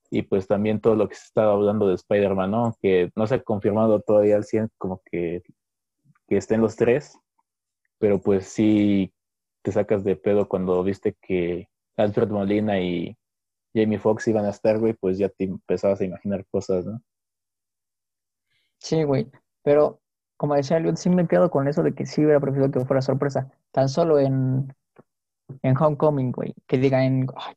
Y 0.09 0.23
pues 0.23 0.47
también 0.47 0.79
todo 0.79 0.95
lo 0.95 1.09
que 1.09 1.15
se 1.15 1.25
estaba 1.25 1.53
hablando 1.53 1.87
de 1.87 1.95
Spider-Man, 1.95 2.51
¿no? 2.51 2.75
Que 2.81 3.11
no 3.15 3.27
se 3.27 3.35
ha 3.35 3.43
confirmado 3.43 3.99
todavía 4.01 4.35
al 4.37 4.45
100 4.45 4.69
como 4.77 5.01
que, 5.05 5.43
que 6.27 6.37
estén 6.37 6.61
los 6.61 6.75
tres, 6.75 7.17
pero 7.99 8.21
pues 8.21 8.47
sí 8.47 9.13
te 9.61 9.71
sacas 9.71 10.03
de 10.03 10.15
pedo 10.15 10.47
cuando 10.47 10.81
viste 10.83 11.17
que 11.21 11.67
Alfred 11.97 12.29
Molina 12.29 12.79
y 12.79 13.17
Jamie 13.73 13.99
Foxx 13.99 14.27
iban 14.29 14.45
a 14.45 14.51
estar, 14.51 14.79
güey, 14.79 14.93
pues 14.93 15.17
ya 15.17 15.29
te 15.29 15.45
empezabas 15.45 15.99
a 16.01 16.05
imaginar 16.05 16.45
cosas, 16.49 16.85
¿no? 16.85 17.01
Sí, 18.79 19.03
güey. 19.03 19.29
Pero, 19.63 19.99
como 20.37 20.55
decía 20.55 20.77
Eliot, 20.77 20.97
sí 20.97 21.09
me 21.09 21.27
quedo 21.27 21.51
con 21.51 21.67
eso 21.67 21.83
de 21.83 21.93
que 21.93 22.05
sí 22.05 22.23
hubiera 22.23 22.39
preferido 22.39 22.71
que 22.71 22.85
fuera 22.85 23.01
sorpresa. 23.01 23.51
Tan 23.71 23.89
solo 23.89 24.19
en, 24.19 24.73
en 25.61 25.77
Homecoming, 25.77 26.31
güey. 26.31 26.53
Que 26.67 26.77
diga 26.77 27.03
en. 27.03 27.27
ay, 27.35 27.55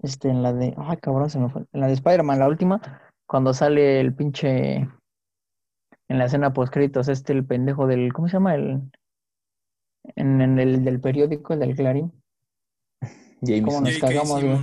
este, 0.00 0.28
en 0.28 0.42
la 0.42 0.52
de. 0.52 0.74
Ay, 0.76 0.96
cabrón, 0.98 1.30
se 1.30 1.38
me 1.38 1.48
fue. 1.48 1.62
En 1.72 1.80
la 1.80 1.86
de 1.88 1.94
Spider-Man, 1.94 2.38
la 2.38 2.48
última, 2.48 2.80
cuando 3.26 3.52
sale 3.54 4.00
el 4.00 4.14
pinche. 4.14 4.88
En 6.10 6.18
la 6.18 6.24
escena 6.24 6.52
post-créditos, 6.52 7.08
este, 7.08 7.32
el 7.32 7.44
pendejo 7.44 7.86
del. 7.86 8.12
¿Cómo 8.12 8.28
se 8.28 8.34
llama? 8.34 8.54
El. 8.54 8.90
En, 10.16 10.40
en 10.40 10.58
el 10.58 10.84
del 10.84 11.00
periódico, 11.00 11.52
el 11.52 11.60
del 11.60 11.76
Clarín. 11.76 12.12
James 13.42 13.64
¿Cómo 13.64 13.80
nos 13.82 13.98
cagamos, 13.98 14.42
güey? 14.42 14.58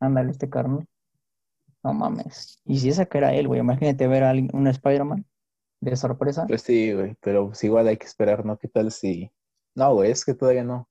Ándale, 0.00 0.30
este 0.32 0.50
carnal. 0.50 0.86
No 1.82 1.94
mames. 1.94 2.60
Y 2.66 2.78
si 2.78 2.88
esa 2.90 3.06
que 3.06 3.18
era 3.18 3.32
él, 3.34 3.48
güey. 3.48 3.60
Imagínate 3.60 4.06
ver 4.06 4.24
a 4.24 4.30
alguien- 4.30 4.50
un 4.52 4.66
Spider-Man 4.66 5.24
de 5.80 5.96
sorpresa. 5.96 6.46
Pues 6.46 6.60
sí, 6.62 6.92
güey, 6.92 7.16
pero 7.20 7.46
pues 7.46 7.64
igual 7.64 7.88
hay 7.88 7.96
que 7.96 8.04
esperar, 8.04 8.44
¿no? 8.44 8.58
¿Qué 8.58 8.68
tal 8.68 8.90
si... 8.90 9.30
No, 9.74 9.94
güey, 9.94 10.10
es 10.10 10.24
que 10.26 10.34
todavía 10.34 10.64
no. 10.64 10.89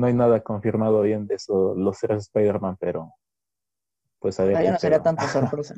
No 0.00 0.06
hay 0.06 0.14
nada 0.14 0.42
confirmado 0.42 1.02
bien 1.02 1.26
de 1.26 1.34
eso, 1.34 1.74
los 1.74 1.98
tres 1.98 2.22
Spider-Man, 2.22 2.78
pero... 2.80 3.14
Pues 4.18 4.40
a 4.40 4.44
ver 4.44 4.62
ya 4.62 4.72
no 4.72 4.78
sería 4.78 4.96
pedo. 4.96 5.04
tanta 5.14 5.28
sorpresa. 5.28 5.74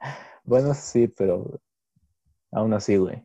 Bueno, 0.44 0.74
sí, 0.74 1.06
pero... 1.08 1.60
Aún 2.50 2.72
así, 2.72 2.96
güey. 2.96 3.22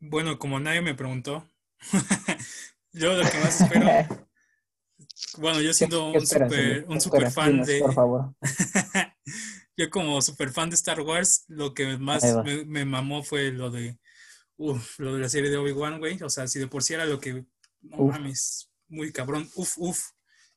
Bueno, 0.00 0.38
como 0.38 0.58
nadie 0.58 0.80
me 0.80 0.94
preguntó, 0.94 1.46
yo 2.92 3.12
lo 3.12 3.30
que 3.30 3.38
más 3.38 3.60
espero, 3.60 3.86
bueno, 5.38 5.60
yo 5.60 5.74
siendo 5.74 6.12
¿Qué 6.12 6.84
un 6.86 6.94
un 6.94 7.00
super 7.00 7.30
fan 7.30 7.62
de, 7.62 7.80
Por 7.80 7.92
favor. 7.92 8.34
yo 9.76 9.90
como 9.90 10.22
super 10.22 10.50
fan 10.50 10.70
de 10.70 10.76
Star 10.76 11.00
Wars, 11.02 11.44
lo 11.48 11.74
que 11.74 11.98
más 11.98 12.24
me, 12.44 12.64
me 12.64 12.84
mamó 12.84 13.22
fue 13.22 13.52
lo 13.52 13.70
de, 13.70 13.98
uf, 14.56 14.98
lo 14.98 15.14
de 15.14 15.20
la 15.20 15.28
serie 15.28 15.50
de 15.50 15.58
Obi-Wan, 15.58 15.98
güey, 15.98 16.22
o 16.22 16.30
sea, 16.30 16.46
si 16.48 16.58
de 16.58 16.66
por 16.66 16.82
sí 16.82 16.94
era 16.94 17.04
lo 17.04 17.20
que, 17.20 17.44
no 17.82 17.96
Uf. 17.98 18.12
mames, 18.14 18.70
muy 18.88 19.12
cabrón, 19.12 19.48
uf, 19.54 19.74
uf, 19.78 20.10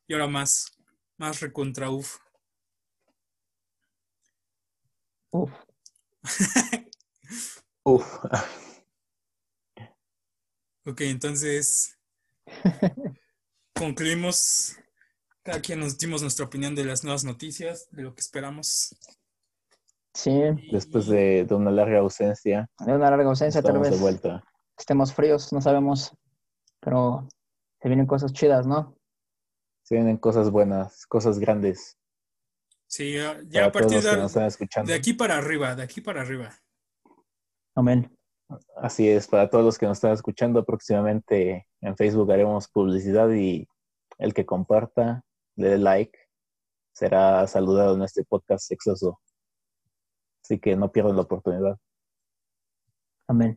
y 0.06 0.12
ahora 0.14 0.26
más, 0.26 0.78
más 1.16 1.40
recontra 1.40 1.90
uf. 1.90 2.18
Uf. 5.30 5.50
Uf. 7.84 8.06
Ok, 10.84 11.00
entonces 11.02 11.98
concluimos. 13.74 14.76
Cada 15.44 15.60
quien 15.60 15.80
nos 15.80 15.98
dimos 15.98 16.22
nuestra 16.22 16.44
opinión 16.46 16.76
de 16.76 16.84
las 16.84 17.02
nuevas 17.02 17.24
noticias, 17.24 17.88
de 17.90 18.02
lo 18.02 18.14
que 18.14 18.20
esperamos. 18.20 18.94
Sí, 20.14 20.30
Después 20.70 21.06
de, 21.06 21.44
de 21.44 21.54
una 21.54 21.72
larga 21.72 21.98
ausencia, 21.98 22.70
de 22.78 22.92
una 22.94 23.10
larga 23.10 23.28
ausencia, 23.28 23.60
tal 23.62 23.80
de 23.82 23.90
vez 23.90 23.98
vuelta. 23.98 24.44
estemos 24.78 25.12
fríos, 25.12 25.52
no 25.52 25.60
sabemos, 25.60 26.14
pero 26.82 27.28
se 27.80 27.88
vienen 27.88 28.06
cosas 28.06 28.32
chidas, 28.32 28.66
¿no? 28.66 28.96
Se 29.84 29.94
vienen 29.94 30.16
cosas 30.16 30.50
buenas, 30.50 31.06
cosas 31.06 31.38
grandes. 31.38 31.96
Sí, 32.86 33.14
ya, 33.14 33.40
ya 33.46 33.66
a 33.66 33.72
Para 33.72 33.72
todos 33.72 33.72
partir 33.72 33.96
los 33.96 34.04
que 34.04 34.10
nos 34.10 34.20
de, 34.20 34.26
están 34.26 34.46
escuchando. 34.46 34.92
de 34.92 34.98
aquí 34.98 35.14
para 35.14 35.38
arriba, 35.38 35.74
de 35.74 35.82
aquí 35.82 36.00
para 36.00 36.20
arriba. 36.20 36.50
Amén. 37.74 38.14
Así 38.76 39.08
es, 39.08 39.28
para 39.28 39.48
todos 39.48 39.64
los 39.64 39.78
que 39.78 39.86
nos 39.86 39.96
están 39.98 40.12
escuchando, 40.12 40.64
próximamente 40.64 41.66
en 41.80 41.96
Facebook 41.96 42.30
haremos 42.30 42.68
publicidad 42.68 43.30
y 43.30 43.66
el 44.18 44.34
que 44.34 44.44
comparta, 44.44 45.24
le 45.56 45.70
dé 45.70 45.78
like, 45.78 46.18
será 46.92 47.46
saludado 47.46 47.94
en 47.94 48.02
este 48.02 48.24
podcast 48.24 48.66
sexoso. 48.66 49.20
Así 50.44 50.58
que 50.58 50.76
no 50.76 50.92
pierdan 50.92 51.16
la 51.16 51.22
oportunidad. 51.22 51.78
Amén. 53.28 53.56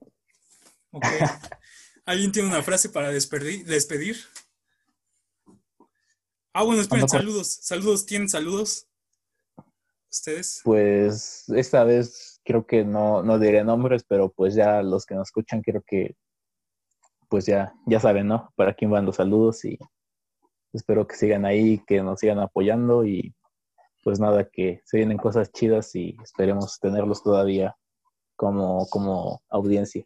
Ok. 0.92 1.04
¿Alguien 2.06 2.32
tiene 2.32 2.50
una 2.50 2.62
frase 2.62 2.90
para 2.90 3.10
despedir? 3.10 4.18
Ah, 6.54 6.64
bueno, 6.64 6.82
esperen, 6.82 7.10
saludos. 7.10 7.48
Saludos, 7.62 8.06
¿tienen 8.06 8.30
saludos? 8.30 8.88
¿Ustedes? 10.12 10.62
Pues 10.64 11.50
esta 11.50 11.84
vez 11.84 12.40
creo 12.46 12.66
que 12.66 12.86
no, 12.86 13.24
no 13.24 13.40
diré 13.40 13.64
nombres, 13.64 14.06
pero 14.08 14.32
pues 14.32 14.54
ya 14.54 14.82
los 14.84 15.06
que 15.06 15.16
nos 15.16 15.28
escuchan 15.28 15.62
creo 15.62 15.84
que 15.86 16.16
pues 17.28 17.46
ya, 17.48 17.74
ya 17.88 18.00
saben, 18.00 18.28
¿no? 18.28 18.54
Para 18.56 18.74
quién 18.74 18.92
van 18.92 19.06
los 19.06 19.18
saludos 19.18 19.66
y 19.66 19.78
espero 20.72 21.08
que 21.08 21.16
sigan 21.16 21.44
ahí, 21.44 21.84
que 21.86 22.02
nos 22.02 22.20
sigan 22.20 22.40
apoyando 22.40 23.04
y 23.04 23.36
pues 24.04 24.20
nada, 24.20 24.48
que 24.48 24.82
se 24.86 24.98
vienen 24.98 25.18
cosas 25.18 25.52
chidas 25.52 25.96
y 25.96 26.16
esperemos 26.24 26.80
tenerlos 26.80 27.24
todavía 27.24 27.76
como, 28.36 28.88
como 28.90 29.42
audiencia. 29.50 30.06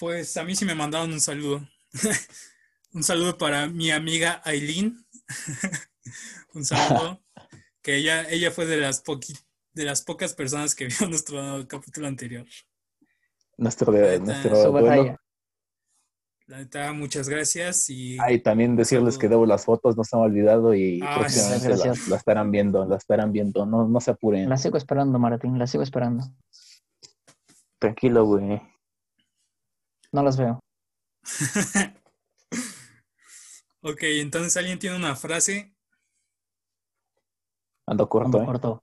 Pues 0.00 0.34
a 0.38 0.44
mí 0.44 0.56
sí 0.56 0.64
me 0.64 0.74
mandaron 0.74 1.12
un 1.12 1.20
saludo. 1.20 1.60
un 2.94 3.02
saludo 3.04 3.36
para 3.36 3.66
mi 3.68 3.90
amiga 3.90 4.40
Aileen. 4.44 5.06
un 6.54 6.64
saludo. 6.64 7.22
Que 7.82 7.96
ella, 7.96 8.28
ella 8.28 8.50
fue 8.50 8.66
de 8.66 8.76
las, 8.76 9.02
poqui- 9.02 9.42
de 9.72 9.84
las 9.84 10.02
pocas 10.02 10.34
personas 10.34 10.74
que 10.74 10.84
vio 10.84 11.08
nuestro 11.08 11.66
capítulo 11.66 12.06
anterior. 12.08 12.46
Nuestro, 13.56 13.90
de, 13.90 14.16
Ahorita, 14.16 14.24
nuestro 14.24 14.70
duelo. 14.70 15.16
La 16.46 16.58
neta, 16.58 16.92
muchas 16.92 17.26
gracias 17.30 17.88
y 17.88 18.18
Ah, 18.20 18.32
y 18.32 18.40
también 18.40 18.76
decirles 18.76 19.16
que 19.16 19.30
debo 19.30 19.46
las 19.46 19.64
fotos, 19.64 19.96
no 19.96 20.04
se 20.04 20.14
me 20.14 20.22
ha 20.22 20.26
olvidado 20.26 20.74
y 20.74 21.00
Ah, 21.02 21.14
próximamente 21.20 21.70
la, 21.70 21.76
gracias. 21.76 22.08
la 22.08 22.16
estarán 22.16 22.50
viendo, 22.50 22.84
la 22.84 22.96
estarán 22.98 23.32
viendo, 23.32 23.64
no, 23.64 23.88
no 23.88 24.00
se 24.00 24.10
apuren. 24.10 24.46
La 24.50 24.58
sigo 24.58 24.76
esperando, 24.76 25.18
Martín, 25.18 25.58
la 25.58 25.66
sigo 25.66 25.82
esperando. 25.82 26.24
Tranquilo, 27.78 28.26
güey. 28.26 28.60
No 30.12 30.22
las 30.22 30.36
veo. 30.36 30.60
ok, 33.82 34.02
entonces 34.02 34.56
alguien 34.56 34.78
tiene 34.78 34.96
una 34.96 35.14
frase. 35.14 35.74
Ando 37.86 38.08
corto, 38.08 38.44
Cuando 38.44 38.82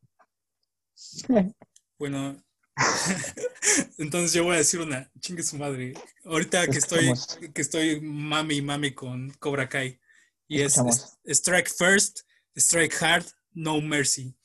¿eh? 1.29 1.53
Bueno, 1.99 2.37
entonces 3.97 4.33
yo 4.33 4.43
voy 4.43 4.55
a 4.55 4.59
decir 4.59 4.79
una. 4.79 5.09
Chingue 5.19 5.43
su 5.43 5.57
madre. 5.57 5.93
Ahorita 6.25 6.67
que 6.67 6.77
estoy, 6.77 7.13
que 7.53 7.61
estoy 7.61 8.01
mami 8.01 8.57
y 8.57 8.61
mami 8.61 8.93
con 8.93 9.31
Cobra 9.39 9.67
Kai. 9.67 9.99
Y 10.47 10.61
es, 10.61 10.81
Strike 11.25 11.69
First, 11.69 12.21
Strike 12.55 13.01
Hard, 13.01 13.25
No 13.51 13.81
Mercy. 13.81 14.35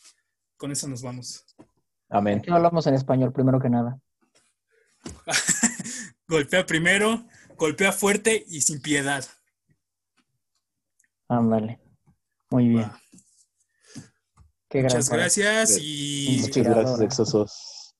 Con 0.57 0.73
eso 0.73 0.89
nos 0.89 1.03
vamos. 1.03 1.45
Amén. 2.09 2.43
No 2.47 2.57
hablamos 2.57 2.87
en 2.87 2.95
español, 2.95 3.33
primero 3.33 3.61
que 3.61 3.71
nada. 3.71 4.01
Golpea 6.33 6.67
primero, 6.67 7.25
golpea 7.57 7.93
fuerte 7.93 8.45
y 8.49 8.63
sin 8.63 8.81
piedad. 8.81 9.25
Ándale. 11.29 11.79
Muy 12.51 12.69
bien. 12.69 12.91
Qué 14.69 14.83
Muchas 14.83 15.09
gracias 15.11 15.79
y, 15.81 16.39
Muchas 16.41 16.65
gracias, 16.65 17.01
exosos. 17.01 17.95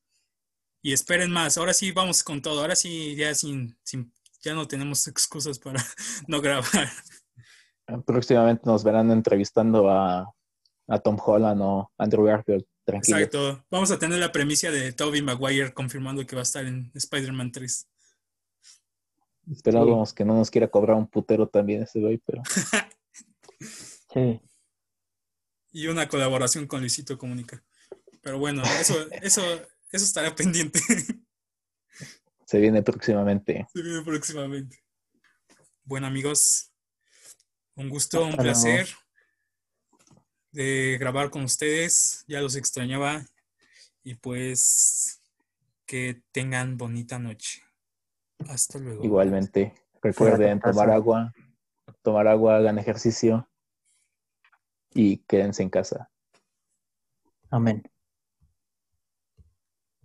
y 0.83 0.93
esperen 0.93 1.31
más. 1.31 1.59
Ahora 1.59 1.75
sí 1.75 1.93
vamos 1.93 2.25
con 2.25 2.41
todo. 2.41 2.61
Ahora 2.61 2.75
sí 2.75 3.15
ya 3.15 3.35
sin, 3.35 3.77
sin 3.85 4.13
ya 4.43 4.55
no 4.55 4.67
tenemos 4.67 5.07
excusas 5.07 5.59
para 5.59 5.85
no 6.27 6.41
grabar. 6.41 6.89
Próximamente 8.07 8.63
nos 8.65 8.83
verán 8.85 9.11
entrevistando 9.11 9.91
a, 9.91 10.33
a 10.89 10.99
Tom 10.99 11.19
Holland 11.25 11.61
o 11.63 11.93
Andrew 11.99 12.25
Garfield. 12.25 12.65
Tranquilo. 12.85 13.19
Exacto. 13.19 13.65
Vamos 13.71 13.91
a 13.91 13.99
tener 13.99 14.19
la 14.19 14.33
premisa 14.33 14.71
de 14.71 14.93
Tobey 14.93 15.23
Maguire 15.23 15.73
confirmando 15.73 16.27
que 16.27 16.35
va 16.35 16.43
a 16.43 16.43
estar 16.43 16.65
en 16.65 16.91
Spider-Man 16.95 17.53
3. 17.53 17.89
Esperábamos 19.51 20.13
que 20.13 20.25
no 20.25 20.35
nos 20.37 20.51
quiera 20.51 20.69
cobrar 20.69 20.97
un 20.97 21.07
putero 21.07 21.49
también 21.49 21.83
ese 21.83 22.01
güey, 22.01 22.19
pero 22.19 22.43
Sí. 24.13 24.41
Y 25.71 25.87
una 25.87 26.09
colaboración 26.09 26.67
con 26.67 26.81
Luisito 26.81 27.17
Comunica. 27.17 27.65
Pero 28.21 28.39
bueno, 28.39 28.63
eso, 28.81 28.95
eso, 29.23 29.43
eso 29.91 30.05
estará 30.05 30.35
pendiente. 30.35 30.81
se 32.47 32.59
viene 32.59 32.83
próximamente. 32.83 33.67
Se 33.73 33.83
viene 33.83 34.03
próximamente. 34.03 34.85
Bueno, 35.85 36.07
amigos, 36.07 36.71
un 37.75 37.89
gusto, 37.89 38.23
un 38.23 38.31
Hasta 38.31 38.43
luego. 38.43 38.61
placer 38.61 38.89
de 40.51 40.99
grabar 41.01 41.31
con 41.31 41.43
ustedes. 41.45 42.25
Ya 42.29 42.41
los 42.43 42.55
extrañaba. 42.55 43.25
Y 44.05 44.15
pues 44.15 45.23
que 45.87 46.23
tengan 46.33 46.77
bonita 46.77 47.19
noche. 47.19 47.63
Hasta 48.49 48.79
luego. 48.79 49.05
Igualmente. 49.05 49.75
Recuerden 50.01 50.61
tomar 50.61 50.91
agua, 50.91 51.33
tomar 52.03 52.27
agua, 52.27 52.57
hagan 52.57 52.79
ejercicio 52.79 53.49
y 54.95 55.19
quédense 55.19 55.63
en 55.63 55.71
casa. 55.71 56.11
Amén. 57.51 57.83